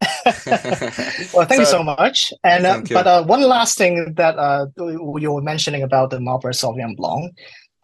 Well, 1.32 1.46
thank 1.46 1.60
you 1.60 1.66
so 1.66 1.82
much. 1.82 2.32
And 2.42 2.66
uh, 2.66 2.82
but 2.90 3.06
uh, 3.06 3.24
one 3.24 3.42
last 3.42 3.78
thing 3.78 4.14
that 4.16 4.36
uh, 4.38 4.66
you 4.76 5.30
were 5.32 5.42
mentioning 5.42 5.82
about 5.82 6.10
the 6.10 6.20
Marlborough 6.20 6.52
Sauvignon 6.52 6.96
Blanc, 6.96 7.32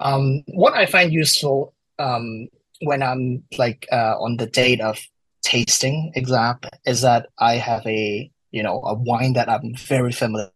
um, 0.00 0.42
what 0.48 0.74
I 0.74 0.86
find 0.86 1.12
useful 1.12 1.74
um, 1.98 2.48
when 2.80 3.02
I'm 3.02 3.44
like 3.58 3.86
uh, 3.92 4.16
on 4.18 4.36
the 4.38 4.46
date 4.46 4.80
of 4.80 4.98
tasting 5.42 6.12
exam 6.14 6.58
is 6.86 7.00
that 7.02 7.28
I 7.38 7.54
have 7.56 7.86
a 7.86 8.30
you 8.50 8.62
know 8.62 8.80
a 8.82 8.94
wine 8.94 9.34
that 9.34 9.48
I'm 9.48 9.74
very 9.74 10.12
familiar 10.12 10.50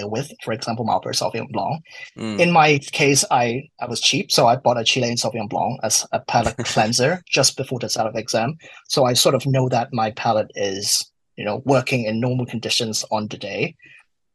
with. 0.00 0.32
For 0.44 0.52
example, 0.52 0.84
Marlborough 0.84 1.12
Sauvignon 1.12 1.50
Blanc. 1.50 1.82
Mm, 2.16 2.38
In 2.40 2.52
my 2.52 2.78
case, 2.92 3.24
I 3.30 3.68
I 3.80 3.86
was 3.86 4.00
cheap, 4.00 4.30
so 4.30 4.46
I 4.46 4.56
bought 4.56 4.78
a 4.78 4.84
Chilean 4.84 5.16
Sauvignon 5.16 5.48
Blanc 5.48 5.80
as 5.82 6.06
a 6.12 6.20
palate 6.20 6.56
cleanser 6.72 7.22
just 7.28 7.56
before 7.56 7.78
the 7.78 7.88
start 7.88 8.08
of 8.08 8.16
exam. 8.16 8.56
So 8.88 9.04
I 9.04 9.14
sort 9.14 9.34
of 9.34 9.46
know 9.46 9.68
that 9.68 9.92
my 9.92 10.12
palate 10.12 10.50
is, 10.54 11.10
you 11.36 11.44
know, 11.44 11.62
working 11.64 12.04
in 12.04 12.20
normal 12.20 12.46
conditions 12.46 13.04
on 13.10 13.28
the 13.28 13.38
day. 13.38 13.74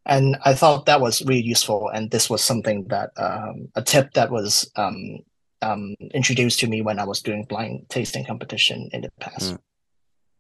And 0.05 0.35
I 0.43 0.53
thought 0.53 0.85
that 0.85 0.99
was 0.99 1.21
really 1.21 1.41
useful. 1.41 1.89
And 1.93 2.11
this 2.11 2.29
was 2.29 2.43
something 2.43 2.85
that 2.89 3.11
um, 3.15 3.69
a 3.75 3.81
tip 3.81 4.13
that 4.15 4.31
was 4.31 4.69
um, 4.75 5.19
um, 5.63 5.95
introduced 6.13 6.59
to 6.59 6.67
me 6.67 6.81
when 6.81 6.99
I 6.99 7.05
was 7.05 7.21
doing 7.21 7.43
blind 7.43 7.87
tasting 7.89 8.25
competition 8.25 8.89
in 8.93 9.01
the 9.01 9.11
past. 9.19 9.53
Mm. 9.53 9.59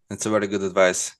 That's 0.09 0.25
a 0.25 0.29
very 0.29 0.47
good 0.47 0.61
advice. 0.61 1.15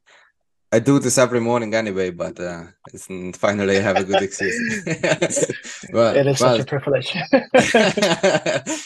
I 0.72 0.80
do 0.80 0.98
this 0.98 1.18
every 1.20 1.40
morning 1.40 1.76
anyway, 1.76 2.10
but 2.10 2.40
uh, 2.40 2.64
it's 2.92 3.08
finally 3.38 3.78
I 3.78 3.82
have 3.82 3.98
a 3.98 4.04
good 4.04 4.24
excuse. 4.24 4.84
well, 5.94 6.16
It 6.16 6.26
is 6.26 6.42
well, 6.42 6.58
such 6.58 6.62
a 6.62 6.66
privilege. 6.66 7.16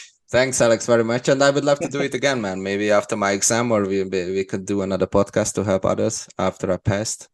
Thanks, 0.30 0.60
Alex, 0.60 0.84
very 0.84 1.04
much. 1.04 1.28
And 1.28 1.42
I 1.42 1.48
would 1.48 1.64
love 1.64 1.78
to 1.80 1.88
do 1.88 2.00
it 2.00 2.12
again, 2.12 2.42
man. 2.42 2.62
Maybe 2.62 2.90
after 2.90 3.16
my 3.16 3.30
exam, 3.30 3.72
or 3.72 3.86
we 3.86 4.04
we 4.04 4.44
could 4.44 4.66
do 4.66 4.82
another 4.82 5.06
podcast 5.06 5.54
to 5.54 5.64
help 5.64 5.86
others 5.86 6.28
after 6.38 6.70
I 6.70 6.76
passed. 6.76 7.30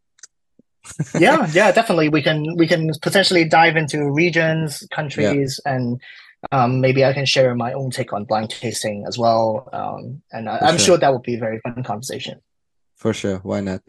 yeah, 1.19 1.48
yeah, 1.52 1.73
definitely. 1.73 2.09
We 2.09 2.23
can 2.23 2.55
we 2.56 2.69
can 2.69 2.93
potentially 3.02 3.44
dive 3.44 3.77
into 3.77 4.09
regions, 4.12 4.86
countries, 4.93 5.61
and 5.65 6.01
um, 6.52 6.80
maybe 6.80 7.04
I 7.04 7.12
can 7.12 7.26
share 7.26 7.54
my 7.54 7.72
own 7.72 7.90
take 7.90 8.12
on 8.12 8.24
blind 8.24 8.50
tasting 8.50 9.04
as 9.06 9.18
well. 9.18 9.68
Um, 9.72 10.22
and 10.32 10.48
I, 10.48 10.58
I'm 10.58 10.76
sure. 10.78 10.86
sure 10.86 10.98
that 10.98 11.12
would 11.12 11.22
be 11.22 11.34
a 11.34 11.38
very 11.38 11.60
fun 11.60 11.82
conversation. 11.82 12.40
For 12.96 13.12
sure. 13.12 13.38
Why 13.38 13.60
not? 13.60 13.82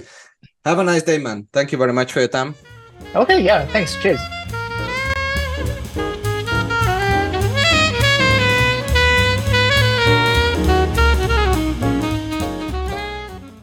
Have 0.64 0.80
a 0.80 0.84
nice 0.84 1.04
day, 1.04 1.18
man. 1.18 1.48
Thank 1.54 1.72
you 1.72 1.78
very 1.78 1.94
much 1.94 2.12
for 2.12 2.20
your 2.20 2.28
time. 2.28 2.56
Okay, 3.14 3.42
yeah, 3.42 3.66
thanks. 3.68 3.96
Cheers. 4.02 4.20